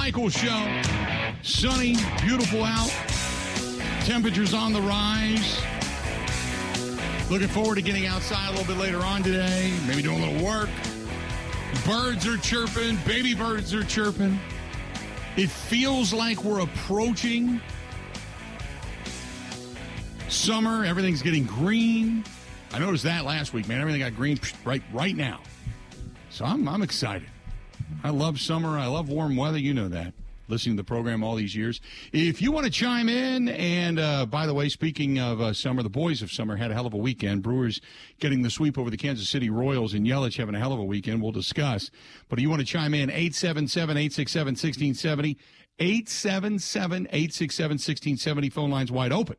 Michaels 0.00 0.32
Show. 0.32 0.82
Sunny, 1.42 1.94
beautiful 2.22 2.64
out. 2.64 2.88
Temperatures 4.06 4.54
on 4.54 4.72
the 4.72 4.80
rise. 4.80 5.60
Looking 7.30 7.48
forward 7.48 7.74
to 7.74 7.82
getting 7.82 8.06
outside 8.06 8.48
a 8.48 8.52
little 8.52 8.66
bit 8.74 8.80
later 8.80 9.00
on 9.00 9.22
today. 9.22 9.70
Maybe 9.86 10.00
doing 10.00 10.22
a 10.22 10.26
little 10.26 10.42
work. 10.46 10.70
Birds 11.84 12.26
are 12.26 12.38
chirping. 12.38 12.96
Baby 13.06 13.34
birds 13.34 13.74
are 13.74 13.84
chirping. 13.84 14.40
It 15.36 15.50
feels 15.50 16.14
like 16.14 16.44
we're 16.44 16.60
approaching 16.60 17.60
summer. 20.28 20.82
Everything's 20.82 21.20
getting 21.20 21.44
green. 21.44 22.24
I 22.72 22.78
noticed 22.78 23.04
that 23.04 23.26
last 23.26 23.52
week, 23.52 23.68
man. 23.68 23.82
Everything 23.82 24.00
got 24.00 24.16
green 24.16 24.40
right 24.64 24.82
right 24.94 25.14
now. 25.14 25.40
So 26.30 26.46
I'm 26.46 26.66
I'm 26.66 26.80
excited. 26.80 27.28
I 28.02 28.10
love 28.10 28.40
summer. 28.40 28.78
I 28.78 28.86
love 28.86 29.10
warm 29.10 29.36
weather. 29.36 29.58
You 29.58 29.74
know 29.74 29.88
that. 29.88 30.14
Listening 30.48 30.76
to 30.76 30.82
the 30.82 30.86
program 30.86 31.22
all 31.22 31.36
these 31.36 31.54
years. 31.54 31.80
If 32.12 32.40
you 32.40 32.50
want 32.50 32.64
to 32.64 32.72
chime 32.72 33.08
in, 33.08 33.48
and 33.48 34.00
uh, 34.00 34.26
by 34.26 34.46
the 34.46 34.54
way, 34.54 34.68
speaking 34.68 35.20
of 35.20 35.40
uh, 35.40 35.52
summer, 35.52 35.82
the 35.82 35.90
boys 35.90 36.22
of 36.22 36.32
summer 36.32 36.56
had 36.56 36.70
a 36.70 36.74
hell 36.74 36.86
of 36.86 36.94
a 36.94 36.96
weekend. 36.96 37.42
Brewers 37.42 37.80
getting 38.18 38.42
the 38.42 38.50
sweep 38.50 38.78
over 38.78 38.90
the 38.90 38.96
Kansas 38.96 39.28
City 39.28 39.50
Royals, 39.50 39.94
and 39.94 40.06
Yelich 40.06 40.38
having 40.38 40.54
a 40.54 40.58
hell 40.58 40.72
of 40.72 40.80
a 40.80 40.84
weekend. 40.84 41.22
We'll 41.22 41.30
discuss. 41.30 41.90
But 42.28 42.38
if 42.38 42.42
you 42.42 42.50
want 42.50 42.60
to 42.60 42.66
chime 42.66 42.94
in, 42.94 43.10
877 43.10 43.96
867 43.96 44.46
1670. 44.52 45.38
877 45.78 47.06
867 47.06 47.74
1670. 47.74 48.50
Phone 48.50 48.70
lines 48.70 48.90
wide 48.90 49.12
open. 49.12 49.36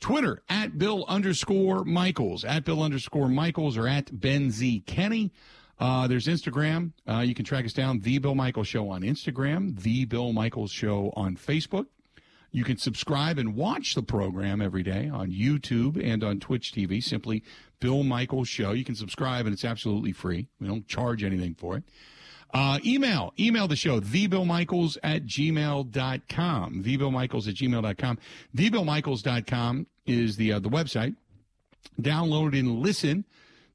Twitter 0.00 0.42
at 0.48 0.78
Bill 0.78 1.04
underscore 1.08 1.84
Michaels, 1.84 2.44
at 2.44 2.64
Bill 2.64 2.82
underscore 2.82 3.28
Michaels, 3.28 3.76
or 3.76 3.88
at 3.88 4.20
Ben 4.20 4.50
Z 4.50 4.80
Kenny. 4.86 5.32
Uh, 5.82 6.06
there's 6.06 6.28
Instagram. 6.28 6.92
Uh, 7.08 7.18
you 7.26 7.34
can 7.34 7.44
track 7.44 7.64
us 7.64 7.72
down, 7.72 7.98
The 7.98 8.18
Bill 8.18 8.36
Michaels 8.36 8.68
Show 8.68 8.88
on 8.88 9.02
Instagram, 9.02 9.80
The 9.80 10.04
Bill 10.04 10.32
Michaels 10.32 10.70
Show 10.70 11.12
on 11.16 11.36
Facebook. 11.36 11.86
You 12.52 12.62
can 12.62 12.76
subscribe 12.76 13.36
and 13.36 13.56
watch 13.56 13.96
the 13.96 14.02
program 14.04 14.62
every 14.62 14.84
day 14.84 15.08
on 15.12 15.32
YouTube 15.32 16.00
and 16.00 16.22
on 16.22 16.38
Twitch 16.38 16.72
TV. 16.72 17.02
Simply 17.02 17.42
Bill 17.80 18.04
Michaels 18.04 18.46
Show. 18.46 18.70
You 18.70 18.84
can 18.84 18.94
subscribe 18.94 19.44
and 19.44 19.52
it's 19.52 19.64
absolutely 19.64 20.12
free. 20.12 20.46
We 20.60 20.68
don't 20.68 20.86
charge 20.86 21.24
anything 21.24 21.56
for 21.56 21.78
it. 21.78 21.82
Uh, 22.54 22.78
email, 22.86 23.34
email 23.40 23.66
the 23.66 23.74
show, 23.74 23.98
thebillmichaels 23.98 24.98
at 25.02 25.26
gmail.com. 25.26 26.84
Thebillmichaels 26.84 27.48
at 27.48 27.54
gmail.com. 27.56 28.18
Thebillmichaels.com 28.56 29.86
is 30.06 30.36
the, 30.36 30.52
uh, 30.52 30.58
the 30.60 30.68
website. 30.68 31.16
Download 32.00 32.56
and 32.56 32.78
listen 32.78 33.24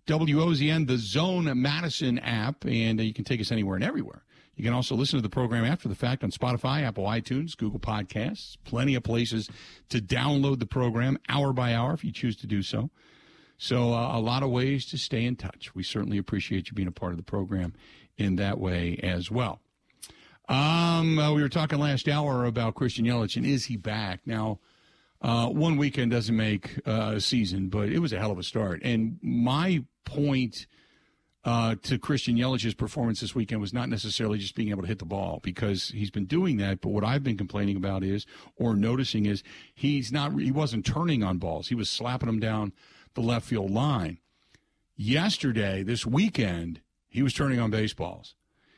WOZN, 0.08 0.88
the 0.88 0.98
Zone 0.98 1.50
Madison 1.62 2.18
app, 2.20 2.66
and 2.66 3.00
uh, 3.00 3.04
you 3.04 3.14
can 3.14 3.26
take 3.26 3.42
us 3.42 3.52
anywhere 3.52 3.76
and 3.76 3.84
everywhere. 3.84 4.24
You 4.56 4.64
can 4.64 4.74
also 4.74 4.96
listen 4.96 5.18
to 5.20 5.22
the 5.22 5.30
program 5.30 5.66
after 5.66 5.88
the 5.88 5.96
fact 5.96 6.24
on 6.24 6.32
Spotify, 6.32 6.82
Apple 6.82 7.06
iTunes, 7.06 7.56
Google 7.56 7.80
Podcasts, 7.80 8.58
plenty 8.64 8.96
of 8.96 9.04
places 9.04 9.50
to 9.90 10.00
download 10.00 10.60
the 10.60 10.66
program 10.66 11.20
hour 11.30 11.54
by 11.54 11.76
hour 11.76 11.94
if 11.94 12.04
you 12.04 12.12
choose 12.12 12.36
to 12.38 12.48
do 12.48 12.64
so. 12.64 12.90
So, 13.60 13.94
uh, 13.94 14.18
a 14.18 14.20
lot 14.20 14.44
of 14.44 14.50
ways 14.50 14.86
to 14.88 14.98
stay 14.98 15.26
in 15.26 15.36
touch. 15.36 15.76
We 15.76 15.84
certainly 15.84 16.18
appreciate 16.18 16.70
you 16.70 16.74
being 16.76 16.88
a 16.88 16.92
part 16.92 17.12
of 17.12 17.18
the 17.18 17.24
program 17.24 17.74
in 18.18 18.36
that 18.38 18.60
way 18.60 19.00
as 19.04 19.30
well. 19.30 19.62
Um, 20.50 21.20
uh, 21.20 21.34
we 21.34 21.42
were 21.42 21.50
talking 21.50 21.80
last 21.80 22.08
hour 22.08 22.46
about 22.46 22.76
Christian 22.76 23.06
Yelich, 23.06 23.36
and 23.36 23.46
is 23.46 23.66
he 23.66 23.78
back? 23.78 24.22
Now, 24.26 24.60
uh, 25.22 25.48
one 25.48 25.78
weekend 25.78 26.12
doesn't 26.12 26.36
make 26.36 26.80
uh, 26.86 27.14
a 27.16 27.22
season, 27.22 27.70
but 27.70 27.90
it 27.90 28.00
was 28.00 28.14
a 28.14 28.20
hell 28.20 28.32
of 28.32 28.40
a 28.40 28.44
start. 28.44 28.82
And 28.84 29.20
my 29.22 29.84
point 30.08 30.66
uh, 31.44 31.76
to 31.84 31.98
Christian 31.98 32.36
Yelich's 32.36 32.74
performance 32.74 33.22
this 33.22 33.36
weekend 33.36 33.62
was 33.62 33.74
not 33.74 33.90
necessarily 33.90 34.38
just 34.38 34.56
being 34.56 34.70
able 34.70 34.82
to 34.82 34.88
hit 34.88 35.00
the 35.00 35.06
ball 35.06 35.40
because 35.44 35.90
he's 35.90 36.12
been 36.12 36.26
doing 36.26 36.58
that. 36.58 36.82
But 36.82 36.90
what 36.90 37.04
I've 37.04 37.24
been 37.24 37.38
complaining 37.38 37.78
about 37.78 38.04
is, 38.04 38.26
or 38.58 38.76
noticing 38.76 39.26
is, 39.26 39.44
he's 39.74 40.12
not. 40.12 40.34
He 40.40 40.52
wasn't 40.52 40.86
turning 40.86 41.24
on 41.24 41.38
balls. 41.38 41.70
He 41.70 41.76
was 41.76 41.90
slapping 41.90 42.28
them 42.28 42.40
down 42.40 42.74
the 43.14 43.22
left 43.22 43.46
field 43.46 43.72
line. 43.72 44.20
Yesterday, 44.96 45.84
this 45.84 46.06
weekend, 46.06 46.82
he 47.08 47.22
was 47.22 47.34
turning 47.34 47.60
on 47.60 47.70
baseballs. 47.70 48.36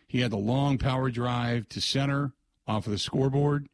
He 0.07 0.21
had 0.21 0.31
the 0.31 0.37
long 0.37 0.77
power 0.77 1.09
drive 1.09 1.69
to 1.69 1.81
center 1.81 2.33
off 2.67 2.85
of 2.85 2.91
the 2.91 2.99
scoreboard. 2.99 3.67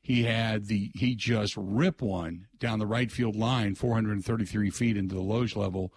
He 0.00 0.24
had 0.24 0.66
the 0.66 0.90
he 0.94 1.14
just 1.14 1.54
ripped 1.56 2.02
one 2.02 2.48
down 2.58 2.80
the 2.80 2.86
right 2.86 3.12
field 3.12 3.36
line, 3.36 3.76
433 3.76 4.70
feet 4.70 4.96
into 4.96 5.14
the 5.14 5.20
Loge 5.20 5.54
level 5.54 5.92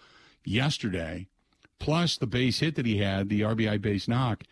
yesterday, 0.46 1.28
plus 1.80 2.18
the 2.18 2.28
base 2.28 2.60
hit 2.60 2.76
that 2.76 2.86
he 2.86 2.98
had, 2.98 3.30
the 3.30 3.42
RBI 3.42 3.82
base 3.82 4.08
knock, 4.08 4.44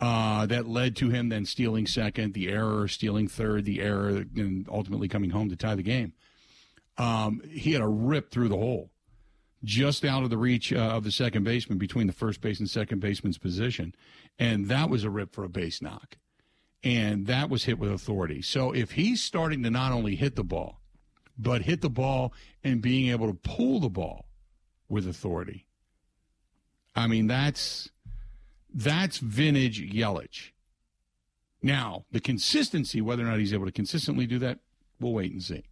uh, 0.00 0.46
that 0.46 0.68
led 0.68 0.94
to 0.96 1.08
him 1.08 1.28
then 1.28 1.44
stealing 1.44 1.86
second, 1.86 2.34
the 2.34 2.48
error, 2.48 2.86
stealing 2.86 3.26
third, 3.26 3.64
the 3.64 3.80
error, 3.80 4.24
and 4.36 4.68
ultimately 4.70 5.08
coming 5.08 5.30
home 5.30 5.48
to 5.48 5.56
tie 5.56 5.74
the 5.74 5.82
game. 5.82 6.12
Um, 6.96 7.40
he 7.48 7.72
had 7.72 7.82
a 7.82 7.88
rip 7.88 8.30
through 8.30 8.48
the 8.48 8.56
hole, 8.56 8.90
just 9.64 10.04
out 10.04 10.22
of 10.22 10.30
the 10.30 10.38
reach 10.38 10.72
uh, 10.72 10.76
of 10.76 11.04
the 11.04 11.10
second 11.10 11.44
baseman 11.44 11.78
between 11.78 12.06
the 12.06 12.12
first 12.12 12.40
base 12.40 12.60
and 12.60 12.70
second 12.70 13.00
baseman's 13.00 13.38
position, 13.38 13.94
and 14.38 14.68
that 14.68 14.88
was 14.88 15.04
a 15.04 15.10
rip 15.10 15.32
for 15.32 15.44
a 15.44 15.48
base 15.48 15.82
knock, 15.82 16.16
and 16.84 17.26
that 17.26 17.50
was 17.50 17.64
hit 17.64 17.78
with 17.78 17.90
authority. 17.90 18.40
So 18.42 18.72
if 18.72 18.92
he's 18.92 19.22
starting 19.22 19.62
to 19.64 19.70
not 19.70 19.92
only 19.92 20.14
hit 20.14 20.36
the 20.36 20.44
ball, 20.44 20.80
but 21.36 21.62
hit 21.62 21.80
the 21.80 21.90
ball 21.90 22.32
and 22.64 22.82
being 22.82 23.10
able 23.10 23.28
to 23.28 23.34
pull 23.34 23.80
the 23.80 23.88
ball 23.88 24.27
with 24.88 25.06
authority. 25.06 25.66
I 26.94 27.06
mean, 27.06 27.26
that's 27.26 27.90
that's 28.72 29.18
vintage 29.18 29.80
Yelich. 29.92 30.50
Now, 31.62 32.04
the 32.12 32.20
consistency, 32.20 33.00
whether 33.00 33.24
or 33.24 33.26
not 33.26 33.38
he's 33.38 33.54
able 33.54 33.66
to 33.66 33.72
consistently 33.72 34.26
do 34.26 34.38
that, 34.38 34.60
we'll 35.00 35.12
wait 35.12 35.32
and 35.32 35.42
see. 35.42 35.64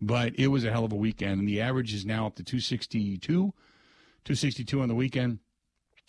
But 0.00 0.34
it 0.38 0.48
was 0.48 0.64
a 0.64 0.70
hell 0.70 0.84
of 0.84 0.92
a 0.92 0.96
weekend, 0.96 1.40
and 1.40 1.48
the 1.48 1.60
average 1.60 1.92
is 1.94 2.04
now 2.04 2.26
up 2.26 2.36
to 2.36 2.44
262, 2.44 3.18
262 3.28 4.80
on 4.80 4.88
the 4.88 4.94
weekend, 4.94 5.38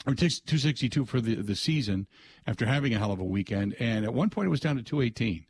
or 0.06 0.14
262 0.14 1.06
for 1.06 1.20
the, 1.20 1.36
the 1.36 1.56
season 1.56 2.08
after 2.46 2.66
having 2.66 2.94
a 2.94 3.00
hell 3.00 3.12
of 3.12 3.20
a 3.20 3.26
weekend. 3.26 3.76
And 3.80 4.06
at 4.06 4.14
one 4.14 4.30
point, 4.30 4.48
it 4.48 4.50
was 4.50 4.60
down 4.60 4.76
to 4.78 4.84
218. 4.84 5.46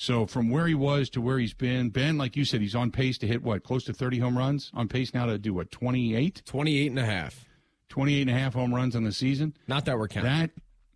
So 0.00 0.26
from 0.26 0.48
where 0.48 0.68
he 0.68 0.76
was 0.76 1.10
to 1.10 1.20
where 1.20 1.40
he's 1.40 1.54
been, 1.54 1.90
Ben, 1.90 2.16
like 2.16 2.36
you 2.36 2.44
said, 2.44 2.60
he's 2.60 2.76
on 2.76 2.92
pace 2.92 3.18
to 3.18 3.26
hit 3.26 3.42
what, 3.42 3.64
close 3.64 3.82
to 3.84 3.92
30 3.92 4.20
home 4.20 4.38
runs? 4.38 4.70
On 4.72 4.86
pace 4.86 5.12
now 5.12 5.26
to 5.26 5.38
do 5.38 5.52
what, 5.52 5.72
28? 5.72 6.42
28 6.46 6.86
and 6.86 6.98
a 7.00 7.04
half. 7.04 7.44
28 7.88 8.20
and 8.20 8.30
a 8.30 8.38
half 8.40 8.54
home 8.54 8.72
runs 8.72 8.94
on 8.94 9.02
the 9.02 9.10
season. 9.10 9.56
Not 9.66 9.86
that 9.86 9.98
we're 9.98 10.06
counting. 10.06 10.30
That, 10.30 10.50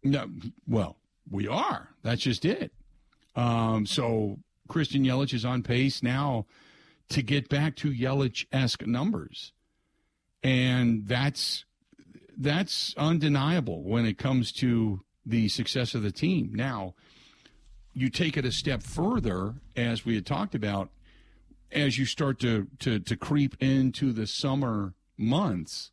no, 0.04 0.28
well, 0.68 0.98
we 1.28 1.48
are. 1.48 1.88
That's 2.04 2.22
just 2.22 2.44
it. 2.44 2.72
Um, 3.34 3.86
so 3.86 4.38
Christian 4.68 5.02
Yelich 5.02 5.34
is 5.34 5.44
on 5.44 5.64
pace 5.64 6.04
now 6.04 6.46
to 7.08 7.22
get 7.22 7.48
back 7.48 7.74
to 7.76 7.90
Yelich 7.90 8.46
esque 8.52 8.86
numbers. 8.86 9.52
And 10.44 11.08
that's 11.08 11.64
that's 12.36 12.94
undeniable 12.96 13.82
when 13.82 14.06
it 14.06 14.16
comes 14.16 14.52
to 14.52 15.00
the 15.26 15.48
success 15.48 15.94
of 15.96 16.02
the 16.02 16.12
team. 16.12 16.52
Now, 16.54 16.94
you 17.94 18.08
take 18.08 18.36
it 18.36 18.44
a 18.44 18.52
step 18.52 18.82
further, 18.82 19.54
as 19.76 20.04
we 20.04 20.14
had 20.14 20.26
talked 20.26 20.54
about, 20.54 20.90
as 21.70 21.98
you 21.98 22.06
start 22.06 22.38
to, 22.40 22.68
to, 22.78 22.98
to 23.00 23.16
creep 23.16 23.56
into 23.60 24.12
the 24.12 24.26
summer 24.26 24.94
months, 25.16 25.90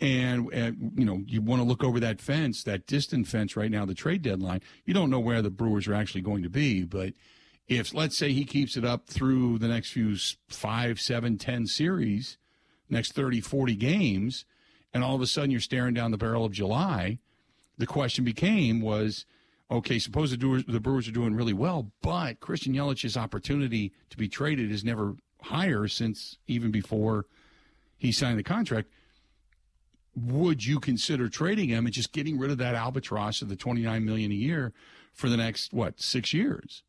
and, 0.00 0.48
you 0.96 1.04
know 1.04 1.22
you 1.26 1.42
want 1.42 1.60
to 1.60 1.68
look 1.68 1.84
over 1.84 2.00
that 2.00 2.22
fence, 2.22 2.64
that 2.64 2.86
distant 2.86 3.28
fence 3.28 3.54
right 3.54 3.70
now, 3.70 3.84
the 3.84 3.94
trade 3.94 4.22
deadline. 4.22 4.62
You 4.86 4.94
don't 4.94 5.10
know 5.10 5.20
where 5.20 5.42
the 5.42 5.50
Brewers 5.50 5.86
are 5.88 5.94
actually 5.94 6.22
going 6.22 6.42
to 6.42 6.48
be, 6.48 6.84
but 6.84 7.12
if 7.68 7.92
let's 7.92 8.16
say 8.16 8.32
he 8.32 8.44
keeps 8.44 8.78
it 8.78 8.84
up 8.84 9.08
through 9.08 9.58
the 9.58 9.68
next 9.68 9.92
few 9.92 10.16
five, 10.48 11.00
seven, 11.00 11.36
ten 11.36 11.66
series, 11.66 12.38
next 12.88 13.12
30, 13.12 13.42
40 13.42 13.76
games, 13.76 14.46
and 14.94 15.04
all 15.04 15.14
of 15.14 15.20
a 15.20 15.26
sudden 15.26 15.50
you're 15.50 15.60
staring 15.60 15.92
down 15.92 16.12
the 16.12 16.16
barrel 16.16 16.46
of 16.46 16.52
July, 16.52 17.18
the 17.76 17.86
question 17.86 18.24
became 18.24 18.80
was– 18.80 19.26
okay, 19.70 19.98
suppose 19.98 20.30
the 20.30 20.38
Brewers, 20.38 20.64
the 20.66 20.80
Brewers 20.80 21.06
are 21.08 21.12
doing 21.12 21.34
really 21.34 21.52
well, 21.52 21.92
but 22.02 22.40
Christian 22.40 22.74
Yelich's 22.74 23.16
opportunity 23.16 23.92
to 24.10 24.16
be 24.16 24.28
traded 24.28 24.70
is 24.70 24.84
never 24.84 25.14
higher 25.42 25.86
since 25.88 26.38
even 26.46 26.70
before 26.70 27.26
he 27.96 28.12
signed 28.12 28.38
the 28.38 28.42
contract. 28.42 28.88
Would 30.16 30.66
you 30.66 30.80
consider 30.80 31.28
trading 31.28 31.68
him 31.68 31.86
and 31.86 31.94
just 31.94 32.12
getting 32.12 32.38
rid 32.38 32.50
of 32.50 32.58
that 32.58 32.74
albatross 32.74 33.42
of 33.42 33.48
the 33.48 33.56
twenty 33.56 33.82
nine 33.82 34.04
million 34.04 34.32
a 34.32 34.34
year 34.34 34.72
for 35.12 35.28
the 35.28 35.36
next 35.36 35.72
what 35.72 36.00
six 36.00 36.32
years? 36.32 36.82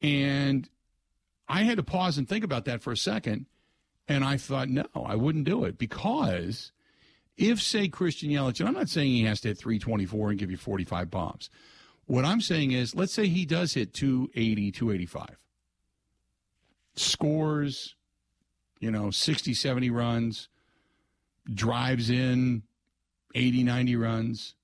And 0.00 0.68
I 1.48 1.62
had 1.62 1.76
to 1.76 1.82
pause 1.82 2.16
and 2.16 2.26
think 2.26 2.44
about 2.44 2.64
that 2.64 2.82
for 2.82 2.92
a 2.92 2.96
second, 2.96 3.46
and 4.08 4.24
I 4.24 4.38
thought, 4.38 4.68
no, 4.70 4.86
I 4.94 5.16
wouldn't 5.16 5.44
do 5.44 5.64
it 5.64 5.76
because 5.76 6.72
if, 7.36 7.60
say, 7.60 7.88
Christian 7.88 8.30
Yelich, 8.30 8.60
and 8.60 8.68
I'm 8.68 8.74
not 8.74 8.88
saying 8.88 9.10
he 9.10 9.24
has 9.24 9.40
to 9.40 9.48
hit 9.48 9.58
324 9.58 10.30
and 10.30 10.38
give 10.38 10.50
you 10.50 10.56
45 10.56 11.10
bombs, 11.10 11.50
what 12.06 12.24
I'm 12.24 12.40
saying 12.40 12.72
is, 12.72 12.94
let's 12.94 13.12
say 13.12 13.26
he 13.26 13.46
does 13.46 13.74
hit 13.74 13.94
280, 13.94 14.72
285, 14.72 15.36
scores, 16.96 17.94
you 18.80 18.90
know, 18.90 19.10
60, 19.10 19.54
70 19.54 19.90
runs, 19.90 20.48
drives 21.52 22.10
in 22.10 22.62
80, 23.34 23.64
90 23.64 23.96
runs, 23.96 24.54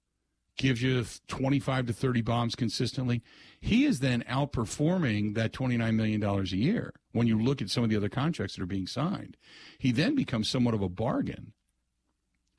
gives 0.57 0.83
you 0.83 1.05
25 1.29 1.87
to 1.87 1.93
30 1.93 2.21
bombs 2.21 2.55
consistently. 2.55 3.23
He 3.61 3.85
is 3.85 4.01
then 4.01 4.23
outperforming 4.29 5.35
that 5.35 5.53
$29 5.53 5.95
million 5.95 6.23
a 6.23 6.43
year 6.45 6.93
when 7.13 7.27
you 7.27 7.39
look 7.39 7.63
at 7.63 7.71
some 7.71 7.83
of 7.83 7.91
the 7.91 7.97
other 7.97 8.11
contracts 8.11 8.57
that 8.57 8.63
are 8.63 8.67
being 8.67 8.87
signed. 8.87 9.37
He 9.79 9.91
then 9.91 10.15
becomes 10.15 10.49
somewhat 10.49 10.75
of 10.75 10.83
a 10.83 10.89
bargain. 10.89 11.53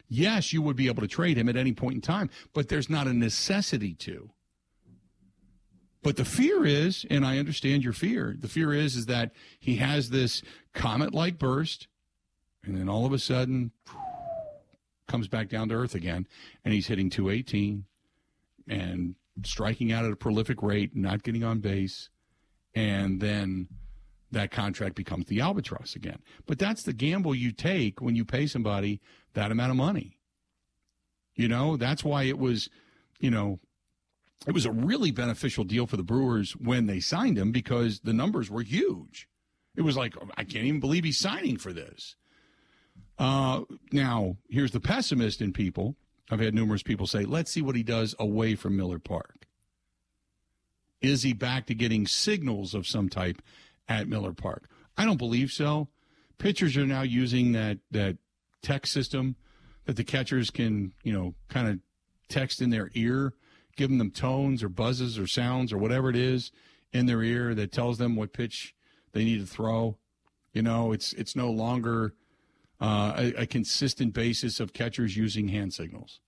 Yes, 0.08 0.52
you 0.52 0.62
would 0.62 0.76
be 0.76 0.88
able 0.88 1.02
to 1.02 1.08
trade 1.08 1.38
him 1.38 1.48
at 1.48 1.56
any 1.56 1.74
point 1.74 1.96
in 1.96 2.02
time, 2.02 2.30
but 2.54 2.68
there's 2.68 2.90
not 2.90 3.08
a 3.08 3.14
necessity 3.14 3.94
to. 3.96 4.32
But 6.04 6.18
the 6.18 6.26
fear 6.26 6.66
is, 6.66 7.06
and 7.10 7.26
I 7.26 7.38
understand 7.38 7.84
your 7.84 7.94
fear, 7.94 8.36
the 8.38 8.48
fear 8.48 8.74
is 8.74 8.96
is 8.96 9.06
that 9.06 9.32
he 9.60 9.76
has 9.76 10.10
this 10.10 10.42
comet-like 10.74 11.38
burst, 11.38 11.88
and 12.64 12.76
then 12.76 12.90
all 12.90 13.06
of 13.06 13.14
a 13.14 13.20
sudden 13.20 13.72
comes 15.08 15.28
back 15.28 15.50
down 15.50 15.70
to 15.70 15.76
earth 15.76 15.94
again, 15.94 16.28
and 16.66 16.74
he's 16.74 16.88
hitting 16.88 17.10
218 17.10 17.86
and 18.68 19.16
striking 19.44 19.92
out 19.92 20.06
at 20.06 20.12
a 20.12 20.16
prolific 20.16 20.64
rate, 20.64 20.96
not 20.96 21.24
getting 21.24 21.44
on 21.44 21.60
base, 21.60 22.10
and 22.74 23.20
then 23.20 23.68
that 24.32 24.50
contract 24.50 24.96
becomes 24.96 25.26
the 25.26 25.42
albatross 25.42 25.96
again. 25.96 26.20
But 26.48 26.58
that's 26.58 26.84
the 26.84 26.94
gamble 26.94 27.36
you 27.36 27.52
take 27.52 28.02
when 28.02 28.16
you 28.16 28.26
pay 28.26 28.48
somebody 28.48 29.02
that 29.34 29.52
amount 29.52 29.72
of 29.72 29.78
money. 29.78 30.18
You 31.36 31.48
know, 31.48 31.78
that's 31.78 32.04
why 32.04 32.24
it 32.24 32.40
was, 32.40 32.70
you 33.20 33.30
know, 33.30 33.60
it 34.48 34.54
was 34.54 34.66
a 34.66 34.72
really 34.72 35.12
beneficial 35.12 35.64
deal 35.64 35.86
for 35.86 35.98
the 35.98 36.04
Brewers 36.04 36.54
when 36.54 36.88
they 36.88 37.00
signed 37.00 37.38
him 37.38 37.52
because 37.52 38.00
the 38.00 38.14
numbers 38.14 38.50
were 38.50 38.64
huge. 38.64 39.28
It 39.76 39.82
was 39.82 39.96
like, 39.96 40.16
I 40.36 40.44
can't 40.44 40.66
even 40.66 40.80
believe 40.80 41.04
he's 41.04 41.20
signing 41.20 41.58
for 41.58 41.72
this. 41.72 42.16
Uh, 43.18 43.62
now, 43.92 44.38
here's 44.50 44.72
the 44.72 44.80
pessimist 44.80 45.42
in 45.42 45.54
people. 45.54 45.96
I've 46.30 46.40
had 46.40 46.56
numerous 46.56 46.82
people 46.82 47.08
say, 47.08 47.24
let's 47.24 47.52
see 47.52 47.62
what 47.62 47.76
he 47.76 47.84
does 47.84 48.16
away 48.18 48.56
from 48.56 48.76
Miller 48.76 49.00
Park. 49.00 49.48
Is 51.02 51.24
he 51.24 51.34
back 51.34 51.68
to 51.68 51.76
getting 51.76 52.08
signals 52.08 52.74
of 52.74 52.88
some 52.88 53.10
type 53.10 53.42
at 53.88 54.08
Miller 54.08 54.34
Park? 54.34 54.70
I 54.98 55.06
don't 55.06 55.18
believe 55.18 55.52
so. 55.52 55.88
Pitchers 56.38 56.76
are 56.78 56.86
now 56.86 57.02
using 57.02 57.52
that, 57.52 57.78
that 57.92 58.18
tech 58.62 58.88
system 58.88 59.36
that 59.86 59.96
the 59.96 60.04
catchers 60.04 60.50
can, 60.50 60.94
you 61.04 61.14
know, 61.14 61.36
kind 61.48 61.68
of 61.68 61.80
text 62.28 62.62
in 62.62 62.70
their 62.72 62.90
ear 62.94 63.34
giving 63.82 63.98
them 63.98 64.12
tones 64.12 64.62
or 64.62 64.70
buzzes 64.70 65.18
or 65.18 65.26
sounds 65.26 65.74
or 65.74 65.78
whatever 65.80 66.08
it 66.08 66.16
is 66.16 66.52
in 66.94 67.08
their 67.08 67.24
ear 67.24 67.56
that 67.56 67.72
tells 67.72 67.98
them 67.98 68.16
what 68.16 68.32
pitch 68.32 68.76
they 69.12 69.24
need 69.24 69.40
to 69.40 69.48
throw. 69.48 69.98
You 70.54 70.62
know, 70.62 70.92
it's 70.92 71.14
it's 71.14 71.36
no 71.36 71.50
longer 71.50 72.14
uh, 72.80 73.14
a, 73.18 73.42
a, 73.42 73.48
consistent 73.48 74.14
basis 74.14 74.60
of 74.60 74.72
catchers 74.72 75.18
using 75.18 75.48
hand 75.48 75.74
signals. 75.74 76.20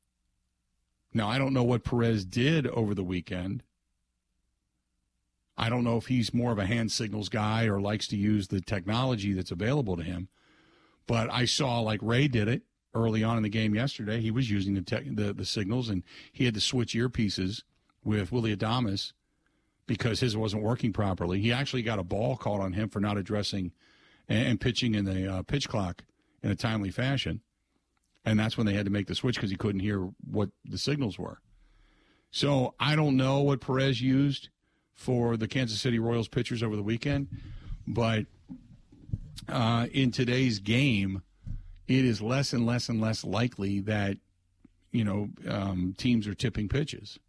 Now, 1.14 1.30
I 1.30 1.38
don't 1.38 1.54
know 1.54 1.64
what 1.64 1.84
Perez 1.84 2.26
did 2.26 2.66
over 2.66 2.96
the 2.96 3.04
weekend. 3.04 3.62
I 5.56 5.70
don't 5.70 5.84
know 5.84 5.98
if 5.98 6.08
he's 6.08 6.34
more 6.34 6.52
of 6.52 6.58
a 6.58 6.66
hand 6.66 6.92
signals 6.92 7.30
guy 7.30 7.66
or 7.66 7.80
likes 7.80 8.08
to 8.08 8.18
use 8.18 8.48
the 8.48 8.62
technology 8.62 9.34
that's 9.34 9.52
available 9.52 9.96
to 9.96 10.04
him. 10.04 10.28
But 11.06 11.32
I 11.32 11.46
saw 11.46 11.82
like 11.82 12.00
Ray 12.02 12.28
did 12.28 12.48
it 12.48 12.64
early 12.94 13.24
on 13.24 13.38
in 13.38 13.44
the 13.44 13.50
game 13.50 13.76
yesterday. 13.76 14.22
He 14.22 14.32
was 14.32 14.50
using 14.50 14.74
the 14.74 14.82
te- 14.82 15.10
the, 15.10 15.34
the 15.34 15.46
signals, 15.46 15.90
and 15.90 16.04
he 16.32 16.46
had 16.46 16.54
to 16.54 16.62
switch 16.62 16.94
earpieces 16.94 17.64
with 18.04 18.32
Willie 18.32 18.56
Adames 18.56 19.14
because 19.88 20.20
his 20.20 20.38
wasn't 20.38 20.64
working 20.64 20.94
properly. 20.94 21.42
He 21.42 21.52
actually 21.52 21.84
got 21.84 22.00
a 22.00 22.04
ball 22.04 22.38
called 22.38 22.62
on 22.62 22.74
him 22.74 22.90
for 22.90 23.00
not 23.00 23.18
addressing 23.18 23.72
and, 24.28 24.48
and 24.48 24.62
pitching 24.62 24.96
in 24.96 25.06
the 25.06 25.32
uh, 25.32 25.42
pitch 25.44 25.68
clock 25.68 26.04
in 26.42 26.52
a 26.52 26.56
timely 26.56 26.92
fashion, 26.92 27.42
and 28.26 28.40
that's 28.40 28.58
when 28.58 28.66
they 28.66 28.74
had 28.74 28.86
to 28.86 28.92
make 28.92 29.08
the 29.08 29.16
switch 29.16 29.36
because 29.36 29.50
he 29.50 29.58
couldn't 29.58 29.82
hear 29.82 30.10
what 30.30 30.50
the 30.66 30.78
signals 30.78 31.18
were. 31.18 31.40
So 32.32 32.74
I 32.80 32.96
don't 32.96 33.16
know 33.16 33.42
what 33.42 33.62
Perez 33.62 34.02
used 34.02 34.50
for 34.94 35.38
the 35.38 35.48
Kansas 35.48 35.80
City 35.80 36.00
Royals 36.00 36.28
pitchers 36.28 36.64
over 36.64 36.76
the 36.76 36.84
weekend, 36.84 37.28
but 37.88 38.26
uh, 39.48 39.88
in 39.92 40.12
today's 40.12 40.60
game 40.60 41.22
it 42.00 42.06
is 42.06 42.22
less 42.22 42.54
and 42.54 42.66
less 42.66 42.90
and 42.90 43.02
less 43.02 43.24
likely 43.24 43.80
that 43.82 44.18
you 44.92 45.04
know 45.04 45.30
um, 45.48 45.94
teams 45.98 46.28
are 46.28 46.34
tipping 46.34 46.70
pitches. 46.70 47.20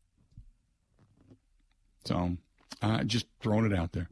So, 2.04 2.36
uh, 2.82 3.04
just 3.04 3.26
throwing 3.40 3.70
it 3.70 3.76
out 3.76 3.92
there. 3.92 4.08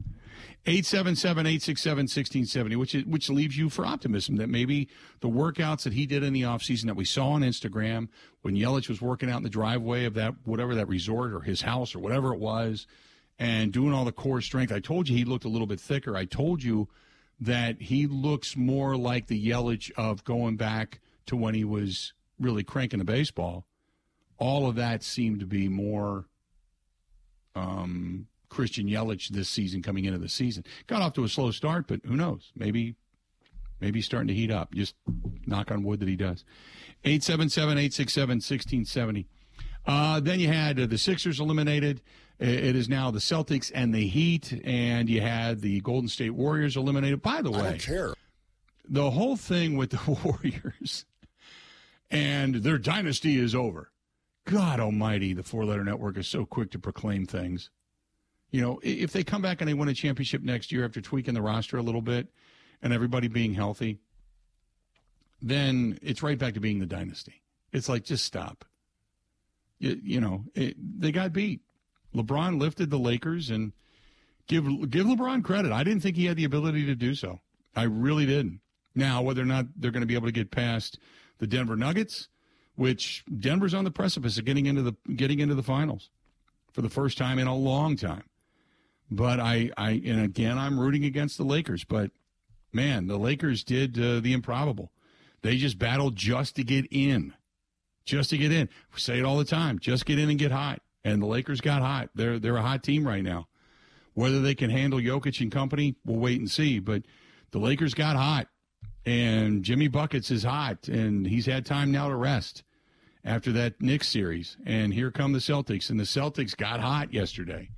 877-867-1670, 0.65 2.77
which 2.77 2.95
is, 2.95 3.05
which 3.05 3.29
leaves 3.29 3.57
you 3.57 3.69
for 3.69 3.85
optimism 3.85 4.37
that 4.37 4.49
maybe 4.49 4.87
the 5.19 5.27
workouts 5.27 5.83
that 5.83 5.93
he 5.93 6.05
did 6.05 6.23
in 6.23 6.33
the 6.33 6.43
offseason 6.43 6.85
that 6.85 6.95
we 6.95 7.05
saw 7.05 7.31
on 7.31 7.41
Instagram 7.41 8.07
when 8.41 8.55
Yelich 8.55 8.87
was 8.87 9.01
working 9.01 9.29
out 9.29 9.37
in 9.37 9.43
the 9.43 9.49
driveway 9.49 10.05
of 10.05 10.13
that 10.13 10.35
whatever 10.45 10.73
that 10.75 10.87
resort 10.87 11.33
or 11.33 11.41
his 11.41 11.61
house 11.61 11.93
or 11.93 11.99
whatever 11.99 12.33
it 12.33 12.39
was 12.39 12.87
and 13.37 13.73
doing 13.73 13.93
all 13.93 14.05
the 14.05 14.11
core 14.11 14.41
strength. 14.41 14.71
I 14.71 14.79
told 14.79 15.09
you 15.09 15.17
he 15.17 15.25
looked 15.25 15.45
a 15.45 15.49
little 15.49 15.67
bit 15.67 15.81
thicker. 15.81 16.15
I 16.15 16.25
told 16.25 16.63
you 16.63 16.87
that 17.39 17.81
he 17.81 18.07
looks 18.07 18.55
more 18.55 18.95
like 18.95 19.27
the 19.27 19.49
Yelich 19.49 19.91
of 19.97 20.23
going 20.23 20.55
back 20.55 20.99
to 21.25 21.35
when 21.35 21.53
he 21.53 21.63
was 21.63 22.13
really 22.39 22.63
cranking 22.63 22.99
the 22.99 23.05
baseball. 23.05 23.65
All 24.37 24.67
of 24.67 24.75
that 24.75 25.03
seemed 25.03 25.39
to 25.39 25.45
be 25.45 25.67
more 25.67 26.25
um, 27.55 28.27
Christian 28.49 28.87
Yelich 28.87 29.29
this 29.29 29.49
season 29.49 29.81
coming 29.81 30.05
into 30.05 30.19
the 30.19 30.29
season. 30.29 30.63
Got 30.87 31.01
off 31.01 31.13
to 31.13 31.23
a 31.23 31.29
slow 31.29 31.51
start, 31.51 31.87
but 31.87 32.01
who 32.05 32.15
knows? 32.15 32.51
Maybe 32.55 32.95
maybe 33.79 34.01
starting 34.01 34.29
to 34.29 34.33
heat 34.33 34.51
up. 34.51 34.73
Just 34.73 34.95
knock 35.45 35.69
on 35.71 35.83
wood 35.83 35.99
that 35.99 36.07
he 36.07 36.15
does. 36.15 36.45
877 37.03 37.71
867 37.71 38.35
1670. 38.35 39.27
Uh, 39.85 40.19
then 40.21 40.39
you 40.39 40.47
had 40.47 40.79
uh, 40.79 40.85
the 40.85 40.97
Sixers 40.97 41.39
eliminated. 41.39 42.01
It 42.43 42.75
is 42.75 42.89
now 42.89 43.09
the 43.09 43.19
Celtics 43.19 43.71
and 43.73 43.95
the 43.95 44.05
Heat, 44.05 44.61
and 44.65 45.09
you 45.09 45.21
had 45.21 45.61
the 45.61 45.79
Golden 45.79 46.09
State 46.09 46.31
Warriors 46.31 46.75
eliminated. 46.75 47.21
By 47.21 47.41
the 47.41 47.49
way, 47.49 47.59
I 47.59 47.69
don't 47.69 47.81
care. 47.81 48.13
The 48.85 49.11
whole 49.11 49.37
thing 49.37 49.77
with 49.77 49.91
the 49.91 50.19
Warriors 50.23 51.05
and 52.11 52.55
their 52.55 52.77
dynasty 52.77 53.37
is 53.37 53.55
over. 53.55 53.91
God 54.43 54.81
Almighty, 54.81 55.33
the 55.33 55.41
four-letter 55.41 55.85
network 55.85 56.17
is 56.17 56.27
so 56.27 56.45
quick 56.45 56.69
to 56.71 56.79
proclaim 56.79 57.25
things. 57.25 57.69
You 58.51 58.59
know, 58.59 58.81
if 58.83 59.13
they 59.13 59.23
come 59.23 59.41
back 59.41 59.61
and 59.61 59.69
they 59.69 59.73
win 59.73 59.87
a 59.87 59.93
championship 59.93 60.41
next 60.41 60.69
year 60.69 60.83
after 60.83 60.99
tweaking 60.99 61.35
the 61.35 61.41
roster 61.41 61.77
a 61.77 61.81
little 61.81 62.01
bit 62.01 62.27
and 62.81 62.91
everybody 62.91 63.29
being 63.29 63.53
healthy, 63.53 63.99
then 65.41 65.97
it's 66.01 66.21
right 66.21 66.37
back 66.37 66.55
to 66.55 66.59
being 66.59 66.79
the 66.79 66.85
dynasty. 66.85 67.41
It's 67.71 67.87
like 67.87 68.03
just 68.03 68.25
stop. 68.25 68.65
You, 69.79 69.97
you 70.03 70.19
know, 70.19 70.43
it, 70.53 70.75
they 70.99 71.13
got 71.13 71.31
beat. 71.31 71.61
LeBron 72.15 72.59
lifted 72.59 72.89
the 72.89 72.99
Lakers 72.99 73.49
and 73.49 73.73
give 74.47 74.65
give 74.89 75.05
LeBron 75.05 75.43
credit. 75.43 75.71
I 75.71 75.83
didn't 75.83 76.01
think 76.01 76.15
he 76.15 76.25
had 76.25 76.37
the 76.37 76.43
ability 76.43 76.85
to 76.85 76.95
do 76.95 77.15
so. 77.15 77.39
I 77.75 77.83
really 77.83 78.25
didn't. 78.25 78.61
Now, 78.95 79.21
whether 79.21 79.41
or 79.41 79.45
not 79.45 79.65
they're 79.75 79.91
going 79.91 80.01
to 80.01 80.07
be 80.07 80.15
able 80.15 80.27
to 80.27 80.33
get 80.33 80.51
past 80.51 80.99
the 81.39 81.47
Denver 81.47 81.75
Nuggets, 81.75 82.27
which 82.75 83.23
Denver's 83.39 83.73
on 83.73 83.83
the 83.83 83.91
precipice 83.91 84.37
of 84.37 84.45
getting 84.45 84.67
into 84.67 84.83
the 84.83 84.93
getting 85.15 85.39
into 85.39 85.55
the 85.55 85.63
finals 85.63 86.09
for 86.71 86.81
the 86.81 86.89
first 86.89 87.17
time 87.17 87.39
in 87.39 87.47
a 87.47 87.55
long 87.55 87.95
time. 87.95 88.23
But 89.09 89.39
I, 89.39 89.71
I 89.77 90.01
and 90.05 90.21
again, 90.21 90.57
I'm 90.57 90.79
rooting 90.79 91.05
against 91.05 91.37
the 91.37 91.43
Lakers. 91.43 91.83
But 91.83 92.11
man, 92.71 93.07
the 93.07 93.17
Lakers 93.17 93.63
did 93.63 93.97
uh, 93.99 94.19
the 94.19 94.33
improbable. 94.33 94.91
They 95.41 95.57
just 95.57 95.77
battled 95.77 96.15
just 96.15 96.55
to 96.55 96.63
get 96.63 96.85
in, 96.89 97.33
just 98.05 98.29
to 98.29 98.37
get 98.37 98.51
in. 98.51 98.69
We 98.93 98.99
say 98.99 99.19
it 99.19 99.25
all 99.25 99.37
the 99.37 99.45
time: 99.45 99.79
just 99.79 100.05
get 100.05 100.19
in 100.19 100.29
and 100.29 100.37
get 100.37 100.51
hot 100.51 100.82
and 101.03 101.21
the 101.21 101.25
Lakers 101.25 101.61
got 101.61 101.81
hot. 101.81 102.09
They're 102.15 102.39
they're 102.39 102.57
a 102.57 102.61
hot 102.61 102.83
team 102.83 103.07
right 103.07 103.23
now. 103.23 103.47
Whether 104.13 104.41
they 104.41 104.55
can 104.55 104.69
handle 104.69 104.99
Jokic 104.99 105.41
and 105.41 105.51
company, 105.51 105.95
we'll 106.05 106.19
wait 106.19 106.39
and 106.39 106.49
see. 106.49 106.79
But 106.79 107.03
the 107.51 107.59
Lakers 107.59 107.93
got 107.93 108.15
hot, 108.15 108.47
and 109.05 109.63
Jimmy 109.63 109.87
buckets 109.87 110.31
is 110.31 110.43
hot, 110.43 110.87
and 110.87 111.25
he's 111.25 111.45
had 111.45 111.65
time 111.65 111.91
now 111.91 112.09
to 112.09 112.15
rest 112.15 112.63
after 113.25 113.51
that 113.53 113.81
Knicks 113.81 114.07
series. 114.07 114.57
And 114.65 114.93
here 114.93 115.11
come 115.11 115.33
the 115.33 115.39
Celtics, 115.39 115.89
and 115.89 115.99
the 115.99 116.03
Celtics 116.03 116.55
got 116.55 116.79
hot 116.79 117.13
yesterday. 117.13 117.69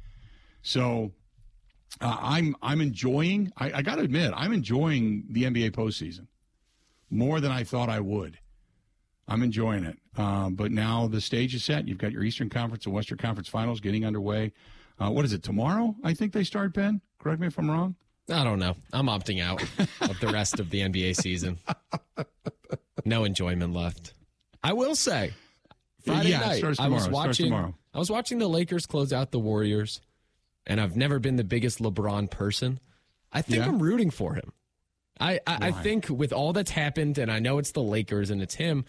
So 0.62 1.14
uh, 2.02 2.18
I'm 2.20 2.56
I'm 2.62 2.82
enjoying. 2.82 3.52
I, 3.58 3.74
I 3.74 3.82
got 3.82 3.96
to 3.96 4.02
admit, 4.02 4.34
I'm 4.36 4.54
enjoying 4.54 5.26
the 5.30 5.44
NBA 5.44 5.72
postseason 5.72 6.28
more 7.10 7.40
than 7.40 7.52
I 7.52 7.64
thought 7.64 7.90
I 7.90 8.00
would. 8.00 8.40
I'm 9.28 9.42
enjoying 9.42 9.86
it. 9.86 9.98
Uh, 10.18 10.50
but 10.50 10.72
now 10.72 11.08
the 11.08 11.22
stage 11.22 11.54
is 11.56 11.64
set. 11.64 11.88
You've 11.88 11.98
got 11.98 12.12
your 12.12 12.24
Eastern 12.24 12.50
Conference 12.50 12.86
and 12.86 12.94
Western 12.94 13.18
Conference 13.18 13.50
finals 13.50 13.80
getting 13.80 14.06
underway. 14.06 14.54
Uh, 15.00 15.10
what 15.12 15.26
is 15.26 15.34
it, 15.34 15.44
tomorrow? 15.44 15.96
I 16.04 16.14
think 16.14 16.32
they 16.32 16.44
start, 16.44 16.74
Ben? 16.74 17.02
Correct 17.20 17.42
me 17.42 17.48
if 17.48 17.58
I'm 17.58 17.70
wrong. 17.70 17.96
I 18.30 18.44
don't 18.44 18.60
know. 18.60 18.76
I'm 18.94 19.08
opting 19.08 19.42
out 19.42 19.62
of 20.02 20.20
the 20.20 20.28
rest 20.28 20.60
of 20.60 20.70
the 20.70 20.82
NBA 20.82 21.16
season. 21.16 21.60
No 23.04 23.24
enjoyment 23.24 23.74
left. 23.74 24.14
I 24.64 24.74
will 24.74 24.96
say, 24.96 25.34
Friday 26.04 26.30
yeah, 26.30 26.40
night. 26.40 26.80
I 26.80 26.88
was 26.88 27.08
watching. 27.08 27.54
I 27.54 28.00
was 28.00 28.10
watching 28.10 28.40
the 28.40 28.48
Lakers 28.48 28.86
close 28.86 29.14
out 29.14 29.32
the 29.32 29.40
Warriors, 29.40 30.02
and 30.66 30.82
I've 30.82 30.98
never 30.98 31.20
been 31.20 31.36
the 31.36 31.44
biggest 31.44 31.80
LeBron 31.80 32.32
person. 32.32 32.80
I 33.32 33.42
think 33.42 33.60
yeah. 33.60 33.68
I'm 33.68 33.82
rooting 33.82 34.10
for 34.10 34.34
him. 34.34 34.54
I, 35.20 35.40
I, 35.48 35.68
I 35.68 35.72
think 35.72 36.10
with 36.10 36.34
all 36.34 36.52
that's 36.52 36.72
happened, 36.72 37.18
and 37.18 37.32
I 37.32 37.40
know 37.40 37.58
it's 37.58 37.72
the 37.72 37.84
Lakers 37.84 38.32
and 38.32 38.42
it's 38.42 38.56
him. 38.56 38.86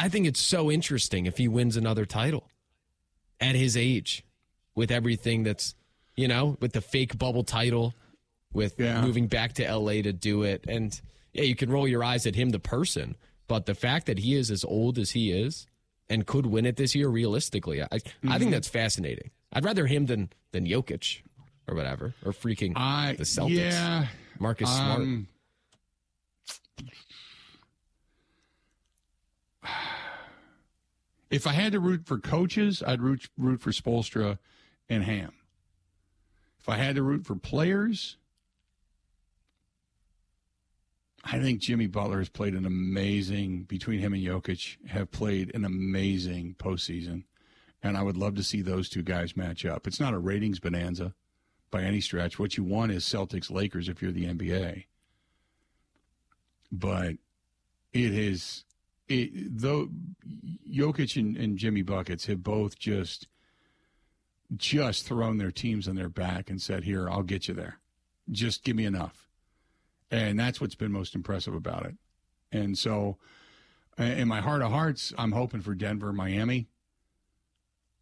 I 0.00 0.08
think 0.08 0.26
it's 0.26 0.40
so 0.40 0.70
interesting 0.70 1.26
if 1.26 1.36
he 1.36 1.46
wins 1.46 1.76
another 1.76 2.06
title. 2.06 2.48
at 3.40 3.54
his 3.54 3.76
age 3.76 4.24
with 4.74 4.90
everything 4.90 5.42
that's, 5.42 5.74
you 6.16 6.28
know, 6.28 6.56
with 6.60 6.72
the 6.72 6.80
fake 6.80 7.18
bubble 7.18 7.44
title, 7.44 7.94
with 8.52 8.78
yeah. 8.78 9.00
moving 9.00 9.26
back 9.26 9.54
to 9.54 9.74
LA 9.74 10.02
to 10.02 10.12
do 10.12 10.42
it. 10.42 10.64
And 10.68 10.98
yeah, 11.32 11.44
you 11.44 11.56
can 11.56 11.70
roll 11.70 11.88
your 11.88 12.04
eyes 12.04 12.26
at 12.26 12.34
him, 12.34 12.50
the 12.50 12.58
person, 12.58 13.16
but 13.48 13.66
the 13.66 13.74
fact 13.74 14.06
that 14.06 14.18
he 14.18 14.34
is 14.34 14.50
as 14.50 14.64
old 14.64 14.98
as 14.98 15.12
he 15.12 15.32
is 15.32 15.66
and 16.08 16.26
could 16.26 16.46
win 16.46 16.66
it 16.66 16.76
this 16.76 16.94
year 16.94 17.08
realistically, 17.08 17.82
I, 17.82 17.86
mm-hmm. 17.86 18.28
I 18.28 18.32
think 18.32 18.42
mm-hmm. 18.42 18.50
that's 18.52 18.68
fascinating. 18.68 19.30
I'd 19.52 19.64
rather 19.64 19.86
him 19.86 20.06
than, 20.06 20.30
than 20.52 20.66
Jokic 20.66 21.22
or 21.66 21.74
whatever, 21.74 22.14
or 22.24 22.32
freaking 22.32 22.74
the 23.16 23.24
Celtics. 23.24 23.56
Yeah. 23.56 24.06
Marcus 24.38 24.70
Smart. 24.70 25.02
If 31.30 31.46
I 31.46 31.52
had 31.52 31.72
to 31.72 31.80
root 31.80 32.06
for 32.06 32.18
coaches, 32.18 32.82
I'd 32.84 33.00
root 33.00 33.28
root 33.38 33.60
for 33.60 33.70
Spoelstra 33.70 34.38
and 34.88 35.04
Ham. 35.04 35.32
If 36.58 36.68
I 36.68 36.76
had 36.76 36.96
to 36.96 37.02
root 37.02 37.24
for 37.24 37.36
players, 37.36 38.16
I 41.24 41.38
think 41.38 41.60
Jimmy 41.60 41.86
Butler 41.86 42.18
has 42.18 42.28
played 42.28 42.54
an 42.54 42.66
amazing 42.66 43.62
between 43.64 44.00
him 44.00 44.12
and 44.12 44.22
Jokic 44.22 44.88
have 44.88 45.10
played 45.10 45.54
an 45.54 45.64
amazing 45.64 46.56
postseason, 46.58 47.24
and 47.82 47.96
I 47.96 48.02
would 48.02 48.16
love 48.16 48.34
to 48.36 48.42
see 48.42 48.62
those 48.62 48.88
two 48.88 49.02
guys 49.02 49.36
match 49.36 49.64
up. 49.64 49.86
It's 49.86 50.00
not 50.00 50.14
a 50.14 50.18
ratings 50.18 50.58
bonanza 50.58 51.14
by 51.70 51.82
any 51.82 52.00
stretch. 52.00 52.38
What 52.38 52.56
you 52.56 52.64
want 52.64 52.92
is 52.92 53.04
Celtics 53.04 53.50
Lakers 53.50 53.88
if 53.88 54.02
you're 54.02 54.12
the 54.12 54.26
NBA, 54.26 54.84
but 56.72 57.14
it 57.92 58.14
is 58.14 58.64
it, 59.10 59.58
though 59.58 59.88
Jokic 60.70 61.16
and, 61.16 61.36
and 61.36 61.58
Jimmy 61.58 61.82
buckets 61.82 62.26
have 62.26 62.42
both 62.42 62.78
just 62.78 63.26
just 64.56 65.06
thrown 65.06 65.38
their 65.38 65.50
teams 65.50 65.86
on 65.86 65.96
their 65.96 66.08
back 66.08 66.48
and 66.48 66.62
said, 66.62 66.84
"Here, 66.84 67.08
I'll 67.08 67.22
get 67.22 67.48
you 67.48 67.54
there. 67.54 67.80
Just 68.30 68.64
give 68.64 68.76
me 68.76 68.84
enough." 68.84 69.28
And 70.10 70.38
that's 70.38 70.60
what's 70.60 70.74
been 70.74 70.92
most 70.92 71.14
impressive 71.14 71.54
about 71.54 71.86
it. 71.86 71.96
And 72.50 72.76
so, 72.78 73.18
in 73.98 74.26
my 74.28 74.40
heart 74.40 74.62
of 74.62 74.70
hearts, 74.70 75.12
I'm 75.18 75.32
hoping 75.32 75.60
for 75.60 75.74
Denver, 75.74 76.12
Miami. 76.12 76.68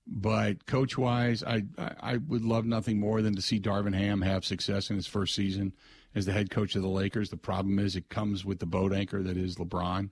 But 0.06 0.64
coach 0.64 0.96
wise, 0.96 1.42
I, 1.42 1.64
I 1.76 2.16
would 2.16 2.42
love 2.42 2.64
nothing 2.64 2.98
more 2.98 3.20
than 3.20 3.34
to 3.36 3.42
see 3.42 3.60
Darvin 3.60 3.94
Ham 3.94 4.22
have 4.22 4.42
success 4.42 4.88
in 4.88 4.96
his 4.96 5.06
first 5.06 5.34
season 5.34 5.74
as 6.14 6.24
the 6.24 6.32
head 6.32 6.48
coach 6.48 6.74
of 6.76 6.80
the 6.80 6.88
Lakers. 6.88 7.28
The 7.28 7.36
problem 7.36 7.78
is 7.78 7.94
it 7.94 8.08
comes 8.08 8.42
with 8.42 8.58
the 8.58 8.64
boat 8.64 8.94
anchor 8.94 9.22
that 9.22 9.36
is 9.36 9.56
LeBron 9.56 10.08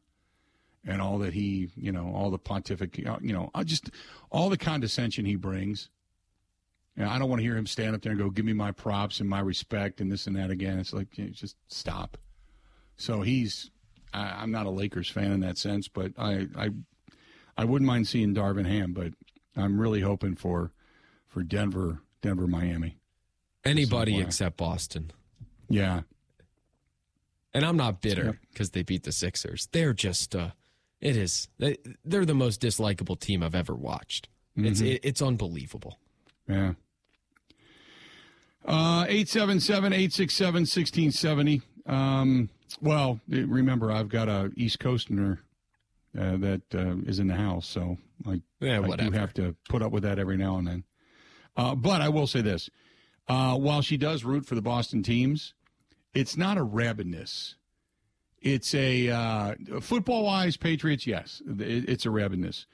and 0.87 1.03
all 1.03 1.19
that 1.19 1.35
he, 1.35 1.69
you 1.77 1.93
know, 1.93 2.13
all 2.15 2.31
the 2.31 2.39
pontific, 2.39 2.97
you 2.97 3.33
know, 3.33 3.51
just 3.65 3.91
all 4.31 4.49
the 4.49 4.57
condescension 4.57 5.25
he 5.25 5.37
brings. 5.37 5.89
You 6.97 7.05
know, 7.05 7.11
I 7.11 7.19
don't 7.19 7.29
want 7.29 7.41
to 7.41 7.45
hear 7.45 7.57
him 7.57 7.67
stand 7.67 7.95
up 7.95 8.03
there 8.03 8.13
and 8.13 8.21
go, 8.21 8.31
"Give 8.31 8.45
me 8.45 8.55
my 8.55 8.73
props 8.73 9.21
and 9.21 9.29
my 9.29 9.41
respect 9.41 10.01
and 10.01 10.11
this 10.11 10.27
and 10.27 10.37
that 10.37 10.51
again." 10.51 10.79
It's 10.79 10.93
like, 10.95 11.19
you 11.19 11.25
know, 11.25 11.31
just 11.31 11.57
stop. 11.69 12.17
So 12.97 13.23
he's, 13.23 13.71
I, 14.13 14.43
am 14.43 14.51
not 14.51 14.67
a 14.67 14.71
Lakers 14.71 15.09
fan 15.09 15.33
in 15.33 15.41
that 15.41 15.59
sense, 15.59 15.89
but 15.89 16.13
I, 16.17 16.47
I, 16.57 16.71
I 17.57 17.65
wouldn't 17.65 17.87
mind 17.87 18.09
seeing 18.09 18.35
Darvin 18.35 18.67
Ham, 18.67 18.93
but 18.93 19.13
I'm 19.55 19.79
really 19.81 20.01
hoping 20.01 20.35
for, 20.35 20.73
for 21.27 21.43
Denver, 21.43 22.01
Denver, 22.23 22.47
Miami. 22.47 22.97
Anybody 23.65 24.19
except 24.21 24.57
Boston. 24.57 25.11
Yeah. 25.69 26.03
And 27.53 27.65
I'm 27.65 27.77
not 27.77 28.01
bitter 28.01 28.39
because 28.53 28.71
they 28.71 28.83
beat 28.83 29.03
the 29.03 29.13
Sixers. 29.13 29.69
They're 29.73 29.95
just, 29.95 30.35
uh, 30.37 30.51
it 31.01 31.17
is. 31.17 31.49
They're 31.59 32.25
the 32.25 32.35
most 32.35 32.61
dislikable 32.61 33.19
team 33.19 33.43
I've 33.43 33.55
ever 33.55 33.75
watched. 33.75 34.29
Mm-hmm. 34.57 34.67
It's 34.69 34.81
it, 34.81 35.01
it's 35.03 35.23
unbelievable. 35.23 35.99
Yeah. 36.49 36.73
Uh, 38.65 39.05
877 39.09 39.93
867 39.93 40.55
1670. 40.63 41.63
Um, 41.87 42.51
well, 42.81 43.21
remember, 43.29 43.93
I've 43.93 44.09
got 44.09 44.29
a 44.29 44.51
East 44.57 44.81
Coaster 44.81 45.41
uh, 46.19 46.37
that 46.39 46.63
uh, 46.75 46.97
is 47.07 47.21
in 47.21 47.29
the 47.29 47.37
house, 47.37 47.69
so 47.69 47.97
I, 48.27 48.41
yeah, 48.61 48.81
I 48.81 48.97
do 48.97 49.11
have 49.13 49.33
to 49.35 49.55
put 49.69 49.83
up 49.83 49.93
with 49.93 50.03
that 50.03 50.19
every 50.19 50.37
now 50.37 50.57
and 50.57 50.67
then. 50.67 50.85
Uh, 51.57 51.75
but 51.75 52.01
I 52.01 52.09
will 52.09 52.27
say 52.27 52.41
this 52.41 52.69
uh, 53.29 53.57
while 53.57 53.83
she 53.83 53.97
does 53.97 54.25
root 54.25 54.47
for 54.47 54.55
the 54.55 54.63
Boston 54.63 55.03
teams, 55.03 55.55
it's 56.15 56.37
not 56.37 56.59
a 56.59 56.65
rabidness 56.65 57.55
it's 58.47 58.75
a 58.77 59.09
uh, 59.09 59.55
football 59.81 60.23
wise, 60.25 60.57
Patriots, 60.57 61.05
yes, 61.05 61.43
it, 61.59 61.89
it's 61.89 62.07
a 62.07 62.11
rabidness. 62.11 62.67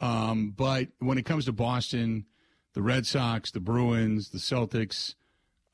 Um, 0.00 0.54
but 0.56 0.88
when 1.00 1.18
it 1.18 1.24
comes 1.24 1.46
to 1.46 1.52
Boston, 1.52 2.24
the 2.74 2.82
Red 2.82 3.04
Sox, 3.04 3.50
the 3.50 3.58
Bruins, 3.58 4.30
the 4.30 4.38
Celtics, 4.38 5.16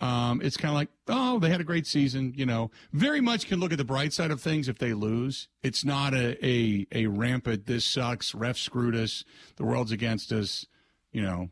um, 0.01 0.41
it's 0.43 0.57
kind 0.57 0.71
of 0.71 0.77
like, 0.77 0.89
oh, 1.09 1.39
they 1.39 1.51
had 1.51 1.61
a 1.61 1.65
great 1.65 1.87
season. 1.87 2.33
You 2.35 2.47
know, 2.47 2.71
very 2.93 3.21
much 3.21 3.47
can 3.47 3.61
look 3.61 3.71
at 3.71 3.77
the 3.79 3.85
bright 3.85 4.15
side 4.15 4.31
of 4.31 4.41
things 4.41 4.67
if 4.67 4.79
they 4.79 4.95
lose. 4.95 5.49
It's 5.63 5.85
not 5.85 6.15
a, 6.15 6.43
a, 6.45 6.87
a 6.93 7.07
rampant, 7.07 7.67
this 7.67 7.85
sucks, 7.85 8.33
refs 8.33 8.59
screwed 8.59 8.97
us, 8.97 9.25
the 9.57 9.65
world's 9.65 9.93
against 9.93 10.33
us, 10.33 10.67
you 11.13 11.21
know, 11.21 11.51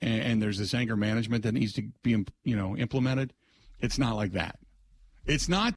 and, 0.00 0.22
and 0.22 0.42
there's 0.42 0.58
this 0.58 0.74
anger 0.74 0.96
management 0.96 1.42
that 1.42 1.52
needs 1.52 1.72
to 1.72 1.82
be, 2.04 2.24
you 2.44 2.56
know, 2.56 2.76
implemented. 2.76 3.32
It's 3.80 3.98
not 3.98 4.14
like 4.14 4.32
that. 4.32 4.60
It's 5.26 5.48
not 5.48 5.74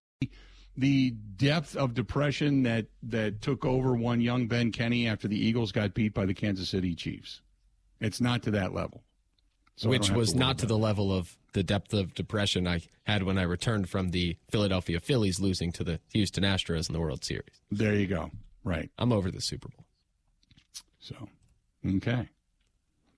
the 0.77 1.11
depth 1.37 1.75
of 1.75 1.93
depression 1.93 2.63
that 2.63 2.87
that 3.03 3.41
took 3.41 3.65
over 3.65 3.95
one 3.95 4.21
young 4.21 4.47
Ben 4.47 4.71
Kenny 4.71 5.07
after 5.07 5.27
the 5.27 5.37
Eagles 5.37 5.71
got 5.71 5.93
beat 5.93 6.13
by 6.13 6.25
the 6.25 6.33
Kansas 6.33 6.69
City 6.69 6.95
Chiefs. 6.95 7.41
It's 7.99 8.19
not 8.19 8.43
to 8.43 8.51
that 8.51 8.73
level. 8.73 9.03
So 9.77 9.89
Which 9.89 10.09
was 10.09 10.33
to 10.33 10.39
not 10.39 10.57
to 10.59 10.65
the 10.65 10.77
level 10.77 11.11
of 11.11 11.37
the 11.53 11.63
depth 11.63 11.93
of 11.93 12.13
depression 12.13 12.67
I 12.67 12.81
had 13.03 13.23
when 13.23 13.37
I 13.37 13.43
returned 13.43 13.89
from 13.89 14.11
the 14.11 14.37
Philadelphia 14.49 14.99
Phillies 14.99 15.39
losing 15.39 15.71
to 15.73 15.83
the 15.83 15.99
Houston 16.13 16.43
Astros 16.43 16.89
in 16.89 16.93
the 16.93 16.99
World 16.99 17.23
Series. 17.23 17.61
There 17.71 17.93
you 17.93 18.07
go. 18.07 18.31
Right. 18.63 18.89
I'm 18.97 19.11
over 19.11 19.31
the 19.31 19.41
Super 19.41 19.69
Bowl. 19.69 19.85
So, 20.99 21.29
okay. 21.97 22.29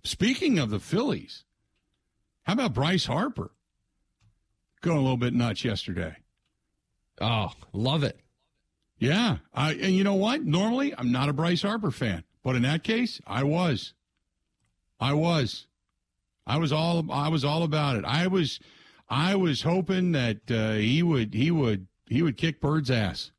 Speaking 0.04 0.60
of 0.60 0.70
the 0.70 0.80
Phillies, 0.80 1.44
how 2.44 2.54
about 2.54 2.74
Bryce 2.74 3.06
Harper? 3.06 3.52
Going 4.82 4.98
a 4.98 5.02
little 5.02 5.18
bit 5.18 5.34
nuts 5.34 5.64
yesterday. 5.64 6.18
Oh, 7.20 7.52
love 7.74 8.04
it. 8.04 8.20
Yeah. 9.00 9.38
I, 9.54 9.74
and 9.74 9.96
you 9.96 10.04
know 10.04 10.16
what? 10.16 10.44
Normally, 10.44 10.94
I'm 10.98 11.12
not 11.12 11.30
a 11.30 11.34
Bryce 11.34 11.62
Harper 11.62 11.92
fan, 11.92 12.24
but 12.44 12.56
in 12.56 12.64
that 12.64 12.84
case, 12.84 13.20
I 13.26 13.44
was. 13.44 13.94
I 15.00 15.14
was. 15.14 15.68
I 16.46 16.58
was 16.58 16.72
all. 16.72 17.12
I 17.12 17.30
was 17.30 17.44
all 17.44 17.64
about 17.64 17.96
it. 17.96 18.06
I 18.06 18.28
was. 18.28 18.60
I 19.10 19.36
was 19.36 19.62
hoping 19.62 20.14
that 20.14 20.50
uh, 20.50 20.74
he 20.74 21.04
would. 21.04 21.34
He 21.34 21.52
would. 21.52 21.88
He 22.08 22.22
would 22.22 22.38
kick 22.38 22.62
Bird's 22.62 22.90
ass. 22.90 23.32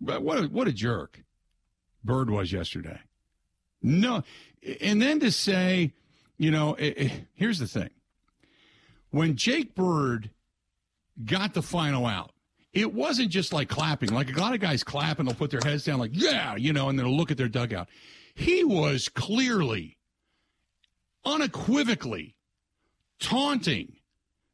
But 0.00 0.22
what? 0.22 0.38
A, 0.38 0.42
what 0.48 0.68
a 0.68 0.72
jerk, 0.72 1.24
Bird 2.04 2.30
was 2.30 2.52
yesterday. 2.52 3.00
No, 3.82 4.22
and 4.80 5.00
then 5.00 5.20
to 5.20 5.30
say, 5.30 5.92
you 6.36 6.50
know, 6.50 6.74
it, 6.74 6.98
it, 6.98 7.12
here's 7.34 7.58
the 7.58 7.66
thing. 7.66 7.90
When 9.10 9.36
Jake 9.36 9.74
Bird 9.74 10.30
got 11.24 11.54
the 11.54 11.62
final 11.62 12.06
out, 12.06 12.32
it 12.74 12.92
wasn't 12.92 13.30
just 13.30 13.52
like 13.52 13.68
clapping. 13.68 14.12
Like 14.12 14.34
a 14.34 14.40
lot 14.40 14.52
of 14.52 14.60
guys 14.60 14.82
clap 14.82 15.20
and 15.20 15.28
they'll 15.28 15.36
put 15.36 15.50
their 15.50 15.60
heads 15.64 15.84
down, 15.84 16.00
like, 16.00 16.10
yeah, 16.12 16.56
you 16.56 16.72
know, 16.72 16.88
and 16.88 16.98
they'll 16.98 17.16
look 17.16 17.30
at 17.30 17.36
their 17.36 17.48
dugout. 17.48 17.88
He 18.34 18.64
was 18.64 19.08
clearly, 19.08 19.96
unequivocally 21.24 22.34
taunting 23.20 23.94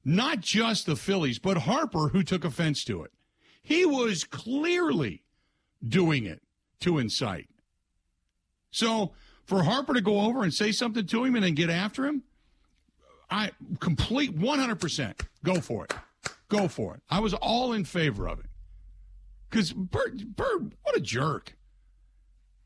not 0.05 0.41
just 0.41 0.87
the 0.87 0.97
Phillies, 0.97 1.39
but 1.39 1.59
Harper, 1.59 2.09
who 2.09 2.23
took 2.23 2.45
offense 2.45 2.85
to 2.85 3.03
it. 3.03 3.13
He 3.63 3.85
was 3.85 4.25
clearly 4.25 5.23
doing 5.87 6.27
it 6.27 6.43
to 6.81 6.99
incite. 6.99 7.49
So 8.71 9.13
for 9.45 9.63
Harper 9.63 9.95
to 9.95 10.01
go 10.01 10.21
over 10.21 10.43
and 10.43 10.53
say 10.53 10.73
something 10.73 11.07
to 11.07 11.25
him 11.25 11.35
and 11.35 11.45
then 11.45 11.55
get 11.55 11.71
after 11.71 12.07
him, 12.07 12.23
I 13.31 13.53
complete 13.79 14.39
100% 14.39 15.21
go 15.45 15.61
for 15.61 15.85
it. 15.85 15.95
Go 16.51 16.69
for 16.69 16.97
it. 16.97 17.03
I 17.09 17.21
was 17.21 17.33
all 17.33 17.73
in 17.73 17.85
favor 17.85 18.29
of 18.29 18.41
it. 18.41 18.47
Because 19.49 19.73
Bird, 19.73 20.37
Bird, 20.37 20.75
what 20.83 20.97
a 20.97 21.01
jerk. 21.01 21.57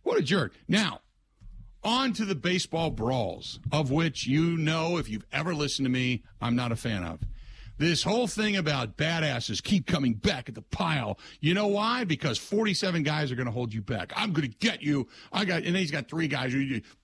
What 0.02 0.18
a 0.18 0.22
jerk. 0.22 0.54
Now, 0.66 1.00
on 1.82 2.14
to 2.14 2.24
the 2.24 2.34
baseball 2.34 2.90
brawls, 2.90 3.60
of 3.70 3.90
which 3.90 4.26
you 4.26 4.56
know, 4.56 4.96
if 4.96 5.08
you've 5.08 5.26
ever 5.32 5.54
listened 5.54 5.84
to 5.84 5.90
me, 5.90 6.24
I'm 6.40 6.56
not 6.56 6.72
a 6.72 6.76
fan 6.76 7.04
of. 7.04 7.20
This 7.76 8.02
whole 8.02 8.26
thing 8.26 8.56
about 8.56 8.96
badasses 8.96 9.62
keep 9.62 9.86
coming 9.86 10.14
back 10.14 10.48
at 10.48 10.54
the 10.54 10.62
pile. 10.62 11.18
You 11.40 11.54
know 11.54 11.66
why? 11.66 12.04
Because 12.04 12.38
47 12.38 13.02
guys 13.02 13.32
are 13.32 13.34
going 13.34 13.46
to 13.46 13.52
hold 13.52 13.74
you 13.74 13.82
back. 13.82 14.12
I'm 14.16 14.32
going 14.32 14.48
to 14.48 14.56
get 14.58 14.82
you. 14.82 15.08
I 15.32 15.44
got, 15.44 15.64
and 15.64 15.76
he's 15.76 15.90
got 15.90 16.08
three 16.08 16.28
guys 16.28 16.54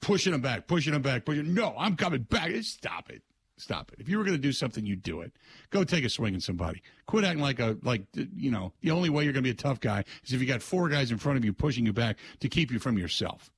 pushing 0.01 0.33
him 0.33 0.41
back, 0.41 0.67
pushing 0.67 0.95
him 0.95 1.03
back, 1.03 1.25
pushing. 1.25 1.53
No, 1.53 1.75
I'm 1.77 1.97
coming 1.97 2.23
back. 2.23 2.53
Stop 2.63 3.11
it. 3.11 3.23
Stop 3.61 3.93
it. 3.93 4.01
If 4.01 4.09
you 4.09 4.19
were 4.19 4.25
going 4.25 4.37
to 4.37 4.43
do 4.43 4.53
something, 4.53 4.87
you'd 4.87 5.03
do 5.03 5.21
it. 5.21 5.33
Go 5.71 5.85
take 5.85 6.05
a 6.05 6.09
swing 6.09 6.35
at 6.35 6.43
somebody. 6.43 6.83
Quit 7.07 7.25
acting 7.25 7.43
like 7.43 7.61
a 7.61 7.77
like 7.83 8.03
you 8.15 8.51
know. 8.51 8.73
The 8.81 8.91
only 8.91 9.11
way 9.11 9.25
you're 9.25 9.33
going 9.33 9.45
to 9.45 9.47
be 9.47 9.53
a 9.53 9.55
tough 9.55 9.81
guy 9.81 10.05
is 10.25 10.33
if 10.33 10.41
you 10.41 10.47
got 10.47 10.63
four 10.63 10.89
guys 10.89 11.11
in 11.11 11.19
front 11.19 11.37
of 11.37 11.45
you 11.45 11.53
pushing 11.53 11.85
you 11.85 11.93
back 11.93 12.19
to 12.41 12.49
keep 12.49 12.71
you 12.71 12.79
from 12.79 12.97
yourself. 12.97 13.51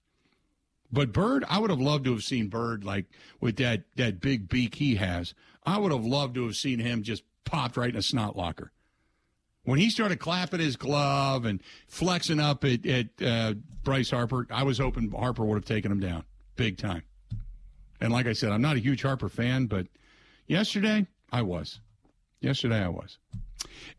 But 0.90 1.12
Bird, 1.12 1.44
I 1.48 1.58
would 1.58 1.70
have 1.70 1.80
loved 1.80 2.04
to 2.04 2.12
have 2.12 2.24
seen 2.24 2.48
Bird 2.48 2.84
like 2.84 3.06
with 3.40 3.56
that 3.56 3.84
that 3.96 4.20
big 4.20 4.48
beak 4.48 4.74
he 4.74 4.96
has. 4.96 5.34
I 5.64 5.78
would 5.78 5.92
have 5.92 6.04
loved 6.04 6.34
to 6.34 6.44
have 6.46 6.56
seen 6.56 6.80
him 6.80 7.02
just 7.02 7.22
popped 7.44 7.76
right 7.76 7.90
in 7.90 7.96
a 7.96 8.02
snot 8.02 8.36
locker. 8.36 8.72
When 9.64 9.78
he 9.78 9.90
started 9.90 10.18
clapping 10.18 10.58
his 10.58 10.74
glove 10.76 11.44
and 11.44 11.62
flexing 11.86 12.40
up 12.40 12.64
at, 12.64 12.84
at 12.84 13.06
uh, 13.24 13.54
Bryce 13.84 14.10
Harper, 14.10 14.48
I 14.50 14.64
was 14.64 14.78
hoping 14.78 15.12
Harper 15.12 15.44
would 15.44 15.54
have 15.54 15.64
taken 15.64 15.92
him 15.92 16.00
down 16.00 16.24
big 16.56 16.78
time. 16.78 17.02
And 18.02 18.12
like 18.12 18.26
I 18.26 18.32
said, 18.32 18.50
I'm 18.50 18.60
not 18.60 18.74
a 18.74 18.80
huge 18.80 19.02
Harper 19.02 19.28
fan, 19.28 19.66
but 19.66 19.86
yesterday 20.48 21.06
I 21.30 21.42
was. 21.42 21.78
Yesterday 22.40 22.82
I 22.82 22.88
was. 22.88 23.18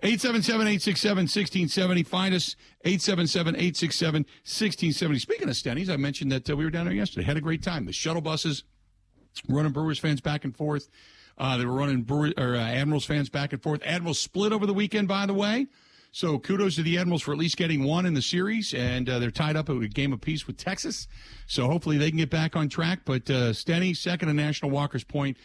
877-867-1670. 0.03 2.05
Find 2.05 2.36
us 2.36 2.57
877-867-1670. 2.86 5.22
Speaking 5.22 5.48
of 5.48 5.55
Stennies, 5.55 5.89
I 5.89 5.95
mentioned 5.95 6.33
that 6.33 6.50
uh, 6.50 6.57
we 6.57 6.65
were 6.65 6.69
down 6.69 6.83
there 6.83 6.93
yesterday. 6.93 7.25
Had 7.25 7.38
a 7.38 7.41
great 7.41 7.63
time. 7.63 7.86
The 7.86 7.93
shuttle 7.93 8.22
buses 8.22 8.65
running 9.48 9.72
Brewers 9.72 10.00
fans 10.00 10.19
back 10.19 10.43
and 10.43 10.53
forth. 10.53 10.89
Uh, 11.38 11.55
they 11.55 11.65
were 11.65 11.72
running 11.72 12.01
Brewer, 12.01 12.33
or, 12.38 12.57
uh, 12.57 12.60
Admirals 12.60 13.05
fans 13.05 13.29
back 13.29 13.53
and 13.53 13.63
forth. 13.63 13.81
Admirals 13.86 14.19
split 14.19 14.51
over 14.51 14.65
the 14.65 14.74
weekend, 14.74 15.07
by 15.07 15.25
the 15.25 15.33
way. 15.33 15.67
So 16.13 16.38
kudos 16.38 16.75
to 16.75 16.84
the 16.84 17.00
Admirals 17.00 17.24
for 17.24 17.32
at 17.32 17.39
least 17.39 17.58
getting 17.58 17.84
one 17.84 18.05
in 18.05 18.13
the 18.13 18.22
series, 18.22 18.72
and 18.75 19.10
uh, 19.10 19.17
they're 19.17 19.32
tied 19.32 19.55
up 19.55 19.67
at 19.72 19.75
a 19.75 19.88
game 19.88 20.13
apiece 20.13 20.46
with 20.46 20.58
Texas. 20.58 21.08
So 21.48 21.65
hopefully 21.65 21.98
they 21.98 22.12
can 22.12 22.20
get 22.20 22.29
back 22.29 22.55
on 22.55 22.70
track. 22.70 23.00
But 23.03 23.27
uh, 23.32 23.51
Stenny, 23.51 23.98
second 23.98 24.29
in 24.29 24.36
National 24.36 24.70
Walker's 24.70 25.03
Point, 25.03 25.38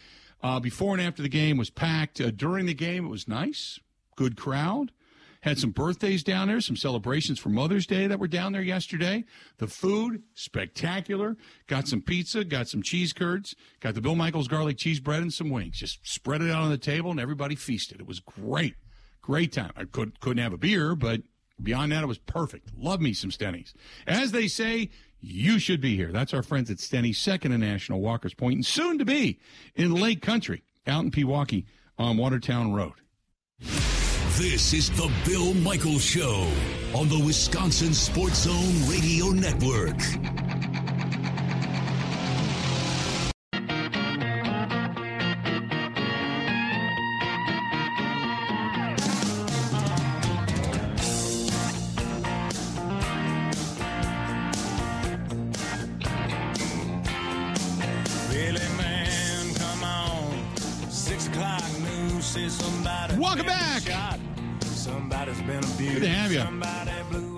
uh, 0.43 0.59
before 0.59 0.93
and 0.93 1.01
after 1.01 1.23
the 1.23 1.27
game 1.27 1.57
was 1.57 1.71
packed. 1.71 2.21
Uh, 2.21 2.29
during 2.29 2.67
the 2.67 2.75
game, 2.75 3.03
it 3.03 3.09
was 3.09 3.27
nice, 3.27 3.79
good 4.15 4.37
crowd. 4.37 4.91
Had 5.41 5.57
some 5.57 5.71
birthdays 5.71 6.21
down 6.21 6.49
there, 6.49 6.61
some 6.61 6.75
celebrations 6.75 7.39
for 7.39 7.49
Mother's 7.49 7.87
Day 7.87 8.05
that 8.05 8.19
were 8.19 8.27
down 8.27 8.51
there 8.51 8.61
yesterday. 8.61 9.25
The 9.57 9.67
food, 9.67 10.21
spectacular. 10.35 11.35
Got 11.65 11.87
some 11.87 12.01
pizza, 12.01 12.43
got 12.43 12.67
some 12.67 12.83
cheese 12.83 13.11
curds, 13.11 13.55
got 13.79 13.95
the 13.95 14.01
Bill 14.01 14.15
Michaels 14.15 14.47
garlic 14.47 14.77
cheese 14.77 14.99
bread 14.99 15.23
and 15.23 15.33
some 15.33 15.49
wings. 15.49 15.79
Just 15.79 16.05
spread 16.07 16.43
it 16.43 16.51
out 16.51 16.61
on 16.61 16.69
the 16.69 16.77
table 16.77 17.09
and 17.09 17.19
everybody 17.19 17.55
feasted. 17.55 17.99
It 17.99 18.05
was 18.05 18.19
great. 18.19 18.75
Great 19.29 19.53
time. 19.53 19.71
I 19.77 19.83
could, 19.83 20.19
couldn't 20.21 20.41
have 20.41 20.53
a 20.53 20.57
beer, 20.57 20.95
but 20.95 21.21
beyond 21.61 21.91
that, 21.91 22.01
it 22.01 22.07
was 22.07 22.17
perfect. 22.17 22.71
Love 22.75 22.99
me 22.99 23.13
some 23.13 23.29
Stennies. 23.29 23.75
As 24.07 24.31
they 24.31 24.47
say, 24.47 24.89
you 25.21 25.59
should 25.59 25.81
be 25.81 25.95
here. 25.95 26.11
That's 26.11 26.33
our 26.33 26.41
friends 26.41 26.71
at 26.71 26.77
Stenny, 26.77 27.15
second 27.15 27.51
in 27.51 27.59
National 27.59 28.01
Walker's 28.01 28.33
Point, 28.33 28.55
and 28.55 28.65
soon 28.65 28.97
to 28.97 29.05
be 29.05 29.37
in 29.75 29.93
Lake 29.93 30.23
Country, 30.23 30.63
out 30.87 31.03
in 31.03 31.11
Pewaukee 31.11 31.65
on 31.99 32.17
Watertown 32.17 32.73
Road. 32.73 32.93
This 33.59 34.73
is 34.73 34.89
the 34.89 35.11
Bill 35.27 35.53
Michaels 35.53 36.03
Show 36.03 36.49
on 36.95 37.07
the 37.07 37.21
Wisconsin 37.23 37.93
Sports 37.93 38.45
Zone 38.45 38.89
Radio 38.89 39.27
Network. 39.27 39.99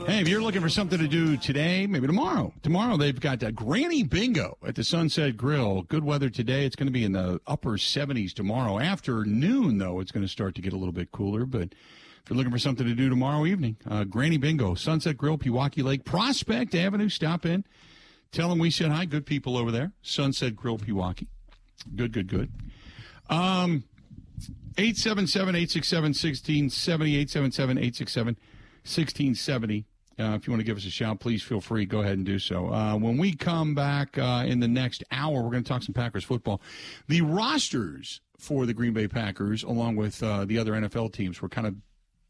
Hey, 0.08 0.22
if 0.22 0.28
you're 0.28 0.42
looking 0.42 0.62
for 0.62 0.70
something 0.70 0.98
to 0.98 1.08
do 1.08 1.38
today, 1.38 1.86
maybe 1.88 2.08
tomorrow. 2.08 2.54
Tomorrow 2.64 2.98
they've 2.98 3.20
got 3.20 3.44
a 3.44 3.52
Granny 3.52 4.04
Bingo 4.04 4.58
at 4.66 4.76
the 4.76 4.84
Sunset 4.84 5.38
Grill. 5.38 5.84
Good 5.84 6.04
weather 6.04 6.30
today. 6.30 6.66
It's 6.66 6.76
going 6.76 6.88
to 6.88 6.92
be 6.92 7.04
in 7.04 7.12
the 7.12 7.40
upper 7.48 7.72
70s 7.72 8.34
tomorrow. 8.34 8.80
Afternoon, 8.80 9.78
though, 9.78 10.00
it's 10.00 10.12
going 10.12 10.26
to 10.26 10.32
start 10.32 10.56
to 10.56 10.62
get 10.62 10.74
a 10.74 10.78
little 10.78 10.94
bit 10.94 11.12
cooler. 11.12 11.46
But 11.46 11.74
if 12.24 12.30
you're 12.30 12.38
looking 12.38 12.52
for 12.52 12.60
something 12.60 12.88
to 12.88 12.96
do 12.96 13.10
tomorrow 13.10 13.46
evening, 13.46 13.78
uh, 13.90 14.04
Granny 14.04 14.38
Bingo, 14.38 14.74
Sunset 14.76 15.18
Grill, 15.18 15.38
Pewaukee 15.38 15.84
Lake, 15.84 16.06
Prospect 16.06 16.74
Avenue. 16.76 17.10
Stop 17.10 17.46
in. 17.46 17.64
Tell 18.32 18.50
them 18.50 18.60
we 18.60 18.72
said 18.72 18.92
hi. 18.92 19.06
Good 19.06 19.26
people 19.26 19.58
over 19.58 19.72
there. 19.72 19.92
Sunset 20.02 20.56
Grill, 20.56 20.78
Pewaukee. 20.78 21.28
Good, 21.96 22.14
good, 22.14 22.28
good. 22.28 22.52
Um, 23.30 23.84
877 24.78 25.56
867 25.56 26.04
1670. 26.10 27.16
877 27.18 27.78
867 27.78 28.36
1670. 28.84 29.86
Uh, 30.20 30.36
if 30.36 30.46
you 30.46 30.52
want 30.52 30.60
to 30.60 30.66
give 30.66 30.78
us 30.78 30.86
a 30.86 30.90
shout, 30.90 31.20
please 31.20 31.42
feel 31.42 31.62
free. 31.62 31.86
Go 31.86 32.02
ahead 32.02 32.18
and 32.18 32.26
do 32.26 32.38
so. 32.38 32.72
Uh, 32.72 32.96
when 32.96 33.18
we 33.18 33.34
come 33.34 33.74
back 33.74 34.18
uh, 34.18 34.44
in 34.46 34.60
the 34.60 34.68
next 34.68 35.04
hour, 35.12 35.42
we're 35.42 35.50
going 35.50 35.64
to 35.64 35.68
talk 35.68 35.84
some 35.84 35.94
Packers 35.94 36.24
football. 36.24 36.62
The 37.08 37.22
rosters 37.22 38.22
for 38.38 38.66
the 38.66 38.74
Green 38.74 38.94
Bay 38.94 39.08
Packers, 39.08 39.64
along 39.64 39.96
with 39.96 40.22
uh, 40.22 40.46
the 40.46 40.58
other 40.58 40.74
NFL 40.74 41.14
teams, 41.14 41.42
were 41.42 41.50
kind 41.50 41.66
of 41.68 41.76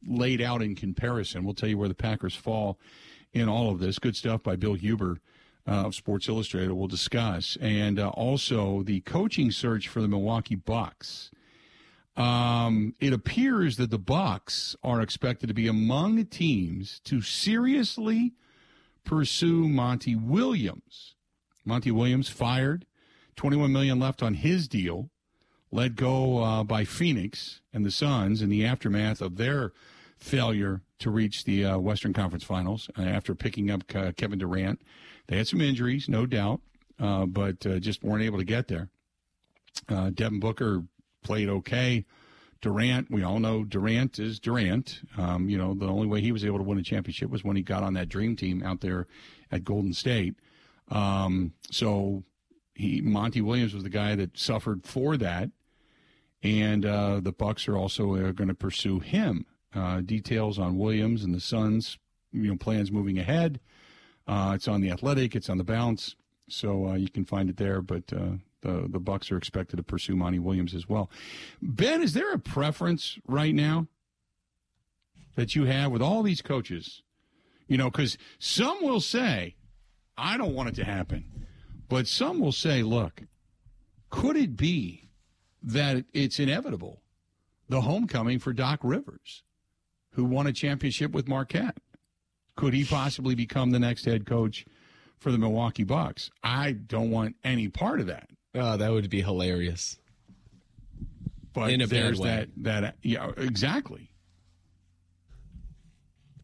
laid 0.08 0.42
out 0.42 0.62
in 0.62 0.76
comparison. 0.76 1.44
We'll 1.44 1.54
tell 1.54 1.70
you 1.70 1.78
where 1.78 1.88
the 1.88 1.96
Packers 1.96 2.36
fall 2.36 2.80
in 3.34 3.50
all 3.50 3.72
of 3.72 3.80
this. 3.80 4.00
Good 4.00 4.16
stuff 4.16 4.44
by 4.44 4.56
Bill 4.56 4.74
Huber 4.74 5.20
uh, 5.68 5.86
of 5.86 5.96
Sports 5.96 6.28
Illustrated. 6.28 6.74
We'll 6.74 6.88
discuss, 6.88 7.58
and 7.62 8.00
uh, 8.00 8.10
also 8.10 8.84
the 8.84 9.02
coaching 9.02 9.52
search 9.52 9.88
for 9.88 10.02
the 10.02 10.08
Milwaukee 10.08 10.56
Bucks. 10.56 11.32
Um, 12.22 12.94
it 13.00 13.14
appears 13.14 13.78
that 13.78 13.90
the 13.90 13.98
Bucks 13.98 14.76
are 14.84 15.02
expected 15.02 15.48
to 15.48 15.56
be 15.56 15.68
among 15.68 16.24
teams 16.26 17.02
to 17.06 17.22
seriously 17.22 18.34
pursue 19.04 19.68
Monty 19.68 20.16
Williams. 20.16 21.16
Monty 21.66 21.90
Williams 21.90 22.30
fired, 22.30 22.86
21 23.38 23.72
million 23.72 24.00
left 24.00 24.22
on 24.22 24.36
his 24.36 24.68
deal, 24.68 25.10
let 25.72 25.96
go 25.96 26.44
uh, 26.44 26.64
by 26.64 26.86
Phoenix 26.86 27.62
and 27.74 27.84
the 27.84 27.90
Suns 27.90 28.44
in 28.44 28.50
the 28.50 28.66
aftermath 28.68 29.20
of 29.20 29.38
their 29.38 29.72
failure 30.18 30.82
to 31.00 31.10
reach 31.10 31.46
the 31.46 31.66
uh, 31.66 31.78
Western 31.80 32.14
Conference 32.14 32.44
Finals 32.44 32.88
uh, 33.00 33.02
after 33.02 33.34
picking 33.34 33.72
up 33.72 33.84
uh, 33.96 34.12
Kevin 34.16 34.38
Durant. 34.38 34.80
They 35.28 35.38
had 35.38 35.48
some 35.48 35.62
injuries, 35.62 36.08
no 36.08 36.28
doubt, 36.28 36.62
uh, 37.00 37.26
but 37.26 37.66
uh, 37.66 37.80
just 37.80 38.04
weren't 38.04 38.24
able 38.24 38.38
to 38.38 38.44
get 38.44 38.68
there. 38.68 38.90
Devin 40.14 40.40
Booker 40.40 40.84
played 41.24 41.50
okay. 41.50 42.06
Durant, 42.62 43.10
we 43.10 43.24
all 43.24 43.40
know 43.40 43.64
Durant 43.64 44.20
is 44.20 44.40
Durant. 44.40 45.02
Um, 45.18 45.50
you 45.50 45.58
know, 45.58 45.74
the 45.74 45.88
only 45.88 46.06
way 46.06 46.22
he 46.22 46.32
was 46.32 46.46
able 46.46 46.60
to 46.60 46.64
win 46.64 46.78
a 46.78 46.84
championship 46.84 47.30
was 47.32 47.44
when 47.44 47.56
he 47.56 47.64
got 47.64 47.82
on 47.82 47.96
that 47.96 48.08
dream 48.08 48.36
team 48.36 48.62
out 48.64 48.82
there 48.82 49.08
at 49.52 49.64
Golden 49.64 49.94
State. 49.94 50.36
Um, 50.90 51.54
so 51.72 52.24
he 52.76 53.02
Monty 53.02 53.42
Williams 53.42 53.74
was 53.74 53.84
the 53.84 53.90
guy 53.90 54.16
that 54.16 54.38
suffered 54.38 54.86
for 54.86 55.18
that, 55.18 55.50
and 56.44 56.86
uh, 56.86 57.20
the 57.20 57.32
Bucks 57.32 57.68
are 57.68 57.78
also 57.78 58.16
uh, 58.16 58.32
going 58.32 58.48
to 58.50 58.54
pursue 58.54 59.00
him. 59.00 59.46
Uh, 59.74 60.02
details 60.02 60.60
on 60.60 60.78
Williams 60.78 61.24
and 61.24 61.34
the 61.34 61.40
Suns, 61.40 61.98
you 62.32 62.50
know, 62.50 62.58
plans 62.58 62.92
moving 62.92 63.18
ahead. 63.18 63.60
Uh, 64.28 64.52
it's 64.56 64.68
on 64.68 64.82
the 64.82 64.92
Athletic. 64.92 65.36
It's 65.36 65.50
on 65.50 65.58
the 65.58 65.64
Bounce, 65.64 66.16
so 66.48 66.90
uh, 66.90 66.96
you 66.96 67.10
can 67.10 67.26
find 67.26 67.50
it 67.50 67.58
there. 67.58 67.82
But 67.82 68.12
the 68.62 68.88
the 68.89 69.00
Bucks 69.00 69.32
are 69.32 69.38
expected 69.38 69.78
to 69.78 69.84
pursue 69.84 70.15
Monty 70.15 70.39
Williams 70.39 70.74
as 70.74 70.88
well. 70.88 71.10
Ben, 71.62 72.02
is 72.02 72.13
there 72.13 72.32
a 72.34 72.39
preference 72.39 73.17
right 73.28 73.54
now 73.54 73.88
that 75.36 75.56
you 75.56 75.65
have 75.65 75.91
with 75.91 76.02
all 76.02 76.24
these 76.24 76.41
coaches? 76.41 77.02
You 77.67 77.78
know, 77.78 77.89
because 77.89 78.17
some 78.39 78.82
will 78.82 79.00
say, 79.00 79.56
"I 80.17 80.38
don't 80.38 80.56
want 80.56 80.69
it 80.69 80.76
to 80.76 80.86
happen," 80.86 81.26
but 81.89 82.08
some 82.08 82.39
will 82.39 82.52
say, 82.52 82.84
"Look, 82.84 83.24
could 84.10 84.36
it 84.36 84.58
be 84.58 85.10
that 85.63 86.06
it's 86.13 86.39
inevitable 86.39 87.02
the 87.69 87.82
homecoming 87.82 88.39
for 88.39 88.52
Doc 88.52 88.80
Rivers, 88.84 89.43
who 90.12 90.26
won 90.26 90.47
a 90.47 90.54
championship 90.54 91.12
with 91.12 91.28
Marquette? 91.28 91.78
Could 92.56 92.74
he 92.74 92.84
possibly 92.84 93.36
become 93.36 93.71
the 93.71 93.80
next 93.80 94.06
head 94.06 94.26
coach?" 94.26 94.65
for 95.21 95.32
the 95.32 95.38
Milwaukee 95.38 95.84
Bucks. 95.84 96.32
I 96.43 96.71
don't 96.71 97.12
want 97.12 97.36
any 97.43 97.69
part 97.69 98.00
of 98.00 98.08
that. 98.08 98.31
Oh, 98.54 98.78
that 98.78 98.92
would 98.92 99.10
be 99.10 99.22
hilarious. 99.22 99.98
But 101.54 101.72
in 101.72 101.82
a 101.82 101.88
there's 101.88 102.20
that 102.20 102.50
that 102.58 102.96
yeah 103.02 103.32
exactly. 103.38 104.10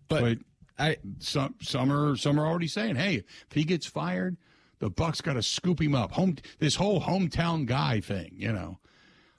But, 0.07 0.21
but 0.21 0.37
I 0.79 0.97
some 1.19 1.55
some 1.61 1.91
are 1.91 2.15
some 2.15 2.39
are 2.39 2.45
already 2.45 2.67
saying, 2.67 2.95
hey, 2.95 3.15
if 3.15 3.53
he 3.53 3.63
gets 3.63 3.85
fired, 3.85 4.37
the 4.79 4.89
Bucks 4.89 5.21
got 5.21 5.33
to 5.33 5.43
scoop 5.43 5.81
him 5.81 5.95
up. 5.95 6.11
Home 6.13 6.35
this 6.59 6.75
whole 6.75 7.01
hometown 7.01 7.65
guy 7.65 7.99
thing, 7.99 8.33
you 8.35 8.51
know. 8.51 8.79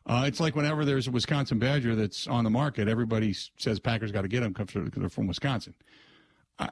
Uh, 0.06 0.24
it's 0.26 0.40
like 0.40 0.56
whenever 0.56 0.86
there's 0.86 1.06
a 1.06 1.10
Wisconsin 1.10 1.58
Badger 1.58 1.94
that's 1.94 2.26
on 2.26 2.44
the 2.44 2.50
market, 2.50 2.88
everybody 2.88 3.34
says 3.58 3.78
Packers 3.78 4.10
got 4.10 4.22
to 4.22 4.28
get 4.28 4.42
him 4.42 4.54
because 4.54 4.90
they're 4.94 5.08
from 5.10 5.26
Wisconsin. 5.26 5.74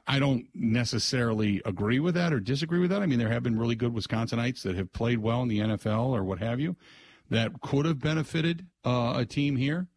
I 0.05 0.19
don't 0.19 0.47
necessarily 0.53 1.61
agree 1.63 1.99
with 1.99 2.15
that 2.15 2.33
or 2.33 2.41
disagree 2.41 2.79
with 2.79 2.89
that. 2.89 3.01
I 3.01 3.05
mean, 3.05 3.19
there 3.19 3.31
have 3.31 3.43
been 3.43 3.57
really 3.57 3.75
good 3.75 3.93
Wisconsinites 3.93 4.61
that 4.63 4.75
have 4.75 4.91
played 4.91 5.19
well 5.19 5.41
in 5.43 5.47
the 5.47 5.59
NFL 5.59 6.09
or 6.09 6.25
what 6.25 6.39
have 6.39 6.59
you 6.59 6.75
that 7.29 7.61
could 7.61 7.85
have 7.85 7.99
benefited 7.99 8.65
uh, 8.85 9.13
a 9.15 9.25
team 9.25 9.55
here, 9.55 9.87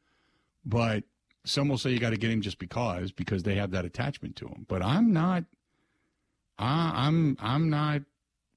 but 0.64 1.05
some 1.44 1.68
will 1.68 1.79
say 1.79 1.90
you 1.90 1.98
got 1.98 2.11
to 2.11 2.16
get 2.16 2.31
him 2.31 2.40
just 2.40 2.59
because 2.59 3.11
because 3.12 3.42
they 3.42 3.57
have 3.57 3.72
that 3.72 3.85
attachment 3.85 4.37
to 4.37 4.46
him. 4.46 4.64
But 4.68 4.83
I'm 4.83 5.12
not. 5.12 5.44
I'm 6.59 7.37
I'm 7.40 7.70
not 7.70 8.03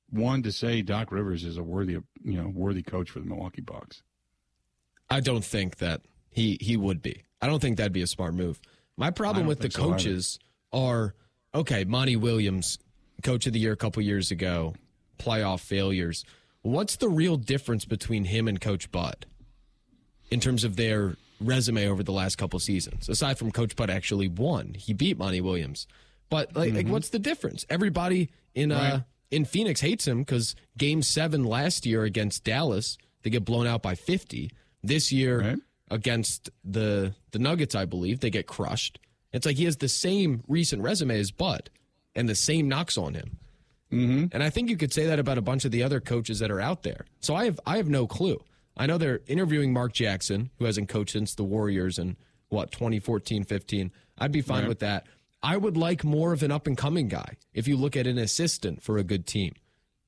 one 0.09 0.43
to 0.43 0.51
say 0.51 0.81
Doc 0.81 1.11
Rivers 1.11 1.43
is 1.43 1.57
a 1.57 1.63
worthy, 1.63 1.93
you 1.93 2.03
know, 2.23 2.51
worthy 2.53 2.83
coach 2.83 3.09
for 3.09 3.19
the 3.19 3.25
Milwaukee 3.25 3.61
Bucks. 3.61 4.03
I 5.09 5.19
don't 5.19 5.43
think 5.43 5.77
that 5.77 6.01
he 6.29 6.57
he 6.61 6.77
would 6.77 7.01
be. 7.01 7.23
I 7.41 7.47
don't 7.47 7.59
think 7.59 7.77
that'd 7.77 7.93
be 7.93 8.01
a 8.01 8.07
smart 8.07 8.33
move. 8.35 8.59
My 8.97 9.09
problem 9.09 9.47
with 9.47 9.59
the 9.59 9.69
coaches 9.69 10.37
so 10.71 10.79
are 10.79 11.15
okay. 11.53 11.83
Monty 11.83 12.15
Williams, 12.15 12.77
coach 13.21 13.47
of 13.47 13.53
the 13.53 13.59
year 13.59 13.73
a 13.73 13.77
couple 13.77 14.01
years 14.01 14.31
ago, 14.31 14.75
playoff 15.17 15.61
failures. 15.61 16.25
What's 16.61 16.95
the 16.95 17.09
real 17.09 17.37
difference 17.37 17.85
between 17.85 18.25
him 18.25 18.47
and 18.47 18.59
Coach 18.59 18.91
Bud 18.91 19.25
in 20.31 20.39
terms 20.39 20.63
of 20.63 20.75
their 20.75 21.17
resume 21.41 21.87
over 21.87 22.03
the 22.03 22.13
last 22.13 22.37
couple 22.37 22.59
seasons? 22.59 23.09
Aside 23.09 23.37
from 23.37 23.51
Coach 23.51 23.75
Bud 23.75 23.89
actually 23.89 24.29
won, 24.29 24.73
he 24.73 24.93
beat 24.93 25.17
Monty 25.17 25.41
Williams. 25.41 25.87
But 26.29 26.55
like, 26.55 26.69
mm-hmm. 26.69 26.77
like 26.77 26.87
what's 26.87 27.09
the 27.09 27.19
difference? 27.19 27.65
Everybody 27.69 28.29
in 28.55 28.71
uh, 28.71 28.75
right. 28.75 28.93
uh 28.93 28.99
in 29.29 29.45
Phoenix 29.45 29.81
hates 29.81 30.07
him 30.07 30.19
because 30.19 30.55
Game 30.77 31.01
Seven 31.01 31.43
last 31.43 31.85
year 31.85 32.03
against 32.03 32.43
Dallas, 32.43 32.97
they 33.23 33.29
get 33.29 33.43
blown 33.43 33.67
out 33.67 33.81
by 33.81 33.95
fifty. 33.95 34.51
This 34.83 35.11
year 35.11 35.41
right. 35.41 35.57
against 35.89 36.49
the 36.63 37.13
the 37.31 37.39
Nuggets, 37.39 37.75
I 37.75 37.85
believe 37.85 38.19
they 38.19 38.29
get 38.29 38.47
crushed. 38.47 38.99
It's 39.33 39.45
like 39.45 39.57
he 39.57 39.65
has 39.65 39.77
the 39.77 39.89
same 39.89 40.43
recent 40.47 40.81
resume 40.81 41.19
as 41.19 41.31
Bud, 41.31 41.69
and 42.15 42.29
the 42.29 42.35
same 42.35 42.69
knocks 42.69 42.97
on 42.97 43.15
him. 43.15 43.37
Mm-hmm. 43.91 44.25
And 44.31 44.43
I 44.43 44.49
think 44.49 44.69
you 44.69 44.77
could 44.77 44.93
say 44.93 45.05
that 45.07 45.19
about 45.19 45.37
a 45.37 45.41
bunch 45.41 45.65
of 45.65 45.71
the 45.71 45.83
other 45.83 45.99
coaches 45.99 46.39
that 46.39 46.51
are 46.51 46.61
out 46.61 46.83
there. 46.83 47.05
So 47.19 47.35
I 47.35 47.45
have 47.45 47.59
I 47.65 47.77
have 47.77 47.89
no 47.89 48.07
clue. 48.07 48.43
I 48.75 48.85
know 48.85 48.97
they're 48.97 49.21
interviewing 49.27 49.71
Mark 49.73 49.93
Jackson, 49.93 50.49
who 50.57 50.65
hasn't 50.65 50.89
coached 50.89 51.11
since 51.11 51.35
the 51.35 51.43
Warriors 51.43 51.99
in 51.99 52.17
what 52.49 52.71
2014, 52.71 53.43
15. 53.43 53.91
I'd 54.17 54.31
be 54.31 54.41
fine 54.41 54.61
right. 54.61 54.67
with 54.67 54.79
that. 54.79 55.05
I 55.43 55.57
would 55.57 55.77
like 55.77 56.03
more 56.03 56.33
of 56.33 56.41
an 56.41 56.51
up 56.51 56.67
and 56.67 56.77
coming 56.77 57.07
guy. 57.07 57.37
If 57.53 57.67
you 57.67 57.75
look 57.75 57.95
at 57.97 58.07
an 58.07 58.17
assistant 58.17 58.81
for 58.81 58.97
a 58.97 59.03
good 59.03 59.27
team, 59.27 59.53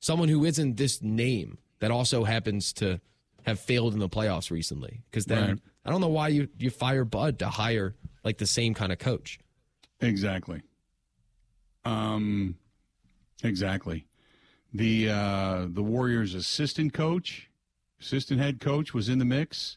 someone 0.00 0.28
who 0.28 0.44
isn't 0.44 0.76
this 0.76 1.02
name 1.02 1.58
that 1.80 1.90
also 1.90 2.24
happens 2.24 2.72
to 2.74 3.00
have 3.44 3.60
failed 3.60 3.92
in 3.92 4.00
the 4.00 4.08
playoffs 4.08 4.50
recently. 4.50 5.02
Because 5.10 5.26
then 5.26 5.48
right. 5.48 5.58
I 5.84 5.90
don't 5.90 6.00
know 6.00 6.08
why 6.08 6.28
you 6.28 6.48
you 6.58 6.70
fire 6.70 7.04
Bud 7.04 7.38
to 7.40 7.48
hire 7.48 7.94
like 8.26 8.36
the 8.36 8.46
same 8.46 8.74
kind 8.74 8.92
of 8.92 8.98
coach. 8.98 9.38
Exactly. 10.00 10.60
Um, 11.86 12.56
Exactly. 13.42 14.06
The 14.72 15.10
uh, 15.10 15.66
the 15.68 15.82
Warriors' 15.82 16.34
assistant 16.34 16.92
coach, 16.92 17.48
assistant 18.00 18.40
head 18.40 18.60
coach, 18.60 18.92
was 18.92 19.08
in 19.08 19.18
the 19.18 19.24
mix 19.24 19.76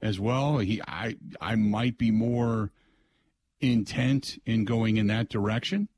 as 0.00 0.20
well. 0.20 0.58
He, 0.58 0.80
I, 0.86 1.16
I 1.40 1.56
might 1.56 1.98
be 1.98 2.10
more 2.10 2.70
intent 3.60 4.40
in 4.46 4.64
going 4.64 4.96
in 4.96 5.08
that 5.08 5.28
direction. 5.28 5.88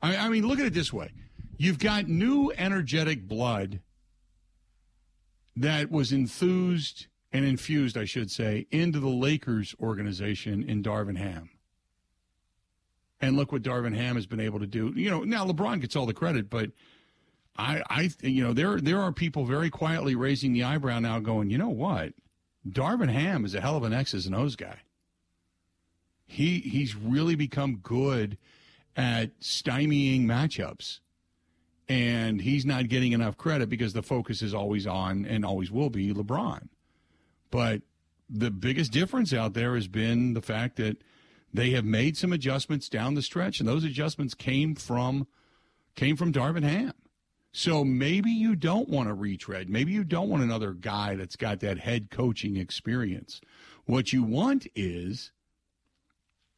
I, 0.00 0.16
I 0.16 0.28
mean, 0.28 0.46
look 0.46 0.60
at 0.60 0.66
it 0.66 0.74
this 0.74 0.92
way: 0.92 1.10
you've 1.56 1.78
got 1.78 2.08
new, 2.08 2.52
energetic 2.56 3.26
blood 3.26 3.80
that 5.56 5.90
was 5.90 6.12
enthused 6.12 7.06
and 7.32 7.44
infused, 7.44 7.96
I 7.96 8.04
should 8.04 8.30
say, 8.30 8.66
into 8.70 9.00
the 9.00 9.08
Lakers 9.08 9.74
organization 9.80 10.62
in 10.62 10.82
Darvin 10.82 11.16
Ham. 11.16 11.50
And 13.20 13.36
look 13.36 13.52
what 13.52 13.62
Darvin 13.62 13.96
Ham 13.96 14.16
has 14.16 14.26
been 14.26 14.40
able 14.40 14.58
to 14.58 14.66
do. 14.66 14.92
You 14.94 15.10
know, 15.10 15.22
now 15.22 15.46
LeBron 15.46 15.80
gets 15.80 15.96
all 15.96 16.06
the 16.06 16.12
credit, 16.12 16.50
but 16.50 16.72
I, 17.56 17.82
I, 17.88 18.10
you 18.22 18.42
know, 18.42 18.52
there 18.52 18.80
there 18.80 19.00
are 19.00 19.12
people 19.12 19.44
very 19.44 19.70
quietly 19.70 20.14
raising 20.14 20.52
the 20.52 20.64
eyebrow 20.64 20.98
now, 20.98 21.20
going, 21.20 21.50
you 21.50 21.58
know 21.58 21.68
what, 21.68 22.14
Darvin 22.68 23.10
Ham 23.10 23.44
is 23.44 23.54
a 23.54 23.60
hell 23.60 23.76
of 23.76 23.84
an 23.84 23.92
X's 23.92 24.26
and 24.26 24.34
O's 24.34 24.56
guy. 24.56 24.78
He 26.26 26.60
he's 26.60 26.96
really 26.96 27.34
become 27.34 27.76
good 27.76 28.38
at 28.96 29.38
stymieing 29.40 30.24
matchups, 30.24 31.00
and 31.88 32.40
he's 32.40 32.64
not 32.64 32.88
getting 32.88 33.12
enough 33.12 33.36
credit 33.36 33.68
because 33.68 33.92
the 33.92 34.02
focus 34.02 34.42
is 34.42 34.54
always 34.54 34.86
on 34.86 35.26
and 35.26 35.44
always 35.44 35.70
will 35.70 35.90
be 35.90 36.12
LeBron. 36.12 36.68
But 37.52 37.82
the 38.28 38.50
biggest 38.50 38.90
difference 38.90 39.32
out 39.32 39.52
there 39.52 39.76
has 39.76 39.86
been 39.86 40.32
the 40.32 40.42
fact 40.42 40.76
that 40.76 40.96
they 41.54 41.70
have 41.70 41.84
made 41.84 42.16
some 42.16 42.32
adjustments 42.32 42.88
down 42.88 43.14
the 43.14 43.22
stretch, 43.22 43.60
and 43.60 43.68
those 43.68 43.84
adjustments 43.84 44.34
came 44.34 44.74
from 44.74 45.28
came 45.94 46.16
from 46.16 46.32
Darvin 46.32 46.64
Ham. 46.64 46.94
So 47.52 47.84
maybe 47.84 48.30
you 48.30 48.56
don't 48.56 48.88
want 48.88 49.08
to 49.08 49.14
retread. 49.14 49.68
Maybe 49.68 49.92
you 49.92 50.04
don't 50.04 50.30
want 50.30 50.42
another 50.42 50.72
guy 50.72 51.14
that's 51.14 51.36
got 51.36 51.60
that 51.60 51.78
head 51.78 52.10
coaching 52.10 52.56
experience. 52.56 53.42
What 53.84 54.10
you 54.14 54.22
want 54.22 54.66
is, 54.74 55.32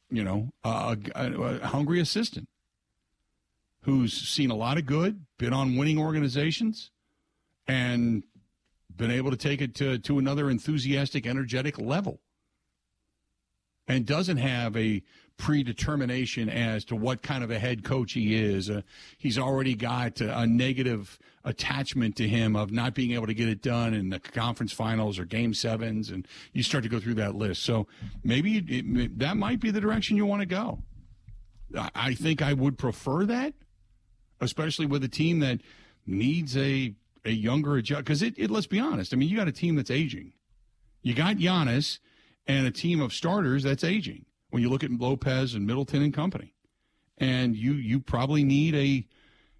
you 0.08 0.22
know, 0.22 0.52
a, 0.62 0.96
a, 1.16 1.32
a 1.32 1.66
hungry 1.66 1.98
assistant 1.98 2.48
who's 3.82 4.12
seen 4.12 4.52
a 4.52 4.54
lot 4.54 4.78
of 4.78 4.86
good, 4.86 5.26
been 5.36 5.52
on 5.52 5.76
winning 5.76 5.98
organizations, 5.98 6.92
and 7.66 8.22
been 8.96 9.10
able 9.10 9.30
to 9.30 9.36
take 9.36 9.60
it 9.60 9.74
to, 9.76 9.98
to 9.98 10.18
another 10.18 10.50
enthusiastic, 10.50 11.26
energetic 11.26 11.78
level 11.78 12.20
and 13.86 14.06
doesn't 14.06 14.38
have 14.38 14.76
a 14.76 15.02
predetermination 15.36 16.48
as 16.48 16.84
to 16.84 16.96
what 16.96 17.22
kind 17.22 17.42
of 17.42 17.50
a 17.50 17.58
head 17.58 17.82
coach 17.82 18.12
he 18.12 18.34
is. 18.34 18.70
Uh, 18.70 18.82
he's 19.18 19.38
already 19.38 19.74
got 19.74 20.20
a, 20.20 20.38
a, 20.38 20.46
negative 20.46 21.18
attachment 21.44 22.14
to 22.16 22.28
him 22.28 22.54
of 22.54 22.70
not 22.70 22.94
being 22.94 23.12
able 23.12 23.26
to 23.26 23.34
get 23.34 23.48
it 23.48 23.60
done 23.60 23.94
in 23.94 24.10
the 24.10 24.20
conference 24.20 24.72
finals 24.72 25.18
or 25.18 25.24
game 25.24 25.52
sevens, 25.52 26.10
and 26.10 26.26
you 26.52 26.62
start 26.62 26.84
to 26.84 26.90
go 26.90 27.00
through 27.00 27.14
that 27.14 27.34
list. 27.34 27.62
So 27.62 27.88
maybe 28.22 28.58
it, 28.58 29.18
that 29.18 29.36
might 29.36 29.60
be 29.60 29.70
the 29.70 29.80
direction 29.80 30.16
you 30.16 30.24
want 30.24 30.40
to 30.40 30.46
go. 30.46 30.82
I, 31.76 31.90
I 31.94 32.14
think 32.14 32.40
I 32.40 32.52
would 32.52 32.78
prefer 32.78 33.26
that, 33.26 33.54
especially 34.40 34.86
with 34.86 35.02
a 35.02 35.08
team 35.08 35.40
that 35.40 35.60
needs 36.06 36.56
a 36.56 36.94
a 37.24 37.30
younger 37.30 37.76
adjust. 37.76 38.04
Because 38.04 38.22
it, 38.22 38.34
it, 38.36 38.50
let's 38.50 38.66
be 38.66 38.78
honest, 38.78 39.12
I 39.12 39.16
mean, 39.16 39.28
you 39.28 39.36
got 39.36 39.48
a 39.48 39.52
team 39.52 39.76
that's 39.76 39.90
aging. 39.90 40.32
You 41.02 41.14
got 41.14 41.36
Giannis 41.36 41.98
and 42.46 42.66
a 42.66 42.70
team 42.70 43.00
of 43.00 43.12
starters 43.12 43.62
that's 43.62 43.84
aging. 43.84 44.26
When 44.50 44.62
you 44.62 44.70
look 44.70 44.84
at 44.84 44.90
Lopez 44.92 45.54
and 45.54 45.66
Middleton 45.66 46.02
and 46.02 46.14
company, 46.14 46.54
and 47.18 47.56
you 47.56 47.72
you 47.72 47.98
probably 47.98 48.44
need 48.44 48.74
a 48.74 49.06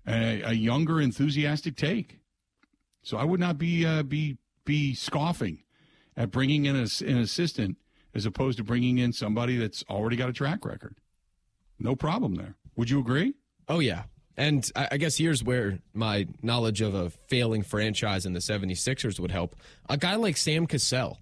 a, 0.07 0.43
a 0.43 0.53
younger, 0.53 1.01
enthusiastic 1.01 1.77
take. 1.77 2.21
So 3.03 3.17
I 3.17 3.25
would 3.25 3.41
not 3.41 3.59
be 3.59 3.85
uh, 3.85 4.05
be 4.05 4.39
be 4.65 4.95
scoffing 4.95 5.65
at 6.17 6.31
bringing 6.31 6.67
in 6.67 6.77
a, 6.77 6.87
an 7.05 7.19
assistant 7.19 7.77
as 8.15 8.25
opposed 8.25 8.59
to 8.59 8.65
bringing 8.65 8.99
in 8.99 9.13
somebody 9.13 9.57
that's 9.57 9.85
already 9.91 10.17
got 10.17 10.29
a 10.29 10.33
track 10.33 10.65
record. 10.65 10.97
No 11.79 11.97
problem 11.97 12.37
there. 12.37 12.57
Would 12.77 12.91
you 12.91 13.01
agree? 13.01 13.35
Oh 13.69 13.81
yeah. 13.81 14.05
And 14.37 14.69
I 14.75 14.97
guess 14.97 15.17
here's 15.17 15.45
where 15.45 15.79
my 15.93 16.27
knowledge 16.43 16.81
of 16.81 16.95
a 16.95 17.11
failing 17.11 17.63
franchise 17.63 18.27
in 18.27 18.33
the 18.33 18.41
76ers 18.41 19.21
would 19.21 19.31
help. 19.31 19.55
A 19.89 19.97
guy 19.97 20.17
like 20.17 20.37
Sam 20.37 20.67
Cassell 20.67 21.19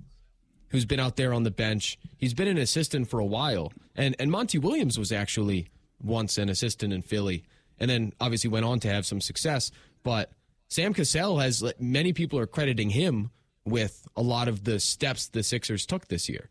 who's 0.73 0.87
been 0.87 0.99
out 0.99 1.17
there 1.17 1.33
on 1.33 1.45
the 1.45 1.51
bench. 1.51 1.99
He's 2.17 2.35
been 2.35 2.49
an 2.49 2.59
assistant 2.59 3.09
for 3.09 3.21
a 3.21 3.27
while. 3.27 3.73
And 3.95 4.17
and 4.19 4.31
Monty 4.31 4.59
Williams 4.59 4.99
was 4.99 5.13
actually 5.13 5.69
once 6.03 6.39
an 6.39 6.49
assistant 6.49 6.93
in 6.93 7.03
Philly 7.03 7.45
and 7.79 7.89
then 7.89 8.13
obviously 8.21 8.51
went 8.51 8.65
on 8.65 8.81
to 8.81 8.89
have 8.89 9.07
some 9.07 9.21
success. 9.21 9.71
But 10.03 10.33
Sam 10.69 10.95
Cassell 10.95 11.39
has 11.39 11.63
many 11.79 12.13
people 12.13 12.39
are 12.39 12.47
crediting 12.47 12.91
him 12.91 13.31
with 13.65 14.09
a 14.17 14.23
lot 14.23 14.49
of 14.49 14.65
the 14.65 14.81
steps 14.81 15.29
the 15.29 15.43
Sixers 15.43 15.87
took 15.87 16.09
this 16.09 16.29
year. 16.29 16.49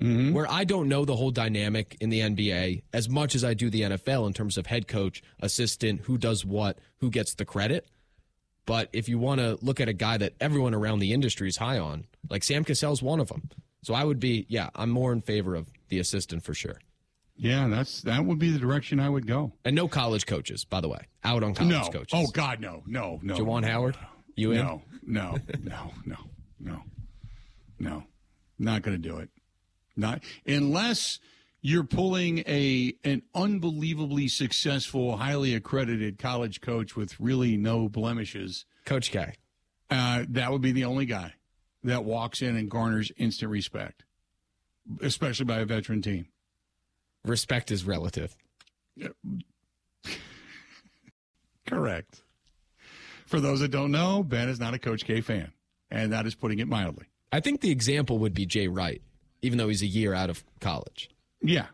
Mm-hmm. 0.00 0.32
Where 0.32 0.48
I 0.48 0.62
don't 0.62 0.88
know 0.88 1.04
the 1.04 1.16
whole 1.16 1.32
dynamic 1.32 1.96
in 2.00 2.10
the 2.10 2.20
NBA 2.20 2.82
as 2.92 3.08
much 3.08 3.34
as 3.34 3.42
I 3.42 3.54
do 3.54 3.68
the 3.68 3.82
NFL 3.82 4.28
in 4.28 4.32
terms 4.32 4.56
of 4.56 4.66
head 4.66 4.86
coach, 4.86 5.22
assistant, 5.40 6.02
who 6.02 6.16
does 6.16 6.44
what, 6.44 6.78
who 6.98 7.10
gets 7.10 7.34
the 7.34 7.44
credit. 7.44 7.88
But 8.64 8.90
if 8.92 9.08
you 9.08 9.18
want 9.18 9.40
to 9.40 9.58
look 9.60 9.80
at 9.80 9.88
a 9.88 9.92
guy 9.92 10.18
that 10.18 10.34
everyone 10.40 10.74
around 10.74 11.00
the 11.00 11.12
industry 11.12 11.48
is 11.48 11.56
high 11.56 11.78
on, 11.78 12.04
like 12.30 12.44
Sam 12.44 12.64
Cassell's 12.64 13.02
one 13.02 13.18
of 13.18 13.28
them. 13.28 13.48
So 13.82 13.94
I 13.94 14.04
would 14.04 14.20
be, 14.20 14.46
yeah, 14.48 14.70
I'm 14.74 14.90
more 14.90 15.12
in 15.12 15.20
favor 15.20 15.54
of 15.54 15.68
the 15.88 15.98
assistant 15.98 16.44
for 16.44 16.54
sure. 16.54 16.78
Yeah, 17.38 17.68
that's 17.68 18.02
that 18.02 18.24
would 18.24 18.38
be 18.38 18.50
the 18.50 18.58
direction 18.58 18.98
I 18.98 19.08
would 19.08 19.26
go. 19.26 19.52
And 19.64 19.76
no 19.76 19.86
college 19.86 20.26
coaches, 20.26 20.64
by 20.64 20.80
the 20.80 20.88
way. 20.88 21.06
Out 21.22 21.44
on 21.44 21.54
college 21.54 21.72
no. 21.72 21.88
coaches. 21.88 22.12
Oh 22.12 22.26
God, 22.32 22.60
no, 22.60 22.82
no, 22.84 23.20
no. 23.22 23.36
Juwan 23.36 23.64
Howard, 23.64 23.96
you 24.34 24.50
in? 24.52 24.58
No, 24.58 24.82
no, 25.06 25.38
no, 25.62 25.92
no, 26.04 26.16
no, 26.58 26.82
no. 27.78 28.04
Not 28.58 28.82
going 28.82 29.00
to 29.00 29.08
do 29.08 29.18
it. 29.18 29.30
Not 29.98 30.22
unless 30.46 31.18
you're 31.60 31.84
pulling 31.84 32.38
a 32.46 32.94
an 33.04 33.22
unbelievably 33.34 34.28
successful, 34.28 35.16
highly 35.16 35.54
accredited 35.54 36.18
college 36.18 36.60
coach 36.60 36.96
with 36.96 37.18
really 37.20 37.56
no 37.56 37.88
blemishes. 37.88 38.64
Coach 38.84 39.10
K. 39.10 39.34
Uh, 39.90 40.24
that 40.28 40.52
would 40.52 40.62
be 40.62 40.72
the 40.72 40.84
only 40.84 41.04
guy 41.04 41.34
that 41.82 42.04
walks 42.04 42.42
in 42.42 42.56
and 42.56 42.70
garners 42.70 43.10
instant 43.16 43.50
respect, 43.50 44.04
especially 45.02 45.46
by 45.46 45.58
a 45.58 45.64
veteran 45.64 46.00
team. 46.00 46.26
Respect 47.24 47.70
is 47.70 47.84
relative. 47.84 48.36
Correct. 51.66 52.22
For 53.26 53.40
those 53.40 53.60
that 53.60 53.70
don't 53.70 53.90
know, 53.90 54.22
Ben 54.22 54.48
is 54.48 54.60
not 54.60 54.74
a 54.74 54.78
Coach 54.78 55.04
K 55.04 55.20
fan, 55.20 55.52
and 55.90 56.12
that 56.12 56.26
is 56.26 56.34
putting 56.34 56.60
it 56.60 56.68
mildly. 56.68 57.06
I 57.30 57.40
think 57.40 57.60
the 57.60 57.70
example 57.70 58.18
would 58.18 58.32
be 58.32 58.46
Jay 58.46 58.68
Wright, 58.68 59.02
even 59.42 59.58
though 59.58 59.68
he's 59.68 59.82
a 59.82 59.86
year 59.86 60.14
out 60.14 60.30
of 60.30 60.44
college. 60.60 61.10
Yeah. 61.40 61.66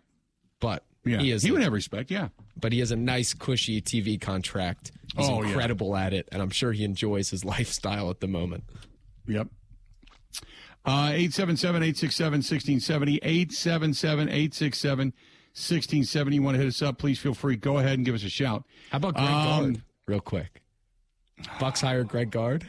But 0.61 0.85
yeah. 1.05 1.19
he 1.19 1.31
is 1.31 1.43
he 1.43 1.51
would 1.51 1.63
have 1.63 1.73
respect, 1.73 2.11
yeah. 2.11 2.29
But 2.57 2.73
he 2.73 2.79
has 2.81 2.91
a 2.91 2.97
nice 2.97 3.35
cushy 3.35 3.83
TV 3.83 4.21
contract 4.21 4.93
He's 5.17 5.29
oh, 5.29 5.43
incredible 5.43 5.91
yeah. 5.95 6.07
at 6.07 6.13
it, 6.13 6.29
and 6.33 6.43
I'm 6.43 6.51
sure 6.51 6.73
he 6.73 6.85
enjoys 6.85 7.31
his 7.31 7.45
lifestyle 7.45 8.11
at 8.11 8.21
the 8.21 8.27
moment. 8.27 8.65
Yep. 9.27 9.49
Uh, 10.87 11.11
877 11.13 11.83
867 11.83 12.33
1670. 12.39 13.17
877 13.23 14.29
867 14.29 15.07
1670. 15.07 16.37
You 16.37 16.43
want 16.43 16.57
to 16.57 16.59
hit 16.59 16.69
us 16.69 16.83
up, 16.83 16.99
please 16.99 17.19
feel 17.19 17.33
free. 17.33 17.57
Go 17.57 17.79
ahead 17.79 17.95
and 17.95 18.05
give 18.05 18.15
us 18.15 18.25
a 18.25 18.29
shout. 18.29 18.65
How 18.91 18.97
about 18.97 19.15
Greg 19.15 19.29
um, 19.29 19.63
Gard, 19.63 19.83
real 20.07 20.21
quick? 20.21 20.63
Bucks 21.61 21.81
hire 21.81 22.05
Greg 22.05 22.31
Gard. 22.31 22.69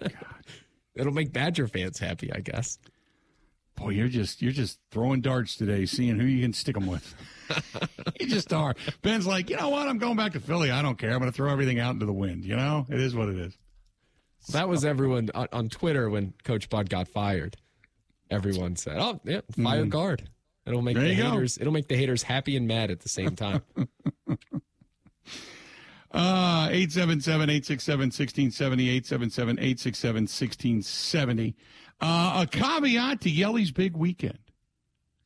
It'll 0.94 1.12
make 1.12 1.32
Badger 1.32 1.68
fans 1.68 1.98
happy, 1.98 2.32
I 2.32 2.40
guess. 2.40 2.78
Boy, 3.76 3.90
you're 3.90 4.08
just 4.08 4.42
you're 4.42 4.52
just 4.52 4.78
throwing 4.90 5.20
darts 5.20 5.56
today, 5.56 5.86
seeing 5.86 6.18
who 6.18 6.26
you 6.26 6.42
can 6.42 6.52
stick 6.52 6.74
them 6.74 6.86
with. 6.86 7.14
you 8.20 8.26
just 8.26 8.52
are. 8.52 8.74
Ben's 9.02 9.26
like, 9.26 9.50
you 9.50 9.56
know 9.56 9.68
what? 9.68 9.86
I'm 9.86 9.98
going 9.98 10.16
back 10.16 10.32
to 10.32 10.40
Philly. 10.40 10.70
I 10.70 10.82
don't 10.82 10.98
care. 10.98 11.12
I'm 11.12 11.18
going 11.18 11.30
to 11.30 11.36
throw 11.36 11.52
everything 11.52 11.78
out 11.78 11.92
into 11.92 12.06
the 12.06 12.12
wind. 12.12 12.44
You 12.44 12.56
know, 12.56 12.86
it 12.88 13.00
is 13.00 13.14
what 13.14 13.28
it 13.28 13.36
is. 13.36 13.56
That 14.50 14.68
was 14.68 14.84
everyone 14.84 15.30
on, 15.34 15.48
on 15.52 15.68
Twitter 15.68 16.08
when 16.08 16.32
Coach 16.44 16.68
Bud 16.68 16.88
got 16.88 17.08
fired. 17.08 17.56
Everyone 18.30 18.76
said, 18.76 18.96
"Oh, 18.98 19.20
yeah, 19.24 19.40
fire 19.62 19.84
mm. 19.84 19.90
Gard." 19.90 20.28
It'll 20.66 20.82
make 20.82 20.96
there 20.96 21.04
the 21.04 21.14
haters. 21.14 21.58
Go. 21.58 21.62
It'll 21.62 21.72
make 21.72 21.88
the 21.88 21.96
haters 21.96 22.24
happy 22.24 22.56
and 22.56 22.66
mad 22.66 22.90
at 22.90 23.00
the 23.00 23.08
same 23.08 23.36
time. 23.36 23.62
Uh, 26.16 26.68
877-867-1670, 26.70 29.02
877-867-1670. 29.02 31.54
Uh, 32.00 32.44
a 32.44 32.46
caveat 32.46 33.20
to 33.22 33.30
Yelly's 33.30 33.70
big 33.70 33.96
weekend 33.96 34.38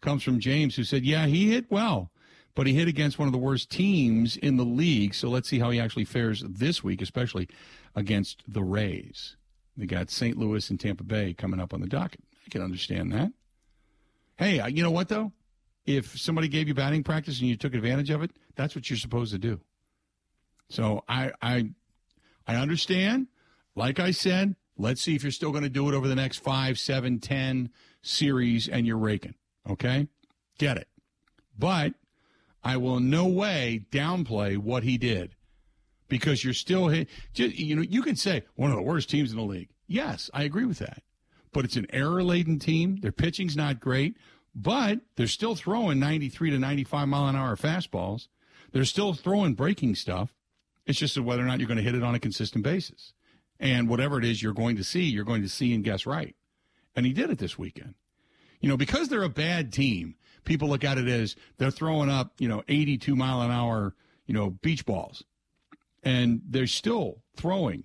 comes 0.01 0.23
from 0.23 0.41
James, 0.41 0.77
who 0.77 0.85
said, 0.85 1.05
yeah, 1.05 1.27
he 1.27 1.51
hit 1.51 1.71
well, 1.71 2.11
but 2.55 2.67
he 2.67 2.75
hit 2.75 2.89
against 2.89 3.19
one 3.19 3.29
of 3.29 3.33
the 3.33 3.39
worst 3.39 3.71
teams 3.71 4.37
in 4.37 4.57
the 4.57 4.65
league. 4.65 5.15
So 5.15 5.29
let's 5.29 5.49
see 5.49 5.59
how 5.59 5.71
he 5.71 5.81
actually 5.81 6.05
fares 6.05 6.43
this 6.47 6.83
week, 6.83 7.03
especially 7.03 7.49
against 7.95 8.43
the 8.47 8.63
Rays. 8.63 9.37
They 9.77 9.87
got 9.87 10.11
St. 10.11 10.37
Louis 10.39 10.69
and 10.71 10.79
Tampa 10.79 11.05
Bay 11.05 11.35
coming 11.35 11.61
up 11.61 11.75
on 11.75 11.81
the 11.81 11.87
docket. 11.87 12.23
I 12.47 12.51
can 12.51 12.63
understand 12.63 13.13
that. 13.13 13.33
Hey, 14.37 14.67
you 14.71 14.83
know 14.83 14.91
what, 14.91 15.09
though? 15.09 15.33
If 15.87 16.19
somebody 16.19 16.49
gave 16.49 16.69
you 16.69 16.75
batting 16.75 17.03
practice 17.03 17.41
and 17.41 17.49
you 17.49 17.57
took 17.57 17.75
advantage 17.75 18.11
of 18.11 18.23
it, 18.23 18.31
that's 18.55 18.75
what 18.75 18.89
you're 18.89 18.97
supposed 18.97 19.33
to 19.33 19.39
do. 19.39 19.61
So 20.69 21.03
I 21.09 21.33
I 21.43 21.71
I 22.47 22.57
understand. 22.57 23.27
Like 23.75 24.01
I 24.01 24.11
said, 24.11 24.57
let's 24.81 25.03
see 25.03 25.15
if 25.15 25.23
you're 25.23 25.31
still 25.31 25.51
going 25.51 25.63
to 25.63 25.71
do 25.71 25.89
it 25.89 25.95
over 25.95 26.09
the 26.09 26.15
next 26.15 26.39
five, 26.39 26.79
seven, 26.79 27.19
ten 27.19 27.71
series, 28.03 28.69
and 28.69 28.87
you're 28.87 28.99
raking. 28.99 29.35
Okay, 29.69 30.09
get 30.59 30.77
it. 30.77 30.89
But 31.59 31.95
I 32.65 32.77
will 32.79 32.97
in 32.97 33.11
no 33.11 33.27
way 33.27 33.87
downplay 33.91 34.57
what 34.57 34.83
he 34.83 34.99
did 34.99 35.35
because 36.09 36.43
you're 36.43 36.55
still 36.55 36.89
hit. 36.89 37.09
You 37.35 37.77
know, 37.77 37.83
you 37.83 38.03
can 38.03 38.17
say 38.17 38.45
one 38.55 38.71
of 38.71 38.77
the 38.77 38.83
worst 38.83 39.11
teams 39.11 39.31
in 39.31 39.37
the 39.37 39.45
league. 39.45 39.69
Yes, 39.87 40.31
I 40.33 40.45
agree 40.45 40.65
with 40.65 40.79
that. 40.79 41.03
But 41.53 41.65
it's 41.65 41.77
an 41.77 41.87
error 41.93 42.23
laden 42.23 42.59
team. 42.59 42.97
Their 43.01 43.13
pitching's 43.13 43.57
not 43.57 43.81
great, 43.81 44.17
but 44.55 45.01
they're 45.17 45.27
still 45.27 45.55
throwing 45.55 45.99
93 45.99 46.51
to 46.51 46.59
95 46.59 47.09
mile 47.09 47.29
an 47.29 47.37
hour 47.37 47.57
fastballs. 47.57 48.29
They're 48.73 48.85
still 48.85 49.15
throwing 49.15 49.55
breaking 49.55 49.97
stuff. 49.97 50.33
It's 50.87 50.99
just 50.99 51.19
whether 51.19 51.43
or 51.43 51.47
not 51.47 51.59
you're 51.59 51.69
going 51.69 51.79
to 51.79 51.85
hit 51.85 51.95
it 51.95 52.03
on 52.03 52.15
a 52.15 52.21
consistent 52.21 52.65
basis. 52.65 53.13
And 53.61 53.89
whatever 53.89 54.19
it 54.19 54.25
is 54.25 54.43
you're 54.43 54.55
going 54.55 54.77
to 54.77 54.85
see, 54.85 55.05
you're 55.05 55.25
going 55.25 55.43
to 55.43 55.49
see 55.49 55.75
and 55.75 55.85
guess 55.85 56.07
right. 56.07 56.35
And 56.97 57.05
he 57.07 57.13
did 57.13 57.31
it 57.31 57.39
this 57.39 57.59
weekend. 57.59 57.95
You 58.61 58.69
know, 58.69 58.77
because 58.77 59.09
they're 59.09 59.23
a 59.23 59.29
bad 59.29 59.73
team, 59.73 60.17
people 60.45 60.69
look 60.69 60.83
at 60.83 60.99
it 60.99 61.07
as 61.07 61.37
they're 61.59 61.71
throwing 61.71 62.11
up, 62.11 62.33
you 62.39 62.49
know, 62.49 62.65
82 62.69 63.15
mile 63.15 63.43
an 63.43 63.51
hour, 63.51 63.95
you 64.27 64.35
know, 64.35 64.51
beach 64.51 64.85
balls. 64.85 65.23
And 66.03 66.41
they're 66.49 66.67
still 66.67 67.23
throwing 67.37 67.85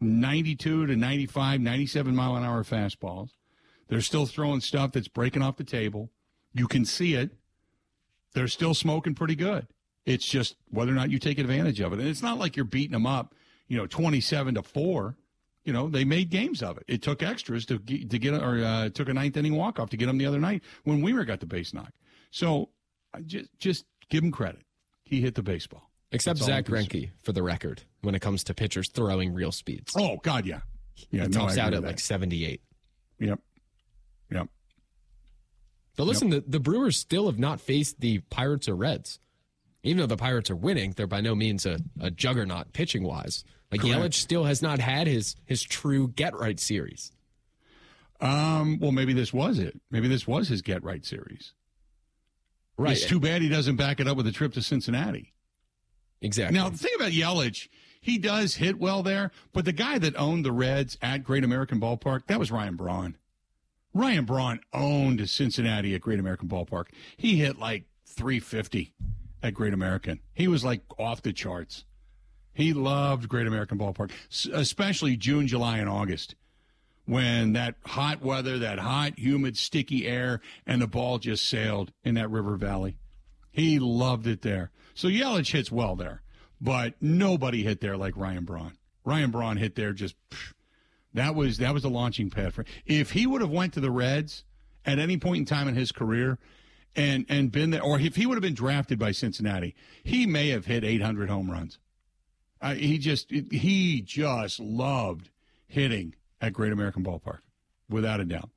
92 0.00 0.86
to 0.86 0.96
95, 0.96 1.60
97 1.60 2.14
mile 2.14 2.36
an 2.36 2.44
hour 2.44 2.62
fastballs. 2.62 3.30
They're 3.88 4.00
still 4.00 4.26
throwing 4.26 4.60
stuff 4.60 4.92
that's 4.92 5.08
breaking 5.08 5.42
off 5.42 5.56
the 5.56 5.64
table. 5.64 6.10
You 6.52 6.66
can 6.66 6.84
see 6.84 7.14
it. 7.14 7.30
They're 8.34 8.48
still 8.48 8.74
smoking 8.74 9.14
pretty 9.14 9.36
good. 9.36 9.66
It's 10.04 10.26
just 10.26 10.56
whether 10.68 10.92
or 10.92 10.94
not 10.94 11.10
you 11.10 11.18
take 11.18 11.38
advantage 11.38 11.80
of 11.80 11.92
it. 11.92 12.00
And 12.00 12.08
it's 12.08 12.22
not 12.22 12.38
like 12.38 12.56
you're 12.56 12.64
beating 12.64 12.92
them 12.92 13.06
up, 13.06 13.34
you 13.68 13.76
know, 13.76 13.86
27 13.86 14.54
to 14.54 14.62
4. 14.62 15.16
You 15.64 15.72
know, 15.72 15.88
they 15.88 16.04
made 16.04 16.28
games 16.28 16.62
of 16.62 16.76
it. 16.76 16.84
It 16.88 17.02
took 17.02 17.22
extras 17.22 17.64
to 17.66 17.78
get, 17.78 18.10
to 18.10 18.18
get 18.18 18.34
or 18.34 18.62
uh, 18.62 18.90
took 18.90 19.08
a 19.08 19.14
ninth 19.14 19.36
inning 19.36 19.56
walk 19.56 19.80
off 19.80 19.88
to 19.90 19.96
get 19.96 20.06
them 20.06 20.18
the 20.18 20.26
other 20.26 20.38
night 20.38 20.62
when 20.84 21.02
Wiemer 21.02 21.26
got 21.26 21.40
the 21.40 21.46
base 21.46 21.72
knock. 21.72 21.90
So 22.30 22.68
just 23.24 23.48
just 23.58 23.86
give 24.10 24.22
him 24.22 24.30
credit. 24.30 24.62
He 25.04 25.22
hit 25.22 25.34
the 25.34 25.42
baseball. 25.42 25.90
Except 26.12 26.38
That's 26.38 26.46
Zack 26.46 26.66
Greinke, 26.66 27.10
for 27.22 27.32
the 27.32 27.42
record, 27.42 27.82
when 28.02 28.14
it 28.14 28.20
comes 28.20 28.44
to 28.44 28.54
pitchers 28.54 28.88
throwing 28.88 29.32
real 29.32 29.50
speeds. 29.50 29.94
Oh 29.96 30.18
God, 30.22 30.46
yeah, 30.46 30.60
yeah. 31.10 31.22
He 31.22 31.28
no, 31.28 31.40
tops 31.40 31.58
out 31.58 31.74
at 31.74 31.82
like 31.82 31.98
78. 31.98 32.60
Yep. 33.18 33.40
Yep. 34.30 34.48
But 35.96 36.04
listen, 36.04 36.30
yep. 36.30 36.44
the, 36.44 36.50
the 36.52 36.60
Brewers 36.60 36.96
still 36.96 37.26
have 37.26 37.38
not 37.38 37.60
faced 37.60 38.00
the 38.00 38.18
Pirates 38.30 38.68
or 38.68 38.76
Reds 38.76 39.18
even 39.84 39.98
though 39.98 40.06
the 40.06 40.16
Pirates 40.16 40.50
are 40.50 40.56
winning, 40.56 40.92
they're 40.96 41.06
by 41.06 41.20
no 41.20 41.34
means 41.34 41.66
a, 41.66 41.78
a 42.00 42.10
juggernaut 42.10 42.72
pitching 42.72 43.04
wise. 43.04 43.44
Like 43.70 43.82
Correct. 43.82 43.98
Yelich 43.98 44.14
still 44.14 44.44
has 44.44 44.62
not 44.62 44.80
had 44.80 45.06
his 45.06 45.36
his 45.44 45.62
true 45.62 46.08
get 46.08 46.34
right 46.34 46.58
series. 46.58 47.12
Um, 48.20 48.78
well, 48.80 48.92
maybe 48.92 49.12
this 49.12 49.32
was 49.32 49.58
it. 49.58 49.78
Maybe 49.90 50.08
this 50.08 50.26
was 50.26 50.48
his 50.48 50.62
get 50.62 50.82
right 50.82 51.04
series. 51.04 51.52
Right. 52.78 52.92
It's 52.92 53.06
too 53.06 53.20
bad 53.20 53.42
he 53.42 53.48
doesn't 53.48 53.76
back 53.76 54.00
it 54.00 54.08
up 54.08 54.16
with 54.16 54.26
a 54.26 54.32
trip 54.32 54.54
to 54.54 54.62
Cincinnati. 54.62 55.32
Exactly. 56.20 56.58
Now, 56.58 56.70
the 56.70 56.78
thing 56.78 56.92
about 56.96 57.12
Yelich, 57.12 57.68
he 58.00 58.16
does 58.18 58.56
hit 58.56 58.78
well 58.78 59.02
there, 59.02 59.30
but 59.52 59.64
the 59.64 59.72
guy 59.72 59.98
that 59.98 60.16
owned 60.16 60.44
the 60.44 60.52
Reds 60.52 60.96
at 61.02 61.22
Great 61.22 61.44
American 61.44 61.80
Ballpark, 61.80 62.26
that 62.26 62.38
was 62.38 62.50
Ryan 62.50 62.76
Braun. 62.76 63.16
Ryan 63.92 64.24
Braun 64.24 64.60
owned 64.72 65.28
Cincinnati 65.28 65.94
at 65.94 66.00
Great 66.00 66.18
American 66.18 66.48
Ballpark. 66.48 66.86
He 67.16 67.36
hit 67.36 67.58
like 67.58 67.84
350 68.06 68.94
at 69.44 69.52
Great 69.54 69.74
American. 69.74 70.20
He 70.32 70.48
was 70.48 70.64
like 70.64 70.80
off 70.98 71.22
the 71.22 71.32
charts. 71.32 71.84
He 72.54 72.72
loved 72.72 73.28
Great 73.28 73.46
American 73.46 73.78
Ballpark, 73.78 74.10
especially 74.52 75.16
June, 75.16 75.46
July, 75.46 75.78
and 75.78 75.88
August 75.88 76.34
when 77.04 77.52
that 77.52 77.74
hot 77.84 78.22
weather, 78.22 78.58
that 78.60 78.78
hot, 78.78 79.18
humid, 79.18 79.58
sticky 79.58 80.06
air, 80.08 80.40
and 80.66 80.80
the 80.80 80.86
ball 80.86 81.18
just 81.18 81.46
sailed 81.46 81.92
in 82.02 82.14
that 82.14 82.30
river 82.30 82.56
valley. 82.56 82.96
He 83.50 83.78
loved 83.78 84.26
it 84.26 84.40
there. 84.40 84.70
So 84.94 85.08
Yelich 85.08 85.52
hits 85.52 85.70
well 85.70 85.94
there, 85.94 86.22
but 86.60 86.94
nobody 87.02 87.62
hit 87.62 87.82
there 87.82 87.98
like 87.98 88.16
Ryan 88.16 88.44
Braun. 88.44 88.78
Ryan 89.04 89.30
Braun 89.30 89.56
hit 89.58 89.74
there 89.74 89.92
just 89.92 90.14
that 91.12 91.34
was 91.34 91.58
that 91.58 91.74
was 91.74 91.82
the 91.82 91.90
launching 91.90 92.30
pad 92.30 92.54
for. 92.54 92.64
If 92.86 93.10
he 93.10 93.26
would 93.26 93.42
have 93.42 93.50
went 93.50 93.74
to 93.74 93.80
the 93.80 93.90
Reds 93.90 94.44
at 94.86 94.98
any 94.98 95.18
point 95.18 95.38
in 95.38 95.44
time 95.44 95.68
in 95.68 95.74
his 95.74 95.92
career, 95.92 96.38
and 96.96 97.24
and 97.28 97.50
been 97.50 97.70
there, 97.70 97.82
or 97.82 97.98
if 97.98 98.16
he 98.16 98.26
would 98.26 98.34
have 98.34 98.42
been 98.42 98.54
drafted 98.54 98.98
by 98.98 99.12
Cincinnati, 99.12 99.74
he 100.02 100.26
may 100.26 100.50
have 100.50 100.66
hit 100.66 100.84
800 100.84 101.30
home 101.30 101.50
runs. 101.50 101.78
Uh, 102.60 102.74
he 102.74 102.98
just 102.98 103.30
he 103.30 104.00
just 104.00 104.60
loved 104.60 105.30
hitting 105.66 106.14
at 106.40 106.52
Great 106.52 106.72
American 106.72 107.04
Ballpark, 107.04 107.40
without 107.88 108.20
a 108.20 108.24
doubt. 108.24 108.50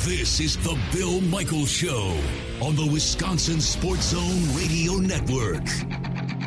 This 0.05 0.40
is 0.40 0.57
the 0.59 0.79
Bill 0.92 1.20
Michaels 1.22 1.70
Show 1.70 2.16
on 2.62 2.77
the 2.77 2.88
Wisconsin 2.90 3.61
Sports 3.61 4.11
Zone 4.11 4.57
Radio 4.57 4.94
Network. 4.94 6.38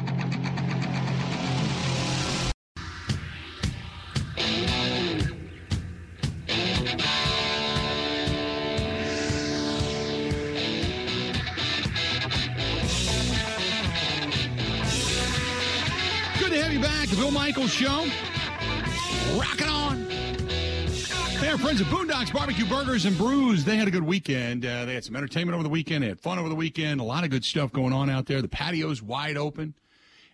Michaels 17.52 17.74
Show. 17.74 18.08
Rocking 19.38 19.68
on. 19.68 20.06
Are 21.46 21.58
friends 21.58 21.82
of 21.82 21.88
Boondocks 21.88 22.32
Barbecue 22.32 22.66
Burgers 22.66 23.04
and 23.04 23.18
Brews. 23.18 23.66
They 23.66 23.76
had 23.76 23.90
a 23.90 23.92
good 23.92 24.06
weekend. 24.06 24.66
Uh, 24.66 24.86
they 24.86 24.94
had 24.94 25.04
some 25.04 25.18
entertainment 25.18 25.54
over 25.56 25.62
the 25.62 25.68
weekend. 25.68 26.06
They 26.06 26.08
had 26.08 26.22
fun 26.22 26.40
over 26.40 26.48
the 26.48 26.56
weekend. 26.56 27.02
A 27.02 27.04
lot 27.04 27.26
of 27.26 27.30
good 27.30 27.44
stuff 27.44 27.74
going 27.74 27.92
on 27.92 28.10
out 28.10 28.26
there. 28.26 28.42
The 28.42 28.48
patio's 28.48 29.02
wide 29.02 29.36
open. 29.36 29.74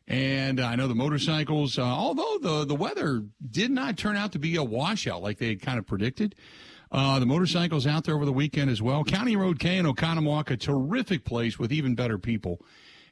And 0.08 0.60
I 0.60 0.76
know 0.76 0.88
the 0.88 0.94
motorcycles, 0.94 1.80
uh, 1.80 1.82
although 1.82 2.38
the, 2.40 2.66
the 2.66 2.76
weather 2.76 3.24
did 3.50 3.72
not 3.72 3.98
turn 3.98 4.16
out 4.16 4.34
to 4.34 4.40
be 4.40 4.56
a 4.56 4.64
washout 4.64 5.24
like 5.24 5.40
they 5.40 5.48
had 5.48 5.62
kind 5.64 5.80
of 5.80 5.88
predicted. 5.88 6.36
Uh, 6.92 7.18
the 7.18 7.26
motorcycles 7.26 7.88
out 7.88 8.04
there 8.04 8.14
over 8.14 8.26
the 8.26 8.32
weekend 8.32 8.70
as 8.70 8.80
well. 8.80 9.04
County 9.04 9.36
Road 9.36 9.58
K 9.58 9.80
in 9.80 9.88
Oconomowoc, 9.88 10.52
a 10.52 10.58
terrific 10.58 11.26
place 11.26 11.58
with 11.58 11.72
even 11.72 11.96
better 11.96 12.20
people 12.20 12.62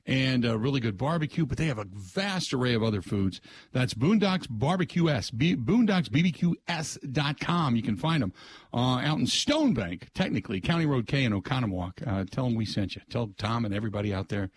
and 0.06 0.46
a 0.46 0.58
really 0.58 0.80
good 0.80 0.98
barbecue, 0.98 1.46
but 1.46 1.58
they 1.58 1.66
have 1.68 1.80
a 1.80 1.88
vast 1.92 2.54
array 2.54 2.74
of 2.74 2.84
other 2.84 3.02
foods. 3.02 3.42
That's 3.72 3.94
Boondocks 3.94 4.48
Barbecue 4.50 5.10
S, 5.10 5.32
B- 5.32 5.56
boondocksbbqs.com. 5.56 7.76
You 7.76 7.82
can 7.82 7.98
find 7.98 8.24
them 8.24 8.34
uh, 8.74 9.00
out 9.00 9.18
in 9.18 9.26
Stonebank, 9.26 10.10
technically, 10.14 10.62
County 10.62 10.86
Road 10.86 11.08
K 11.08 11.24
in 11.24 11.34
Oconomowoc. 11.34 12.06
Uh, 12.06 12.26
tell 12.30 12.44
them 12.46 12.56
we 12.56 12.66
sent 12.66 12.96
you. 12.96 13.02
Tell 13.10 13.32
Tom 13.38 13.66
and 13.66 13.74
everybody 13.74 14.14
out 14.14 14.30
there 14.30 14.52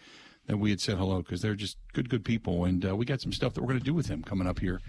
that 0.46 0.58
we 0.58 0.70
had 0.70 0.80
said 0.80 0.96
hello 0.96 1.18
because 1.18 1.42
they're 1.42 1.54
just 1.54 1.76
good, 1.92 2.08
good 2.08 2.24
people. 2.24 2.64
And 2.64 2.84
uh, 2.84 2.96
we 2.96 3.04
got 3.04 3.20
some 3.20 3.32
stuff 3.32 3.54
that 3.54 3.62
we're 3.62 3.68
going 3.68 3.80
to 3.80 3.84
do 3.84 3.94
with 3.94 4.06
them 4.06 4.22
coming 4.22 4.48
up 4.48 4.58
here, 4.58 4.80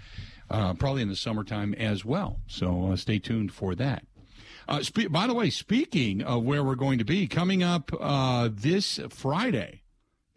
uh, 0.50 0.74
probably 0.74 1.02
in 1.02 1.08
the 1.08 1.16
summertime 1.16 1.74
as 1.74 2.04
well. 2.04 2.40
So 2.46 2.92
uh, 2.92 2.96
stay 2.96 3.18
tuned 3.18 3.52
for 3.52 3.74
that. 3.76 4.04
Uh, 4.68 4.82
spe- 4.82 5.10
by 5.10 5.26
the 5.26 5.34
way, 5.34 5.50
speaking 5.50 6.22
of 6.22 6.44
where 6.44 6.62
we're 6.62 6.76
going 6.76 6.98
to 6.98 7.04
be, 7.04 7.26
coming 7.26 7.62
up 7.62 7.90
uh, 7.98 8.48
this 8.52 9.00
Friday, 9.10 9.82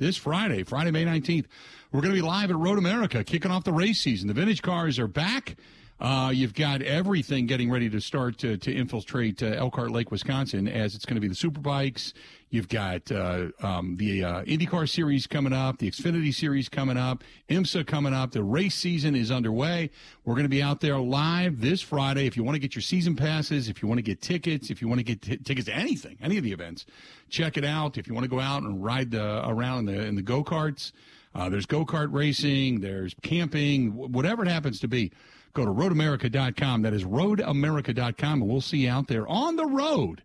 this 0.03 0.17
Friday, 0.17 0.63
Friday, 0.63 0.91
May 0.91 1.05
19th, 1.05 1.45
we're 1.91 2.01
going 2.01 2.13
to 2.13 2.21
be 2.21 2.27
live 2.27 2.49
at 2.49 2.57
Road 2.57 2.77
America, 2.77 3.23
kicking 3.23 3.51
off 3.51 3.63
the 3.63 3.71
race 3.71 4.01
season. 4.01 4.27
The 4.27 4.33
vintage 4.33 4.61
cars 4.61 4.99
are 4.99 5.07
back. 5.07 5.55
Uh, 6.03 6.29
you've 6.35 6.53
got 6.53 6.81
everything 6.81 7.47
getting 7.47 7.71
ready 7.71 7.89
to 7.89 8.01
start 8.01 8.37
to, 8.37 8.57
to 8.57 8.75
infiltrate 8.75 9.41
uh, 9.41 9.45
Elkhart 9.45 9.89
Lake, 9.89 10.11
Wisconsin, 10.11 10.67
as 10.67 10.95
it's 10.95 11.05
going 11.05 11.15
to 11.15 11.21
be 11.21 11.29
the 11.29 11.33
Superbikes. 11.33 12.11
You've 12.49 12.67
got 12.67 13.09
uh, 13.09 13.47
um, 13.61 13.95
the 13.95 14.21
uh, 14.21 14.43
IndyCar 14.43 14.89
series 14.89 15.27
coming 15.27 15.53
up, 15.53 15.77
the 15.77 15.89
Xfinity 15.89 16.33
series 16.33 16.67
coming 16.67 16.97
up, 16.97 17.23
IMSA 17.49 17.87
coming 17.87 18.13
up. 18.13 18.31
The 18.31 18.43
race 18.43 18.75
season 18.75 19.15
is 19.15 19.31
underway. 19.31 19.91
We're 20.25 20.33
going 20.33 20.43
to 20.43 20.49
be 20.49 20.61
out 20.61 20.81
there 20.81 20.97
live 20.97 21.61
this 21.61 21.81
Friday. 21.81 22.27
If 22.27 22.35
you 22.35 22.43
want 22.43 22.55
to 22.55 22.59
get 22.59 22.75
your 22.75 22.81
season 22.81 23.15
passes, 23.15 23.69
if 23.69 23.81
you 23.81 23.87
want 23.87 23.99
to 23.99 24.03
get 24.03 24.21
tickets, 24.21 24.69
if 24.69 24.81
you 24.81 24.89
want 24.89 24.99
to 24.99 25.05
get 25.05 25.21
t- 25.21 25.37
tickets 25.37 25.67
to 25.67 25.73
anything, 25.73 26.17
any 26.21 26.37
of 26.37 26.43
the 26.43 26.51
events, 26.51 26.85
check 27.29 27.55
it 27.55 27.63
out. 27.63 27.97
If 27.97 28.09
you 28.09 28.13
want 28.13 28.25
to 28.25 28.29
go 28.29 28.41
out 28.41 28.63
and 28.63 28.83
ride 28.83 29.11
the, 29.11 29.47
around 29.47 29.87
in 29.87 29.95
the 29.95 30.05
in 30.05 30.15
the 30.15 30.21
go 30.21 30.43
karts, 30.43 30.91
uh, 31.33 31.47
there's 31.47 31.65
go 31.65 31.85
kart 31.85 32.09
racing, 32.11 32.81
there's 32.81 33.15
camping, 33.21 33.95
whatever 34.11 34.43
it 34.43 34.49
happens 34.49 34.81
to 34.81 34.89
be 34.89 35.13
Go 35.53 35.65
to 35.65 35.71
roadamerica.com. 35.71 36.81
That 36.81 36.93
is 36.93 37.03
roadamerica.com, 37.03 38.41
and 38.41 38.49
we'll 38.49 38.61
see 38.61 38.79
you 38.79 38.89
out 38.89 39.07
there 39.07 39.27
on 39.27 39.55
the 39.55 39.65
road. 39.65 40.23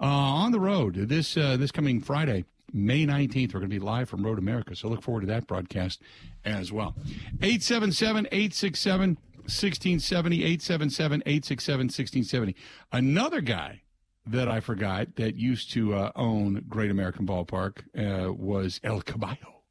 Uh, 0.00 0.06
on 0.06 0.50
the 0.50 0.58
road 0.58 0.94
this 0.94 1.36
uh, 1.36 1.56
this 1.56 1.70
coming 1.70 2.00
Friday, 2.00 2.44
May 2.72 3.06
19th. 3.06 3.54
We're 3.54 3.60
going 3.60 3.70
to 3.70 3.76
be 3.76 3.78
live 3.78 4.08
from 4.08 4.24
Road 4.24 4.38
America, 4.38 4.74
so 4.74 4.88
look 4.88 5.02
forward 5.02 5.20
to 5.20 5.26
that 5.28 5.46
broadcast 5.46 6.02
as 6.44 6.72
well. 6.72 6.96
877 7.40 8.26
867 8.32 9.18
1670, 9.42 10.36
877 10.44 11.22
867 11.24 11.78
1670. 11.86 12.56
Another 12.90 13.40
guy 13.40 13.82
that 14.26 14.48
I 14.48 14.60
forgot 14.60 15.16
that 15.16 15.36
used 15.36 15.72
to 15.72 15.94
uh, 15.94 16.12
own 16.16 16.64
Great 16.68 16.90
American 16.90 17.26
Ballpark 17.26 17.82
uh, 17.96 18.32
was 18.32 18.80
El 18.82 19.02
Caballo. 19.02 19.62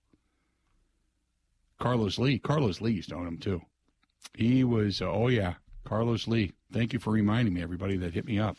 Carlos 1.80 2.20
Lee. 2.20 2.38
Carlos 2.38 2.80
Lee 2.80 2.92
used 2.92 3.10
to 3.10 3.16
own 3.16 3.28
him 3.28 3.38
too. 3.38 3.62
He 4.34 4.64
was, 4.64 5.02
uh, 5.02 5.12
oh, 5.12 5.28
yeah, 5.28 5.56
Carlos 5.84 6.28
Lee. 6.28 6.54
Thank 6.72 6.94
you 6.94 7.00
for 7.00 7.12
reminding 7.12 7.54
me, 7.54 7.62
everybody 7.62 7.98
that 7.98 8.14
hit 8.14 8.26
me 8.26 8.40
up. 8.40 8.58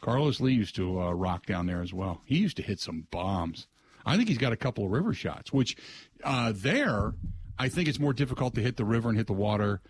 Carlos 0.00 0.40
Lee 0.40 0.52
used 0.52 0.76
to 0.76 1.00
uh, 1.00 1.12
rock 1.12 1.46
down 1.46 1.66
there 1.66 1.80
as 1.80 1.92
well. 1.92 2.20
He 2.24 2.36
used 2.38 2.56
to 2.58 2.62
hit 2.62 2.80
some 2.80 3.06
bombs. 3.10 3.66
I 4.06 4.16
think 4.16 4.28
he's 4.28 4.38
got 4.38 4.52
a 4.52 4.56
couple 4.56 4.84
of 4.84 4.90
river 4.90 5.14
shots, 5.14 5.52
which 5.52 5.76
uh, 6.22 6.52
there, 6.54 7.14
I 7.58 7.68
think 7.68 7.88
it's 7.88 7.98
more 7.98 8.12
difficult 8.12 8.54
to 8.54 8.60
hit 8.60 8.76
the 8.76 8.84
river 8.84 9.08
and 9.08 9.16
hit 9.16 9.26
the 9.26 9.32
water 9.32 9.80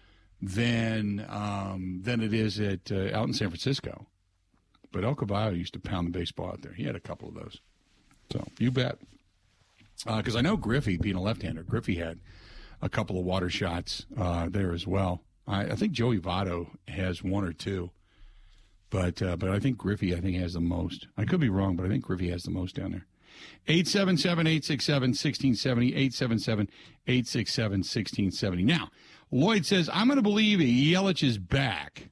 than 0.40 1.25
um, 1.29 2.01
than 2.03 2.21
it 2.21 2.33
is 2.33 2.61
at 2.61 2.93
uh, 2.93 3.17
out 3.17 3.27
in 3.27 3.35
San 3.35 3.49
Francisco. 3.49 4.07
But 4.93 5.05
El 5.05 5.17
Caballo 5.17 5.51
used 5.51 5.73
to 5.73 5.81
pound 5.81 6.07
the 6.07 6.17
baseball 6.17 6.51
out 6.51 6.62
there. 6.62 6.73
He 6.73 6.85
had 6.85 6.95
a 6.95 7.01
couple 7.01 7.29
of 7.29 7.35
those. 7.35 7.61
So 8.33 8.45
you 8.59 8.71
bet. 8.71 8.99
Because 10.07 10.37
uh, 10.37 10.38
I 10.38 10.43
know 10.43 10.57
Griffey, 10.57 10.97
being 10.97 11.17
a 11.17 11.23
left-hander, 11.23 11.62
Griffey 11.62 11.97
had 11.97 12.21
a 12.83 12.89
couple 12.89 13.19
of 13.19 13.25
water 13.25 13.51
shots 13.51 14.07
uh, 14.17 14.49
there 14.49 14.73
as 14.73 14.87
well. 14.87 15.23
I, 15.47 15.65
I, 15.65 15.75
think 15.75 15.93
Joey 15.93 16.19
Votto 16.19 16.69
has 16.89 17.23
one 17.23 17.45
or 17.45 17.53
two, 17.53 17.91
but 18.91 19.23
uh, 19.23 19.37
but 19.37 19.51
I 19.51 19.59
think 19.59 19.77
Griffey 19.79 20.15
I 20.15 20.21
think 20.21 20.37
has 20.39 20.55
the 20.55 20.61
most. 20.61 21.09
I 21.17 21.25
could 21.25 21.41
be 21.41 21.49
wrong, 21.49 21.77
but 21.77 21.87
I 21.87 21.89
think 21.89 22.05
Griffey 22.05 22.31
has 22.31 22.45
the 22.45 22.51
most 22.51 22.77
down 22.77 22.93
there. 22.93 23.07
877-867-1670, 23.69 26.69
877-867-1670. 27.09 28.65
Now, 28.65 28.91
Lloyd 29.31 29.65
says, 29.67 29.91
I'm 29.93 30.07
going 30.07 30.19
to 30.19 30.23
believe 30.23 30.61
Yelich 30.61 31.23
is 31.23 31.37
back. 31.39 32.09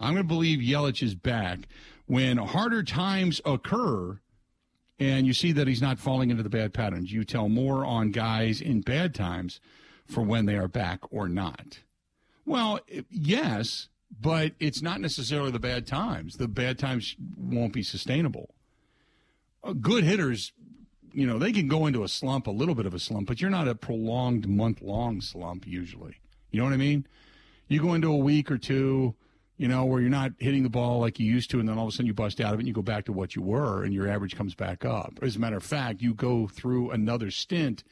I'm 0.00 0.14
going 0.14 0.24
to 0.24 0.28
believe 0.28 0.58
Yelich 0.60 1.02
is 1.02 1.14
back 1.14 1.68
when 2.06 2.38
harder 2.38 2.82
times 2.82 3.42
occur 3.44 4.18
and 5.00 5.26
you 5.26 5.32
see 5.32 5.50
that 5.52 5.66
he's 5.66 5.80
not 5.80 5.98
falling 5.98 6.30
into 6.30 6.42
the 6.42 6.50
bad 6.50 6.74
patterns. 6.74 7.10
You 7.10 7.24
tell 7.24 7.48
more 7.48 7.84
on 7.86 8.10
guys 8.10 8.60
in 8.60 8.82
bad 8.82 9.14
times 9.14 9.58
for 10.06 10.22
when 10.22 10.44
they 10.44 10.56
are 10.56 10.68
back 10.68 11.00
or 11.10 11.26
not. 11.26 11.80
Well, 12.44 12.80
yes, 13.10 13.88
but 14.20 14.52
it's 14.60 14.82
not 14.82 15.00
necessarily 15.00 15.50
the 15.50 15.58
bad 15.58 15.86
times. 15.86 16.36
The 16.36 16.48
bad 16.48 16.78
times 16.78 17.16
won't 17.36 17.72
be 17.72 17.82
sustainable. 17.82 18.54
Uh, 19.64 19.72
good 19.72 20.04
hitters, 20.04 20.52
you 21.12 21.26
know, 21.26 21.38
they 21.38 21.52
can 21.52 21.68
go 21.68 21.86
into 21.86 22.04
a 22.04 22.08
slump, 22.08 22.46
a 22.46 22.50
little 22.50 22.74
bit 22.74 22.86
of 22.86 22.94
a 22.94 22.98
slump, 22.98 23.26
but 23.26 23.40
you're 23.40 23.50
not 23.50 23.68
a 23.68 23.74
prolonged 23.74 24.48
month 24.48 24.82
long 24.82 25.20
slump 25.20 25.66
usually. 25.66 26.16
You 26.50 26.58
know 26.58 26.64
what 26.64 26.74
I 26.74 26.78
mean? 26.78 27.06
You 27.68 27.80
go 27.80 27.94
into 27.94 28.12
a 28.12 28.16
week 28.16 28.50
or 28.50 28.58
two, 28.58 29.14
you 29.60 29.68
know, 29.68 29.84
where 29.84 30.00
you're 30.00 30.08
not 30.08 30.32
hitting 30.38 30.62
the 30.62 30.70
ball 30.70 31.00
like 31.00 31.20
you 31.20 31.30
used 31.30 31.50
to, 31.50 31.60
and 31.60 31.68
then 31.68 31.76
all 31.76 31.84
of 31.84 31.90
a 31.90 31.92
sudden 31.92 32.06
you 32.06 32.14
bust 32.14 32.40
out 32.40 32.54
of 32.54 32.58
it 32.58 32.62
and 32.62 32.68
you 32.68 32.72
go 32.72 32.80
back 32.80 33.04
to 33.04 33.12
what 33.12 33.36
you 33.36 33.42
were, 33.42 33.84
and 33.84 33.92
your 33.92 34.08
average 34.08 34.34
comes 34.34 34.54
back 34.54 34.86
up. 34.86 35.18
As 35.20 35.36
a 35.36 35.38
matter 35.38 35.58
of 35.58 35.62
fact, 35.62 36.00
you 36.00 36.14
go 36.14 36.48
through 36.48 36.90
another 36.92 37.30
stint 37.30 37.84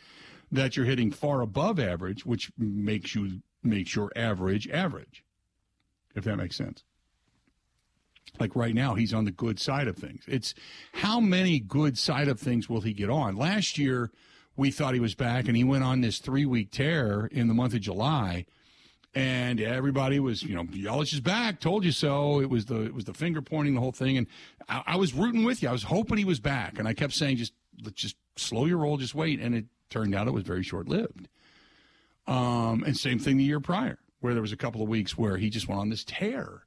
that 0.50 0.78
you're 0.78 0.86
hitting 0.86 1.10
far 1.10 1.42
above 1.42 1.78
average, 1.78 2.24
which 2.24 2.50
makes 2.56 3.14
you 3.14 3.42
makes 3.62 3.94
your 3.94 4.10
average 4.16 4.66
average. 4.70 5.22
If 6.14 6.24
that 6.24 6.38
makes 6.38 6.56
sense. 6.56 6.84
Like 8.40 8.56
right 8.56 8.74
now, 8.74 8.94
he's 8.94 9.12
on 9.12 9.26
the 9.26 9.30
good 9.30 9.60
side 9.60 9.88
of 9.88 9.96
things. 9.96 10.24
It's 10.26 10.54
how 10.94 11.20
many 11.20 11.60
good 11.60 11.98
side 11.98 12.28
of 12.28 12.40
things 12.40 12.70
will 12.70 12.80
he 12.80 12.94
get 12.94 13.10
on? 13.10 13.36
Last 13.36 13.76
year, 13.76 14.10
we 14.56 14.70
thought 14.70 14.94
he 14.94 15.00
was 15.00 15.14
back, 15.14 15.46
and 15.46 15.54
he 15.54 15.64
went 15.64 15.84
on 15.84 16.00
this 16.00 16.18
three 16.18 16.46
week 16.46 16.70
tear 16.70 17.26
in 17.26 17.46
the 17.46 17.52
month 17.52 17.74
of 17.74 17.82
July 17.82 18.46
and 19.14 19.60
everybody 19.60 20.20
was, 20.20 20.42
you 20.42 20.54
know, 20.54 20.64
Yelich 20.64 21.12
is 21.12 21.20
back. 21.20 21.60
Told 21.60 21.84
you 21.84 21.92
so. 21.92 22.40
It 22.40 22.50
was 22.50 22.66
the 22.66 22.82
it 22.82 22.94
was 22.94 23.04
the 23.04 23.14
finger 23.14 23.40
pointing, 23.40 23.74
the 23.74 23.80
whole 23.80 23.92
thing, 23.92 24.18
and 24.18 24.26
I, 24.68 24.82
I 24.86 24.96
was 24.96 25.14
rooting 25.14 25.44
with 25.44 25.62
you. 25.62 25.68
I 25.68 25.72
was 25.72 25.84
hoping 25.84 26.18
he 26.18 26.24
was 26.24 26.40
back, 26.40 26.78
and 26.78 26.86
I 26.86 26.94
kept 26.94 27.14
saying, 27.14 27.36
just 27.36 27.52
let's 27.82 28.00
just 28.00 28.16
slow 28.36 28.66
your 28.66 28.78
roll, 28.78 28.96
just 28.96 29.14
wait. 29.14 29.40
And 29.40 29.54
it 29.54 29.66
turned 29.90 30.14
out 30.14 30.28
it 30.28 30.34
was 30.34 30.44
very 30.44 30.62
short 30.62 30.88
lived. 30.88 31.28
Um, 32.26 32.84
and 32.84 32.96
same 32.96 33.18
thing 33.18 33.38
the 33.38 33.44
year 33.44 33.60
prior, 33.60 33.98
where 34.20 34.34
there 34.34 34.42
was 34.42 34.52
a 34.52 34.56
couple 34.56 34.82
of 34.82 34.88
weeks 34.88 35.16
where 35.16 35.38
he 35.38 35.48
just 35.48 35.68
went 35.68 35.80
on 35.80 35.88
this 35.88 36.04
tear, 36.04 36.64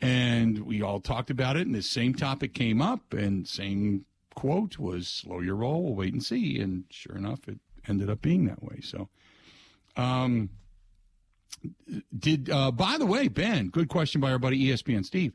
and 0.00 0.60
we 0.60 0.80
all 0.80 1.00
talked 1.00 1.30
about 1.30 1.56
it, 1.56 1.66
and 1.66 1.74
this 1.74 1.90
same 1.90 2.14
topic 2.14 2.54
came 2.54 2.80
up, 2.80 3.12
and 3.12 3.46
same 3.46 4.06
quote 4.34 4.78
was 4.78 5.08
slow 5.08 5.40
your 5.40 5.56
roll, 5.56 5.82
we'll 5.82 5.94
wait 5.94 6.12
and 6.12 6.24
see, 6.24 6.58
and 6.58 6.84
sure 6.90 7.16
enough, 7.16 7.46
it 7.48 7.58
ended 7.86 8.08
up 8.08 8.22
being 8.22 8.46
that 8.46 8.62
way. 8.62 8.80
So. 8.82 9.08
Um, 9.98 10.50
did 12.16 12.50
uh, 12.50 12.70
by 12.70 12.98
the 12.98 13.06
way, 13.06 13.28
Ben? 13.28 13.68
Good 13.68 13.88
question 13.88 14.20
by 14.20 14.32
our 14.32 14.38
buddy 14.38 14.66
ESPN 14.66 15.04
Steve. 15.04 15.32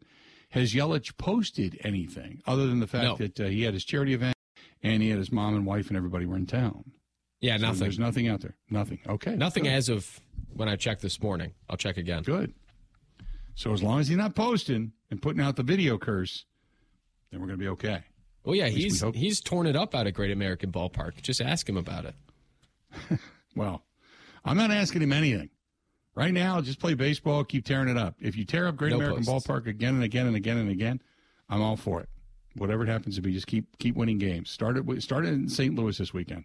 Has 0.50 0.74
Yelich 0.74 1.18
posted 1.18 1.80
anything 1.84 2.42
other 2.46 2.68
than 2.68 2.80
the 2.80 2.88
fact 2.88 3.04
no. 3.04 3.16
that 3.16 3.40
uh, 3.40 3.46
he 3.46 3.64
had 3.64 3.74
his 3.74 3.86
charity 3.86 4.14
event 4.14 4.36
and 4.84 5.02
he 5.02 5.10
had 5.10 5.18
his 5.18 5.32
mom 5.32 5.56
and 5.56 5.66
wife 5.66 5.88
and 5.88 5.96
everybody 5.96 6.26
were 6.26 6.36
in 6.36 6.46
town? 6.46 6.92
Yeah, 7.40 7.58
so 7.58 7.68
nothing. 7.68 7.80
There's 7.80 8.00
nothing 8.00 8.28
out 8.28 8.42
there. 8.42 8.56
Nothing. 8.70 9.00
Okay. 9.08 9.36
Nothing 9.36 9.64
good. 9.64 9.74
as 9.74 9.90
of 9.90 10.20
when 10.54 10.68
I 10.68 10.76
checked 10.76 11.02
this 11.02 11.22
morning. 11.22 11.54
I'll 11.70 11.78
check 11.78 11.98
again. 11.98 12.24
Good. 12.24 12.54
So 13.56 13.74
as 13.74 13.82
long 13.82 14.00
as 14.00 14.08
he's 14.08 14.18
not 14.18 14.36
posting 14.36 14.92
and 15.10 15.22
putting 15.22 15.42
out 15.42 15.56
the 15.56 15.64
video 15.64 15.98
curse, 15.98 16.46
then 17.32 17.40
we're 17.40 17.48
going 17.48 17.60
to 17.60 17.64
be 17.64 17.70
okay. 17.70 18.04
Well, 18.44 18.56
yeah, 18.56 18.68
he's 18.68 19.04
he's 19.14 19.40
torn 19.40 19.68
it 19.68 19.76
up 19.76 19.94
out 19.94 20.08
of 20.08 20.14
Great 20.14 20.32
American 20.32 20.72
Ballpark. 20.72 21.22
Just 21.22 21.42
ask 21.42 21.68
him 21.68 21.78
about 21.78 22.06
it. 22.06 22.16
well, 23.56 23.84
I'm 24.44 24.58
not 24.58 24.72
asking 24.72 25.04
him 25.04 25.14
anything. 25.14 25.50
Right 26.14 26.34
now, 26.34 26.60
just 26.62 26.80
play 26.80 26.94
baseball, 26.94 27.44
keep 27.46 27.66
tearing 27.66 27.88
it 27.88 27.98
up. 27.98 28.16
If 28.20 28.36
you 28.36 28.44
tear 28.44 28.68
up 28.68 28.76
Great 28.76 28.92
no 28.92 28.98
American 28.98 29.24
posts. 29.24 29.48
Ballpark 29.48 29.68
again 29.68 29.96
and 29.96 30.04
again 30.04 30.28
and 30.28 30.36
again 30.36 30.58
and 30.58 30.70
again, 30.70 31.02
I'm 31.50 31.62
all 31.62 31.78
for 31.78 32.02
it. 32.02 32.10
Whatever 32.56 32.84
it 32.84 32.90
happens 32.90 33.16
to 33.16 33.22
be, 33.22 33.32
just 33.32 33.48
keep 33.48 33.78
keep 33.78 33.96
winning 33.96 34.18
games. 34.18 34.50
Start 34.50 34.78
it, 34.78 35.02
start 35.02 35.26
it 35.26 35.30
in 35.30 35.48
St. 35.48 35.74
Louis 35.74 35.98
this 35.98 36.14
weekend. 36.14 36.44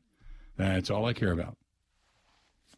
That's 0.57 0.89
all 0.89 1.05
I 1.05 1.12
care 1.12 1.33
about. 1.33 1.57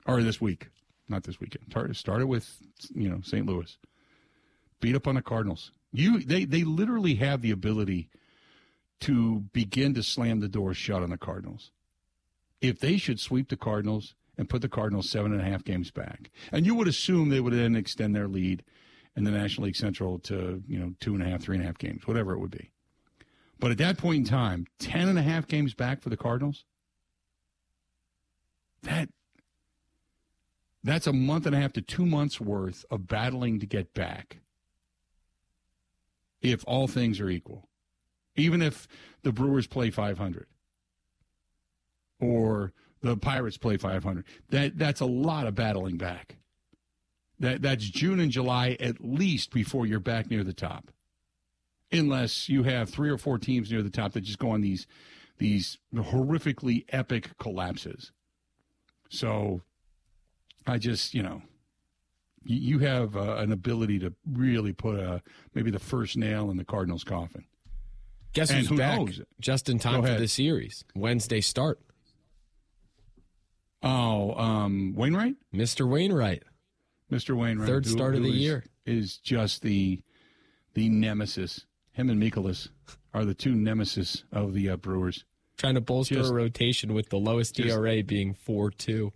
or 0.06 0.22
this 0.22 0.40
week, 0.40 0.68
not 1.08 1.24
this 1.24 1.38
weekend. 1.38 1.64
Started 1.94 2.26
with 2.26 2.56
you 2.94 3.10
know 3.10 3.20
St. 3.22 3.44
Louis, 3.44 3.76
beat 4.80 4.96
up 4.96 5.06
on 5.06 5.16
the 5.16 5.22
Cardinals. 5.22 5.72
You 5.92 6.20
they 6.20 6.46
they 6.46 6.64
literally 6.64 7.16
have 7.16 7.42
the 7.42 7.50
ability 7.50 8.08
to 9.00 9.40
begin 9.52 9.92
to 9.94 10.02
slam 10.02 10.40
the 10.40 10.48
door 10.48 10.72
shut 10.72 11.02
on 11.02 11.10
the 11.10 11.18
Cardinals. 11.18 11.70
If 12.62 12.80
they 12.80 12.96
should 12.96 13.20
sweep 13.20 13.50
the 13.50 13.56
Cardinals 13.56 14.14
and 14.38 14.48
put 14.48 14.62
the 14.62 14.68
Cardinals 14.68 15.10
seven 15.10 15.32
and 15.32 15.42
a 15.42 15.44
half 15.44 15.64
games 15.64 15.90
back, 15.90 16.30
and 16.52 16.64
you 16.64 16.74
would 16.76 16.88
assume 16.88 17.28
they 17.28 17.40
would 17.40 17.52
then 17.52 17.76
extend 17.76 18.14
their 18.14 18.28
lead 18.28 18.62
in 19.16 19.24
the 19.24 19.32
National 19.32 19.66
League 19.66 19.76
Central 19.76 20.18
to 20.20 20.62
you 20.66 20.78
know 20.78 20.94
two 21.00 21.12
and 21.12 21.22
a 21.22 21.28
half, 21.28 21.42
three 21.42 21.56
and 21.56 21.64
a 21.64 21.66
half 21.66 21.76
games, 21.76 22.06
whatever 22.06 22.32
it 22.32 22.38
would 22.38 22.52
be. 22.52 22.70
But 23.58 23.72
at 23.72 23.78
that 23.78 23.98
point 23.98 24.18
in 24.18 24.24
time, 24.24 24.66
ten 24.78 25.08
and 25.08 25.18
a 25.18 25.22
half 25.22 25.48
games 25.48 25.74
back 25.74 26.00
for 26.00 26.08
the 26.08 26.16
Cardinals. 26.16 26.64
That 28.84 29.08
that's 30.84 31.08
a 31.08 31.12
month 31.12 31.44
and 31.44 31.54
a 31.54 31.58
half 31.60 31.72
to 31.74 31.82
two 31.82 32.06
months 32.06 32.40
worth 32.40 32.84
of 32.90 33.08
battling 33.08 33.58
to 33.58 33.66
get 33.66 33.92
back. 33.92 34.38
If 36.40 36.62
all 36.68 36.86
things 36.86 37.18
are 37.18 37.28
equal, 37.28 37.68
even 38.36 38.62
if 38.62 38.86
the 39.24 39.32
Brewers 39.32 39.66
play 39.66 39.90
500 39.90 40.46
or 42.20 42.72
the 43.00 43.16
Pirates 43.16 43.56
play 43.56 43.76
500, 43.76 44.24
that 44.50 44.78
that's 44.78 45.00
a 45.00 45.06
lot 45.06 45.46
of 45.46 45.54
battling 45.54 45.96
back. 45.96 46.36
That 47.40 47.62
that's 47.62 47.84
June 47.84 48.20
and 48.20 48.30
July 48.30 48.76
at 48.80 49.00
least 49.00 49.52
before 49.52 49.86
you're 49.86 50.00
back 50.00 50.30
near 50.30 50.42
the 50.42 50.52
top, 50.52 50.90
unless 51.92 52.48
you 52.48 52.64
have 52.64 52.90
three 52.90 53.10
or 53.10 53.18
four 53.18 53.38
teams 53.38 53.70
near 53.70 53.82
the 53.82 53.90
top 53.90 54.12
that 54.12 54.22
just 54.22 54.38
go 54.38 54.50
on 54.50 54.60
these 54.60 54.86
these 55.38 55.78
horrifically 55.94 56.84
epic 56.88 57.30
collapses. 57.38 58.12
So 59.08 59.62
I 60.66 60.78
just, 60.78 61.14
you 61.14 61.22
know, 61.22 61.42
you 62.44 62.80
have 62.80 63.16
uh, 63.16 63.36
an 63.36 63.52
ability 63.52 63.98
to 64.00 64.14
really 64.30 64.72
put 64.72 64.98
a 64.98 65.22
maybe 65.54 65.70
the 65.70 65.78
first 65.78 66.16
nail 66.16 66.50
in 66.50 66.56
the 66.56 66.64
Cardinals' 66.64 67.04
coffin. 67.04 67.44
Guess 68.32 68.50
who's 68.50 68.68
who 68.68 68.76
back 68.76 68.98
knows? 68.98 69.20
just 69.40 69.68
in 69.68 69.78
time 69.78 70.02
for 70.02 70.14
the 70.14 70.28
series? 70.28 70.84
Wednesday 70.94 71.40
start. 71.40 71.80
Oh, 73.82 74.34
um, 74.34 74.94
Wainwright, 74.96 75.36
Mr. 75.54 75.88
Wainwright, 75.88 76.42
Mr. 77.12 77.36
Wainwright, 77.36 77.68
third 77.68 77.86
start 77.86 78.14
of 78.14 78.22
the 78.22 78.30
is, 78.30 78.36
year 78.36 78.64
is 78.84 79.18
just 79.18 79.62
the 79.62 80.02
the 80.74 80.88
nemesis. 80.88 81.64
Him 81.92 82.10
and 82.10 82.22
Mikolas 82.22 82.68
are 83.12 83.24
the 83.24 83.34
two 83.34 83.54
nemesis 83.54 84.24
of 84.32 84.54
the 84.54 84.70
uh, 84.70 84.76
Brewers. 84.76 85.24
Trying 85.56 85.74
to 85.74 85.80
bolster 85.80 86.14
just, 86.14 86.30
a 86.30 86.34
rotation 86.34 86.94
with 86.94 87.08
the 87.08 87.16
lowest 87.16 87.56
just, 87.56 87.68
ERA 87.68 88.02
being 88.02 88.34
four 88.34 88.70
two. 88.70 89.12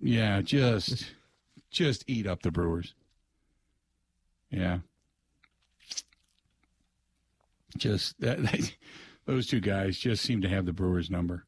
Yeah, 0.00 0.42
just 0.42 1.14
just 1.70 2.04
eat 2.06 2.26
up 2.26 2.42
the 2.42 2.50
Brewers. 2.50 2.94
Yeah. 4.50 4.78
Just 7.76 8.14
that, 8.20 8.42
that, 8.42 8.72
those 9.26 9.46
two 9.46 9.60
guys 9.60 9.98
just 9.98 10.22
seem 10.22 10.42
to 10.42 10.48
have 10.48 10.66
the 10.66 10.72
Brewers 10.72 11.10
number. 11.10 11.44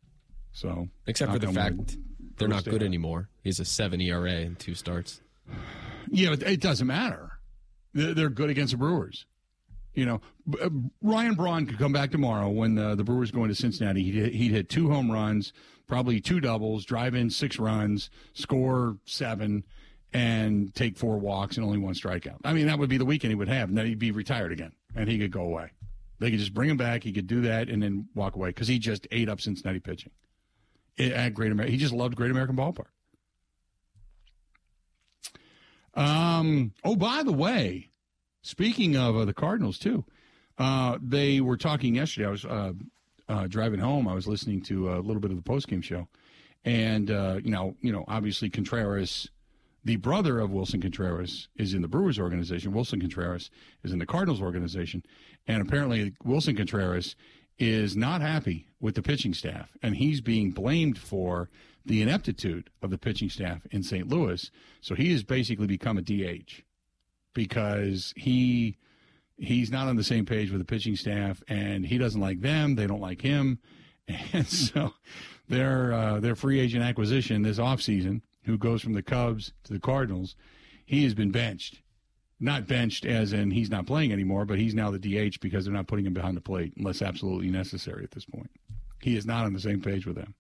So 0.53 0.89
except 1.07 1.33
for 1.33 1.39
the 1.39 1.53
fact 1.53 1.97
they're 2.39 2.49
not 2.49 2.65
good 2.65 2.83
anymore. 2.83 3.29
He's 3.43 3.61
a 3.61 3.65
seven 3.65 4.01
ERA 4.01 4.33
in 4.33 4.57
two 4.57 4.75
starts. 4.75 5.21
Yeah, 6.11 6.35
it 6.39 6.61
doesn't 6.61 6.87
matter. 6.87 7.33
They're 7.95 8.29
good 8.29 8.51
against 8.51 8.73
the 8.73 8.79
Brewers. 8.79 9.27
You 9.95 10.07
know, 10.07 10.21
uh, 10.63 10.69
Ryan 11.03 11.35
Braun 11.35 11.67
could 11.67 11.79
come 11.79 11.93
back 11.93 12.13
tomorrow 12.13 12.49
when 12.49 12.79
uh, 12.79 12.95
the 12.95 13.03
Brewers 13.03 13.31
go 13.31 13.43
into 13.43 13.57
Cincinnati. 13.57 14.05
He'd, 14.05 14.33
he'd 14.33 14.53
hit 14.53 14.69
two 14.69 14.91
home 14.91 15.11
runs, 15.11 15.53
probably 15.89 16.21
two 16.21 16.39
doubles, 16.41 16.85
drive 16.85 17.15
in 17.15 17.31
six 17.31 17.59
runs, 17.59 18.11
score 18.33 18.99
seven, 19.07 19.65
and 20.13 20.73
take 20.75 20.97
four 20.97 21.19
walks 21.19 21.57
and 21.57 21.67
only 21.67 21.79
one 21.79 21.95
strikeout. 21.95 22.39
I 22.45 22.53
mean, 22.53 22.69
that 22.69 22.79
would 22.79 22.89
be 22.89 22.99
the 22.99 23.05
weekend 23.05 23.33
he 23.33 23.35
would 23.35 23.49
have, 23.49 23.71
and 23.71 23.77
then 23.77 23.87
he'd 23.87 23.99
be 23.99 24.13
retired 24.13 24.53
again, 24.53 24.73
and 24.95 25.09
he 25.09 25.19
could 25.19 25.33
go 25.33 25.43
away. 25.43 25.71
They 26.21 26.31
could 26.31 26.39
just 26.39 26.55
bring 26.55 26.71
him 26.71 26.77
back. 26.77 27.03
He 27.03 27.13
could 27.13 27.27
do 27.27 27.41
that 27.43 27.69
and 27.69 27.83
then 27.83 28.09
walk 28.15 28.37
away 28.37 28.51
because 28.51 28.69
he 28.69 28.79
just 28.79 29.07
ate 29.11 29.29
up 29.29 29.41
Cincinnati 29.41 29.81
pitching 29.81 30.13
at 30.99 31.35
Great 31.35 31.53
America. 31.53 31.71
He 31.71 31.79
just 31.79 31.95
loved 31.95 32.17
Great 32.17 32.31
American 32.31 32.57
Ballpark. 32.57 32.89
Um. 35.95 36.73
Oh, 36.85 36.97
by 36.97 37.23
the 37.23 37.33
way, 37.33 37.91
speaking 38.43 38.97
of 38.97 39.17
uh, 39.17 39.25
the 39.25 39.35
Cardinals 39.35 39.79
too, 39.79 40.05
uh, 40.59 40.99
they 41.03 41.41
were 41.41 41.57
talking 41.57 41.97
yesterday. 41.97 42.27
I 42.27 42.31
was 42.31 42.45
uh, 42.45 42.73
uh, 43.29 43.47
driving 43.47 43.81
home, 43.81 44.09
I 44.09 44.15
was 44.15 44.27
listening 44.27 44.63
to 44.63 44.93
a 44.93 45.01
little 45.01 45.21
bit 45.21 45.31
of 45.31 45.37
the 45.37 45.51
postgame 45.51 45.83
show, 45.83 46.09
and 46.65 47.11
uh, 47.11 47.39
you 47.43 47.51
know, 47.51 47.75
you 47.81 47.93
know, 47.93 48.05
obviously 48.09 48.49
Contreras, 48.49 49.29
the 49.85 49.97
brother 49.97 50.39
of 50.39 50.51
Willson 50.51 50.81
Contreras, 50.81 51.49
is 51.57 51.75
in 51.75 51.83
the 51.83 51.89
Brewers 51.89 52.19
organization. 52.19 52.73
Willson 52.73 53.01
Contreras 53.01 53.51
is 53.83 53.93
in 53.93 53.99
the 53.99 54.07
Cardinals 54.07 54.41
organization, 54.41 55.03
and 55.47 55.63
apparently 55.63 56.15
Willson 56.25 56.57
Contreras 56.57 57.17
is 57.59 57.97
not 57.97 58.21
happy 58.21 58.67
with 58.81 58.95
the 58.95 59.03
pitching 59.03 59.35
staff, 59.35 59.77
and 59.83 59.97
he's 59.97 60.21
being 60.21 60.51
blamed 60.53 60.99
for 60.99 61.49
the 61.85 62.03
ineptitude 62.03 62.71
of 62.83 62.91
the 62.91 62.99
pitching 62.99 63.31
staff 63.31 63.67
in 63.71 63.83
St. 63.83 64.09
Louis. 64.09 64.51
So 64.81 64.95
he 64.95 65.13
has 65.13 65.23
basically 65.25 65.67
become 65.67 65.99
a 65.99 66.03
DH 66.03 66.63
because 67.35 68.13
he 68.17 68.77
he's 69.37 69.71
not 69.71 69.89
on 69.89 69.97
the 69.97 70.05
same 70.05 70.27
page 70.27 70.51
with 70.51 70.61
the 70.61 70.65
pitching 70.65 70.97
staff, 70.97 71.43
and 71.49 71.87
he 71.87 71.99
doesn't 71.99 72.21
like 72.21 72.41
them. 72.41 72.75
They 72.75 72.87
don't 72.87 73.01
like 73.01 73.23
him, 73.23 73.59
and 74.33 74.47
so 74.47 74.93
their 75.49 75.93
uh, 75.93 76.21
their 76.21 76.37
free 76.37 76.61
agent 76.61 76.85
acquisition 76.85 77.43
this 77.43 77.59
offseason, 77.59 78.23
who 78.45 78.59
goes 78.59 78.83
from 78.83 78.93
the 78.93 79.03
Cubs 79.03 79.53
to 79.65 79.73
the 79.73 79.81
Cardinals, 79.81 80.37
he 80.85 81.05
has 81.05 81.15
been 81.15 81.31
benched. 81.31 81.81
Not 82.41 82.69
benched 82.69 83.05
as 83.05 83.33
in 83.33 83.51
he's 83.51 83.71
not 83.71 83.87
playing 83.87 84.13
anymore, 84.13 84.45
but 84.45 84.59
he's 84.59 84.75
now 84.75 84.91
the 84.91 84.99
DH 84.99 85.41
because 85.41 85.65
they're 85.65 85.75
not 85.75 85.89
putting 85.89 86.07
him 86.07 86.15
behind 86.15 86.37
the 86.37 86.41
plate 86.41 86.73
unless 86.77 87.03
absolutely 87.03 87.51
necessary 87.51 88.05
at 88.05 88.13
this 88.13 88.25
point. 88.25 88.51
He 89.01 89.17
is 89.17 89.27
not 89.27 89.45
on 89.45 89.53
the 89.53 89.61
same 89.61 89.81
page 89.81 90.07
with 90.07 90.17
them. 90.17 90.35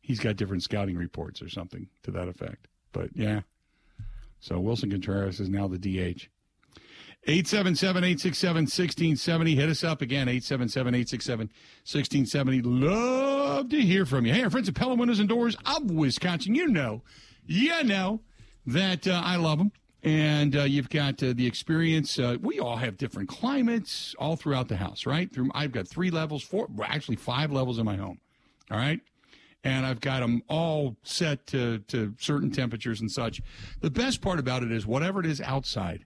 He's 0.00 0.20
got 0.20 0.36
different 0.36 0.62
scouting 0.62 0.96
reports 0.96 1.42
or 1.42 1.48
something 1.48 1.88
to 2.04 2.10
that 2.12 2.28
effect. 2.28 2.68
But 2.92 3.10
yeah. 3.14 3.40
So 4.38 4.60
Willson 4.60 4.90
Contreras 4.90 5.40
is 5.40 5.48
now 5.48 5.68
the 5.68 5.78
DH. 5.78 6.28
877 7.24 8.04
867 8.04 8.62
1670. 8.62 9.54
Hit 9.54 9.68
us 9.68 9.84
up 9.84 10.00
again, 10.00 10.28
877 10.28 10.94
867 10.94 11.46
1670. 11.84 12.62
Love 12.62 13.68
to 13.68 13.80
hear 13.80 14.06
from 14.06 14.24
you. 14.24 14.32
Hey, 14.32 14.42
our 14.42 14.50
friends 14.50 14.68
at 14.68 14.74
Pella 14.74 14.94
Windows 14.94 15.20
and 15.20 15.28
Doors 15.28 15.56
of 15.66 15.90
Wisconsin, 15.90 16.54
you 16.54 16.68
know, 16.68 17.02
you 17.44 17.84
know 17.84 18.22
that 18.64 19.06
uh, 19.06 19.20
I 19.22 19.36
love 19.36 19.58
them. 19.58 19.72
And 20.02 20.56
uh, 20.56 20.62
you've 20.62 20.88
got 20.88 21.22
uh, 21.22 21.34
the 21.34 21.46
experience. 21.46 22.18
Uh, 22.18 22.36
we 22.40 22.58
all 22.58 22.76
have 22.76 22.96
different 22.96 23.28
climates 23.28 24.14
all 24.18 24.36
throughout 24.36 24.68
the 24.68 24.76
house, 24.76 25.04
right? 25.04 25.32
Through, 25.32 25.50
I've 25.54 25.72
got 25.72 25.86
three 25.86 26.10
levels, 26.10 26.42
four, 26.42 26.68
actually 26.82 27.16
five 27.16 27.52
levels 27.52 27.78
in 27.78 27.84
my 27.84 27.96
home. 27.96 28.18
All 28.70 28.78
right 28.78 29.00
and 29.64 29.84
I've 29.84 30.00
got 30.00 30.20
them 30.20 30.42
all 30.48 30.96
set 31.02 31.46
to, 31.48 31.80
to 31.88 32.14
certain 32.18 32.50
temperatures 32.50 33.00
and 33.00 33.10
such. 33.10 33.40
The 33.80 33.90
best 33.90 34.20
part 34.22 34.38
about 34.38 34.62
it 34.62 34.72
is 34.72 34.86
whatever 34.86 35.20
it 35.20 35.26
is 35.26 35.40
outside, 35.40 36.04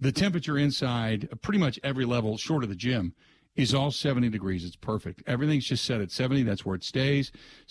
the 0.00 0.12
temperature 0.12 0.58
inside, 0.58 1.28
pretty 1.42 1.58
much 1.58 1.80
every 1.82 2.04
level 2.04 2.36
short 2.36 2.62
of 2.62 2.68
the 2.68 2.76
gym, 2.76 3.14
is 3.56 3.74
all 3.74 3.90
70 3.90 4.30
degrees. 4.30 4.64
It's 4.64 4.76
perfect. 4.76 5.22
Everything's 5.26 5.66
just 5.66 5.84
set 5.84 6.00
at 6.00 6.10
70. 6.10 6.42
That's 6.42 6.64
where 6.64 6.74
it 6.74 6.84
stays. 6.84 7.30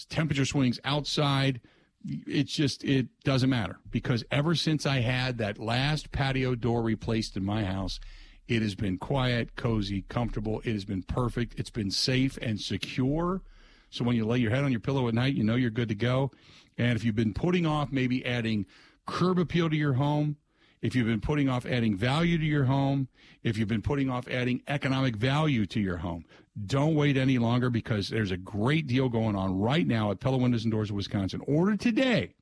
Temperature 0.10 0.46
swings 0.46 0.80
outside. 0.86 1.60
It's 2.06 2.54
just, 2.54 2.84
it 2.84 3.08
doesn't 3.24 3.50
matter 3.50 3.78
because 3.90 4.24
ever 4.30 4.56
since 4.56 4.86
I 4.86 5.00
had 5.00 5.38
that 5.38 5.58
last 5.58 6.12
patio 6.12 6.56
door 6.56 6.82
replaced 6.82 7.38
in 7.38 7.46
my 7.46 7.64
house, 7.64 8.00
it 8.48 8.62
has 8.62 8.76
been 8.76 8.98
quiet, 8.98 9.56
cozy, 9.56 10.04
comfortable. 10.10 10.62
It 10.66 10.74
has 10.74 10.86
been 10.86 11.04
perfect. 11.04 11.58
It's 11.58 11.70
been 11.70 11.92
safe 11.92 12.38
and 12.42 12.60
secure. 12.60 13.42
So 13.90 14.04
when 14.04 14.16
you 14.16 14.26
lay 14.26 14.40
your 14.40 14.52
head 14.52 14.64
on 14.64 14.72
your 14.72 14.82
pillow 14.82 15.08
at 15.08 15.14
night, 15.14 15.36
you 15.36 15.44
know 15.44 15.56
you're 15.56 15.70
good 15.70 15.90
to 15.90 15.96
go. 15.96 16.32
And 16.78 16.96
if 16.96 17.04
you've 17.04 17.16
been 17.16 17.34
putting 17.34 17.66
off 17.66 17.92
maybe 17.92 18.26
adding 18.26 18.66
curb 19.06 19.40
appeal 19.40 19.70
to 19.70 19.76
your 19.76 19.94
home, 19.94 20.38
if 20.82 20.96
you've 20.96 21.08
been 21.08 21.22
putting 21.22 21.48
off 21.48 21.66
adding 21.66 21.96
value 21.96 22.38
to 22.38 22.44
your 22.44 22.66
home, 22.66 23.08
if 23.44 23.58
you've 23.58 23.70
been 23.70 23.82
putting 23.82 24.10
off 24.10 24.28
adding 24.28 24.62
economic 24.68 25.16
value 25.16 25.66
to 25.68 25.80
your 25.80 25.98
home, 25.98 26.26
don't 26.66 26.96
wait 26.96 27.18
any 27.18 27.40
longer 27.40 27.70
because 27.70 28.10
there's 28.10 28.32
a 28.32 28.38
great 28.38 28.88
deal 28.88 29.10
going 29.10 29.36
on 29.36 29.60
right 29.60 29.88
now 29.88 30.12
at 30.12 30.20
Pella 30.20 30.38
Windows 30.38 30.64
and 30.64 30.72
Doors 30.72 30.90
of 30.90 30.96
Wisconsin. 30.96 31.42
Order 31.48 31.76
today. 31.76 32.36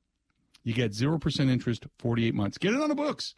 You 0.64 0.74
get 0.74 0.92
0% 0.92 1.50
interest, 1.50 1.86
48 1.98 2.34
months. 2.34 2.58
Get 2.58 2.74
it 2.74 2.80
on 2.80 2.88
the 2.88 2.94
books. 2.94 3.34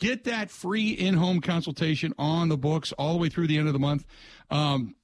Get 0.00 0.24
that 0.24 0.50
free 0.50 0.90
in 0.90 1.14
home 1.14 1.40
consultation 1.40 2.14
on 2.18 2.48
the 2.48 2.56
books 2.56 2.92
all 2.92 3.12
the 3.12 3.18
way 3.18 3.28
through 3.28 3.48
the 3.48 3.58
end 3.58 3.66
of 3.66 3.72
the 3.72 3.78
month. 3.78 4.06
Um, 4.50 4.94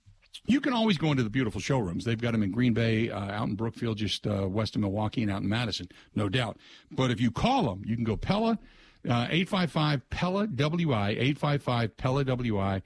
you 0.47 0.61
can 0.61 0.73
always 0.73 0.99
go 0.99 1.11
into 1.11 1.23
the 1.23 1.31
beautiful 1.31 1.61
showrooms. 1.61 2.05
They've 2.05 2.21
got 2.21 2.33
them 2.33 2.43
in 2.43 2.51
Green 2.51 2.75
Bay, 2.75 3.11
uh, 3.11 3.19
out 3.19 3.49
in 3.49 3.55
Brookfield, 3.55 3.99
just 3.99 4.27
uh, 4.27 4.47
west 4.49 4.75
of 4.75 4.83
Milwaukee, 4.83 5.23
and 5.23 5.31
out 5.31 5.43
in 5.43 5.49
Madison, 5.49 5.89
no 6.15 6.29
doubt. 6.29 6.59
But 6.91 7.11
if 7.11 7.21
you 7.21 7.31
call 7.31 7.65
them, 7.65 7.83
you 7.85 7.95
can 7.95 8.05
go 8.05 8.17
Pella 8.17 8.59
855 9.05 9.99
uh, 9.99 10.03
Pella 10.11 10.47
WI, 10.47 11.11
855 11.11 11.97
Pella 11.97 12.25
WI. 12.25 12.83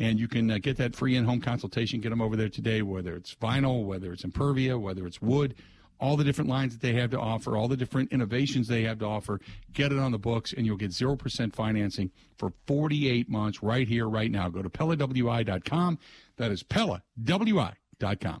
And 0.00 0.18
you 0.18 0.26
can 0.26 0.50
uh, 0.50 0.58
get 0.58 0.78
that 0.78 0.96
free 0.96 1.14
in 1.14 1.24
home 1.24 1.40
consultation. 1.40 2.00
Get 2.00 2.08
them 2.10 2.22
over 2.22 2.34
there 2.34 2.48
today, 2.48 2.82
whether 2.82 3.14
it's 3.14 3.34
vinyl, 3.34 3.84
whether 3.84 4.12
it's 4.12 4.24
impervia, 4.24 4.80
whether 4.80 5.06
it's 5.06 5.20
wood. 5.22 5.54
all 6.00 6.16
the 6.16 6.24
different 6.24 6.48
lines 6.48 6.72
that 6.72 6.80
they 6.80 6.94
have 6.94 7.10
to 7.10 7.20
offer, 7.20 7.56
all 7.56 7.68
the 7.68 7.76
different 7.76 8.10
innovations 8.10 8.66
they 8.66 8.82
have 8.84 8.98
to 9.00 9.04
offer. 9.04 9.38
Get 9.72 9.92
it 9.92 9.98
on 9.98 10.12
the 10.12 10.18
books, 10.18 10.52
and 10.52 10.64
you'll 10.64 10.78
get 10.78 10.90
0% 10.90 11.54
financing 11.54 12.10
for 12.38 12.52
48 12.66 13.28
months 13.28 13.62
right 13.62 13.86
here, 13.86 14.08
right 14.08 14.30
now. 14.30 14.48
Go 14.48 14.62
to 14.62 14.70
PellaWI.com. 14.70 15.98
That 16.38 16.50
is 16.50 16.62
PellaWI.com. 16.62 18.40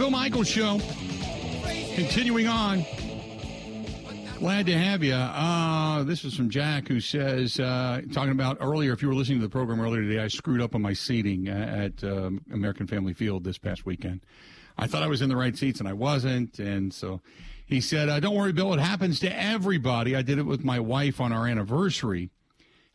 Bill 0.00 0.10
Michaels 0.10 0.48
Show. 0.48 0.80
Continuing 1.94 2.46
on. 2.46 2.86
Glad 4.38 4.64
to 4.64 4.72
have 4.72 5.04
you. 5.04 5.12
Uh, 5.12 6.02
this 6.04 6.24
is 6.24 6.34
from 6.34 6.48
Jack, 6.48 6.88
who 6.88 7.00
says, 7.00 7.60
uh, 7.60 8.00
talking 8.12 8.32
about 8.32 8.56
earlier, 8.60 8.94
if 8.94 9.02
you 9.02 9.08
were 9.08 9.14
listening 9.14 9.38
to 9.38 9.46
the 9.46 9.50
program 9.50 9.78
earlier 9.78 10.00
today, 10.00 10.20
I 10.20 10.28
screwed 10.28 10.62
up 10.62 10.74
on 10.74 10.80
my 10.80 10.94
seating 10.94 11.48
at 11.48 12.02
um, 12.02 12.40
American 12.50 12.86
Family 12.86 13.12
Field 13.12 13.44
this 13.44 13.58
past 13.58 13.84
weekend. 13.84 14.22
I 14.78 14.86
thought 14.86 15.02
I 15.02 15.06
was 15.08 15.20
in 15.20 15.28
the 15.28 15.36
right 15.36 15.54
seats, 15.54 15.80
and 15.80 15.88
I 15.88 15.92
wasn't. 15.92 16.58
And 16.58 16.94
so 16.94 17.20
he 17.66 17.82
said, 17.82 18.08
uh, 18.08 18.20
Don't 18.20 18.34
worry, 18.34 18.52
Bill, 18.52 18.72
it 18.72 18.80
happens 18.80 19.20
to 19.20 19.38
everybody. 19.38 20.16
I 20.16 20.22
did 20.22 20.38
it 20.38 20.46
with 20.46 20.64
my 20.64 20.80
wife 20.80 21.20
on 21.20 21.30
our 21.30 21.46
anniversary. 21.46 22.30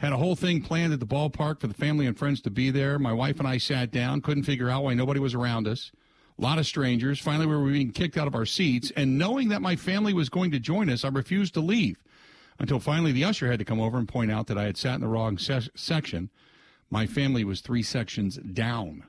Had 0.05 0.13
a 0.13 0.17
whole 0.17 0.35
thing 0.35 0.61
planned 0.61 0.93
at 0.93 0.99
the 0.99 1.07
ballpark 1.07 1.59
for 1.59 1.65
the 1.65 1.73
family 1.73 2.05
and 2.05 2.15
friends 2.15 2.39
to 2.41 2.51
be 2.51 2.69
there. 2.69 2.99
My 2.99 3.11
wife 3.11 3.39
and 3.39 3.47
I 3.47 3.57
sat 3.57 3.89
down, 3.89 4.21
couldn't 4.21 4.43
figure 4.43 4.69
out 4.69 4.83
why 4.83 4.93
nobody 4.93 5.19
was 5.19 5.33
around 5.33 5.67
us 5.67 5.91
a 6.37 6.41
lot 6.43 6.59
of 6.59 6.67
strangers. 6.67 7.19
Finally, 7.19 7.47
we 7.47 7.55
were 7.55 7.71
being 7.71 7.89
kicked 7.89 8.15
out 8.15 8.27
of 8.27 8.35
our 8.35 8.45
seats. 8.45 8.91
And 8.95 9.17
knowing 9.17 9.49
that 9.49 9.63
my 9.63 9.75
family 9.75 10.13
was 10.13 10.29
going 10.29 10.51
to 10.51 10.59
join 10.59 10.91
us, 10.91 11.03
I 11.03 11.07
refused 11.07 11.55
to 11.55 11.59
leave 11.59 11.97
until 12.59 12.79
finally 12.79 13.13
the 13.13 13.23
usher 13.23 13.49
had 13.49 13.57
to 13.57 13.65
come 13.65 13.81
over 13.81 13.97
and 13.97 14.07
point 14.07 14.31
out 14.31 14.45
that 14.45 14.59
I 14.59 14.65
had 14.65 14.77
sat 14.77 14.93
in 14.93 15.01
the 15.01 15.07
wrong 15.07 15.39
se- 15.39 15.69
section. 15.73 16.29
My 16.91 17.07
family 17.07 17.43
was 17.43 17.61
three 17.61 17.81
sections 17.81 18.37
down. 18.37 19.05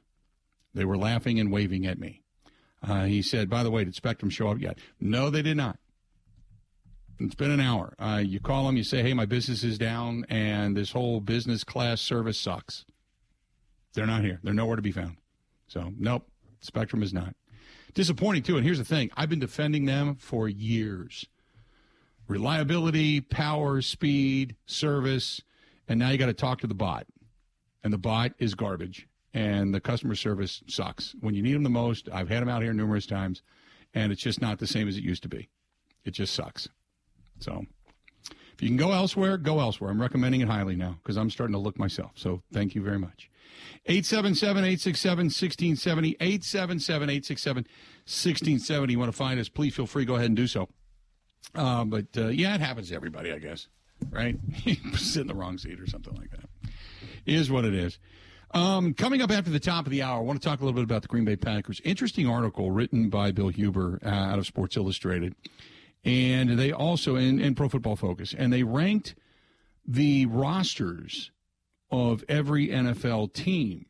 They 0.73 0.87
were 0.87 0.97
laughing 0.97 1.39
and 1.39 1.53
waving 1.53 1.85
at 1.85 1.99
me. 1.99 2.23
Uh, 2.83 3.05
he 3.05 3.21
said, 3.21 3.51
By 3.51 3.63
the 3.63 3.71
way, 3.71 3.85
did 3.85 3.95
Spectrum 3.95 4.31
show 4.31 4.49
up 4.49 4.63
yet? 4.63 4.79
No, 4.99 5.29
they 5.29 5.43
did 5.43 5.59
not. 5.59 5.79
It's 7.19 7.35
been 7.35 7.51
an 7.51 7.61
hour. 7.61 7.95
Uh, 7.99 8.23
you 8.25 8.41
call 8.41 8.67
them, 8.67 8.77
you 8.77 8.85
say, 8.85 9.03
Hey, 9.03 9.15
my 9.15 9.25
business 9.25 9.65
is 9.65 9.79
down, 9.79 10.27
and 10.29 10.77
this 10.77 10.93
whole 10.93 11.21
business 11.21 11.65
class 11.65 12.01
service 12.01 12.39
sucks. 12.39 12.85
They're 13.95 14.07
not 14.07 14.23
here. 14.23 14.39
They're 14.43 14.53
nowhere 14.53 14.77
to 14.77 14.83
be 14.83 14.93
found. 14.93 15.17
So, 15.67 15.93
nope, 15.99 16.29
Spectrum 16.61 17.03
is 17.03 17.15
not. 17.15 17.35
Disappointing, 17.95 18.43
too. 18.43 18.57
And 18.57 18.65
here's 18.65 18.79
the 18.79 18.85
thing 18.85 19.11
I've 19.17 19.31
been 19.31 19.41
defending 19.41 19.87
them 19.87 20.17
for 20.17 20.49
years 20.49 21.25
reliability, 22.29 23.23
power, 23.23 23.81
speed, 23.81 24.57
service. 24.67 25.41
And 25.89 25.99
now 25.99 26.11
you 26.11 26.19
got 26.19 26.27
to 26.27 26.35
talk 26.35 26.61
to 26.61 26.67
the 26.67 26.75
bot. 26.75 27.07
And 27.83 27.93
the 27.93 27.99
bot 27.99 28.33
is 28.39 28.55
garbage. 28.55 29.09
And 29.33 29.73
the 29.73 29.81
customer 29.81 30.17
service 30.17 30.63
sucks. 30.67 31.15
When 31.21 31.35
you 31.35 31.43
need 31.43 31.55
them 31.55 31.63
the 31.63 31.71
most, 31.71 32.09
I've 32.13 32.29
had 32.29 32.43
them 32.43 32.49
out 32.49 32.63
here 32.63 32.73
numerous 32.73 33.07
times, 33.07 33.43
and 33.95 34.11
it's 34.11 34.23
just 34.23 34.41
not 34.41 34.59
the 34.59 34.67
same 34.67 34.89
as 34.89 34.97
it 34.97 35.05
used 35.05 35.23
to 35.25 35.29
be. 35.29 35.49
It 36.05 36.13
just 36.13 36.35
sucks. 36.35 36.69
So 37.39 37.65
if 38.57 38.63
you 38.63 38.69
can 38.69 38.77
go 38.77 38.93
elsewhere, 38.93 39.37
go 39.37 39.61
elsewhere. 39.61 39.91
I'm 39.91 40.01
recommending 40.01 40.41
it 40.41 40.49
highly 40.49 40.77
now 40.77 40.99
because 41.03 41.17
I'm 41.17 41.31
starting 41.31 41.53
to 41.53 41.59
look 41.59 41.79
myself. 41.79 42.13
So 42.15 42.43
thank 42.53 42.75
you 42.75 42.83
very 42.83 42.99
much. 42.99 43.31
877 43.87 44.65
867 44.65 45.27
1670. 45.27 46.17
877 46.21 47.11
867 47.11 47.63
1670. 47.65 48.93
You 48.93 48.99
want 48.99 49.13
to 49.13 49.17
find 49.17 49.39
us, 49.39 49.49
please 49.49 49.75
feel 49.75 49.87
free. 49.87 50.05
Go 50.05 50.15
ahead 50.15 50.27
and 50.27 50.37
do 50.37 50.47
so. 50.47 50.69
Uh, 51.55 51.85
but 51.85 52.07
uh, 52.17 52.29
yeah, 52.29 52.55
it 52.55 52.61
happens 52.61 52.89
to 52.89 52.95
everybody, 52.95 53.33
I 53.33 53.39
guess. 53.39 53.69
Right? 54.11 54.37
Sit 54.95 55.23
in 55.23 55.27
the 55.27 55.35
wrong 55.35 55.59
seat 55.59 55.81
or 55.81 55.87
something 55.87 56.15
like 56.15 56.31
that. 56.31 56.49
Is 57.25 57.51
what 57.51 57.65
it 57.65 57.75
is. 57.75 57.99
Um, 58.53 58.95
coming 58.95 59.21
up 59.21 59.31
after 59.31 59.51
the 59.51 59.61
top 59.61 59.87
of 59.87 59.91
the 59.91 60.03
hour, 60.03 60.19
I 60.19 60.23
want 60.23 60.41
to 60.41 60.49
talk 60.49 60.61
a 60.61 60.65
little 60.65 60.77
bit 60.77 60.85
about 60.85 61.03
the 61.03 61.09
Green 61.09 61.25
Bay 61.25 61.37
Packers. 61.37 61.81
Interesting 61.85 62.29
article 62.29 62.71
written 62.71 63.11
by 63.11 63.33
Bill 63.33 63.49
Huber 63.49 63.99
uh, 64.05 64.09
out 64.09 64.39
of 64.39 64.47
Sports 64.47 64.77
Illustrated. 64.77 65.35
And 66.07 66.57
they 66.57 66.71
also, 66.71 67.17
in, 67.17 67.41
in 67.41 67.57
Pro 67.57 67.69
Football 67.69 67.97
Focus, 67.97 68.33
and 68.33 68.53
they 68.53 68.63
ranked 68.63 69.17
the 69.85 70.27
rosters 70.27 71.33
of 71.91 72.23
every 72.29 72.69
NFL 72.69 73.33
team 73.33 73.87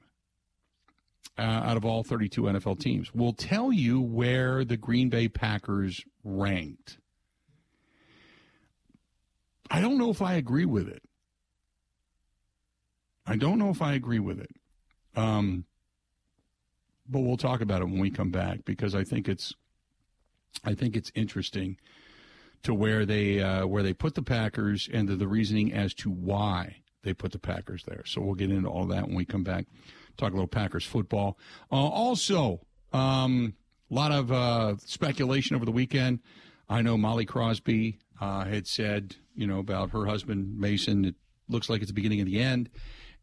uh, 1.39 1.43
out 1.43 1.77
of 1.77 1.85
all 1.85 2.03
32 2.03 2.43
NFL 2.43 2.81
teams 2.81 3.15
will 3.15 3.35
tell 3.35 3.71
you 3.71 4.01
where 4.01 4.65
the 4.65 4.79
Green 4.79 5.11
Bay 5.11 5.29
Packers 5.29 6.03
ranked. 6.25 6.97
I 9.71 9.83
don't 9.83 9.99
know 9.99 10.11
if 10.11 10.23
I 10.23 10.35
agree 10.35 10.65
with 10.65 10.89
it. 10.89 11.03
I 13.27 13.37
don't 13.37 13.59
know 13.59 13.69
if 13.69 13.83
I 13.83 13.93
agree 13.93 14.21
with 14.21 14.41
it. 14.41 14.51
Um, 15.17 15.67
but 17.07 17.21
we'll 17.21 17.37
talk 17.37 17.61
about 17.61 17.83
it 17.83 17.87
when 17.87 17.99
we 17.99 18.11
come 18.11 18.31
back 18.31 18.65
because 18.65 18.95
I 18.95 19.05
think 19.05 19.29
it's 19.29 19.55
I 20.65 20.75
think 20.75 20.97
it's 20.97 21.13
interesting 21.15 21.77
to 22.63 22.75
where 22.75 23.07
they 23.07 23.41
uh, 23.41 23.67
where 23.67 23.83
they 23.83 23.93
put 23.93 24.15
the 24.15 24.23
Packers 24.23 24.89
and 24.93 25.09
the, 25.09 25.29
reasoning 25.29 25.73
as 25.73 25.95
to 25.95 26.11
why 26.11 26.77
they 27.03 27.15
put 27.15 27.33
the 27.33 27.39
Packers 27.39 27.85
there. 27.85 28.03
So 28.05 28.21
we'll 28.21 28.35
get 28.35 28.51
into 28.51 28.69
all 28.69 28.87
that 28.87 29.07
when 29.07 29.17
we 29.17 29.25
come 29.25 29.45
back. 29.45 29.67
Talk 30.17 30.31
a 30.31 30.35
little 30.35 30.49
Packers 30.49 30.85
football. 30.85 31.39
Uh, 31.71 31.77
also, 31.77 32.61
um, 32.93 33.55
a 33.91 33.95
lot 33.95 34.13
of 34.13 34.33
uh, 34.33 34.77
speculation 34.79 35.55
over 35.55 35.65
the 35.65 35.73
weekend. 35.73 36.21
I 36.69 36.83
know 36.83 36.97
Molly 36.97 37.27
Crosby 37.27 37.99
uh, 38.21 38.45
had 38.45 38.67
said, 38.67 39.17
you 39.35 39.47
know, 39.47 39.59
about 39.59 39.91
her 39.91 40.07
husband 40.07 40.59
Mason. 40.59 41.05
It 41.05 41.15
looks 41.49 41.71
like 41.71 41.83
it's 41.83 41.91
the 41.91 41.95
beginning 41.95 42.21
of 42.21 42.27
the 42.27 42.41
end, 42.41 42.71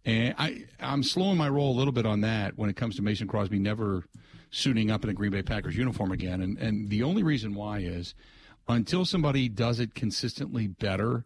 and 0.05 0.36
I 0.38 0.65
I'm 0.79 1.03
slowing 1.03 1.38
my 1.38 1.49
roll 1.49 1.71
a 1.71 1.77
little 1.77 1.93
bit 1.93 2.05
on 2.05 2.21
that 2.21 2.57
when 2.57 2.69
it 2.69 2.75
comes 2.75 2.95
to 2.97 3.01
Mason 3.01 3.27
Crosby 3.27 3.59
never 3.59 4.05
suiting 4.51 4.91
up 4.91 5.03
in 5.03 5.09
a 5.09 5.13
Green 5.13 5.31
Bay 5.31 5.41
Packers 5.41 5.75
uniform 5.75 6.11
again. 6.11 6.41
And 6.41 6.57
and 6.57 6.89
the 6.89 7.03
only 7.03 7.23
reason 7.23 7.55
why 7.55 7.79
is 7.79 8.13
until 8.68 9.05
somebody 9.05 9.49
does 9.49 9.80
it 9.80 9.95
consistently 9.95 10.68
better 10.68 11.26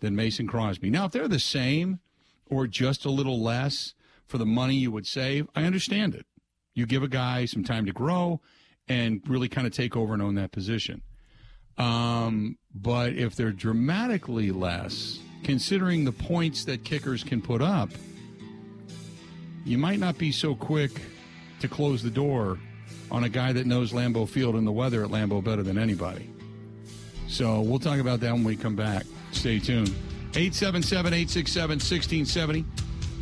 than 0.00 0.14
Mason 0.14 0.46
Crosby. 0.46 0.90
Now, 0.90 1.06
if 1.06 1.12
they're 1.12 1.28
the 1.28 1.38
same 1.38 2.00
or 2.46 2.66
just 2.66 3.04
a 3.04 3.10
little 3.10 3.42
less 3.42 3.94
for 4.26 4.38
the 4.38 4.46
money 4.46 4.76
you 4.76 4.90
would 4.90 5.06
save, 5.06 5.48
I 5.54 5.64
understand 5.64 6.14
it. 6.14 6.26
You 6.74 6.86
give 6.86 7.02
a 7.02 7.08
guy 7.08 7.44
some 7.46 7.64
time 7.64 7.86
to 7.86 7.92
grow 7.92 8.40
and 8.88 9.22
really 9.26 9.48
kind 9.48 9.66
of 9.66 9.72
take 9.72 9.96
over 9.96 10.12
and 10.12 10.22
own 10.22 10.34
that 10.34 10.52
position. 10.52 11.02
Um, 11.78 12.58
but 12.74 13.14
if 13.14 13.34
they're 13.34 13.52
dramatically 13.52 14.50
less, 14.50 15.18
considering 15.42 16.04
the 16.04 16.12
points 16.12 16.64
that 16.64 16.84
kickers 16.84 17.24
can 17.24 17.40
put 17.40 17.62
up, 17.62 17.90
you 19.64 19.78
might 19.78 19.98
not 19.98 20.18
be 20.18 20.30
so 20.30 20.54
quick 20.54 21.00
to 21.60 21.68
close 21.68 22.02
the 22.02 22.10
door 22.10 22.58
on 23.10 23.24
a 23.24 23.28
guy 23.28 23.52
that 23.52 23.66
knows 23.66 23.92
Lambeau 23.92 24.28
Field 24.28 24.54
and 24.54 24.66
the 24.66 24.72
weather 24.72 25.02
at 25.04 25.10
Lambeau 25.10 25.42
better 25.42 25.62
than 25.62 25.78
anybody. 25.78 26.33
So 27.28 27.60
we'll 27.60 27.78
talk 27.78 27.98
about 27.98 28.20
that 28.20 28.32
when 28.32 28.44
we 28.44 28.56
come 28.56 28.76
back. 28.76 29.04
Stay 29.32 29.58
tuned. 29.58 29.88
877 30.36 31.12
867 31.12 31.70
1670. 31.76 32.64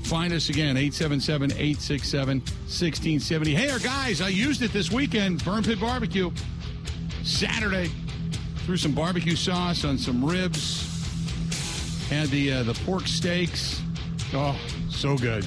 Find 0.05 0.33
us 0.33 0.49
again, 0.49 0.77
877 0.77 1.53
867 1.53 2.39
1670. 2.41 3.55
Hey, 3.55 3.71
our 3.71 3.79
guys, 3.79 4.21
I 4.21 4.29
used 4.29 4.63
it 4.63 4.73
this 4.73 4.91
weekend. 4.91 5.45
Burn 5.45 5.63
Pit 5.63 5.81
Barbecue. 5.81 6.31
Saturday. 7.23 7.91
Threw 8.67 8.77
some 8.77 8.93
barbecue 8.93 9.37
sauce 9.37 9.85
on 9.85 9.99
some 9.99 10.25
ribs. 10.25 10.89
Had 12.09 12.29
the 12.29 12.53
uh, 12.53 12.63
the 12.63 12.75
pork 12.85 13.07
steaks. 13.07 13.83
Oh, 14.35 14.59
so 14.91 15.17
good. 15.17 15.47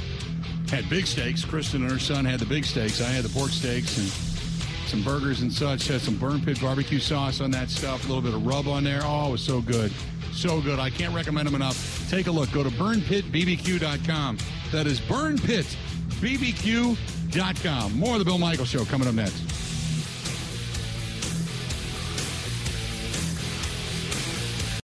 Had 0.70 0.90
big 0.90 1.06
steaks. 1.06 1.46
Kristen 1.46 1.84
and 1.84 1.92
her 1.92 2.00
son 2.00 2.26
had 2.26 2.40
the 2.40 2.46
big 2.46 2.66
steaks. 2.66 3.02
I 3.02 3.10
had 3.10 3.24
the 3.24 3.30
pork 3.30 3.52
steaks 3.52 3.98
and 3.98 4.25
some 4.96 5.04
burgers 5.04 5.42
and 5.42 5.52
such. 5.52 5.88
Had 5.88 6.02
some 6.02 6.16
burn 6.16 6.42
pit 6.42 6.62
barbecue 6.62 7.00
sauce 7.00 7.42
on 7.42 7.52
that 7.52 7.70
stuff. 7.70 8.06
A 8.06 8.08
little 8.08 8.22
bit 8.22 8.34
of 8.34 8.46
rub 8.46 8.68
on 8.68 8.84
there. 8.84 9.02
Oh, 9.04 9.30
it 9.30 9.34
was 9.34 9.42
so 9.42 9.62
good. 9.62 9.92
So 10.32 10.62
good. 10.62 10.80
I 10.80 10.90
can't 10.90 11.14
recommend 11.14 11.48
them 11.48 11.56
enough. 11.56 12.10
Take 12.10 12.28
a 12.28 12.32
look. 12.32 12.52
Go 12.52 12.64
to 12.64 12.70
burnpitbbq.com. 12.70 14.38
That 14.72 14.88
is 14.88 15.02
burnpitbbq.com. 15.02 18.00
More 18.00 18.14
of 18.14 18.20
the 18.20 18.26
Bill 18.26 18.38
Michael 18.38 18.66
Show 18.66 18.86
coming 18.86 19.08
up 19.08 19.16
next. 19.16 19.65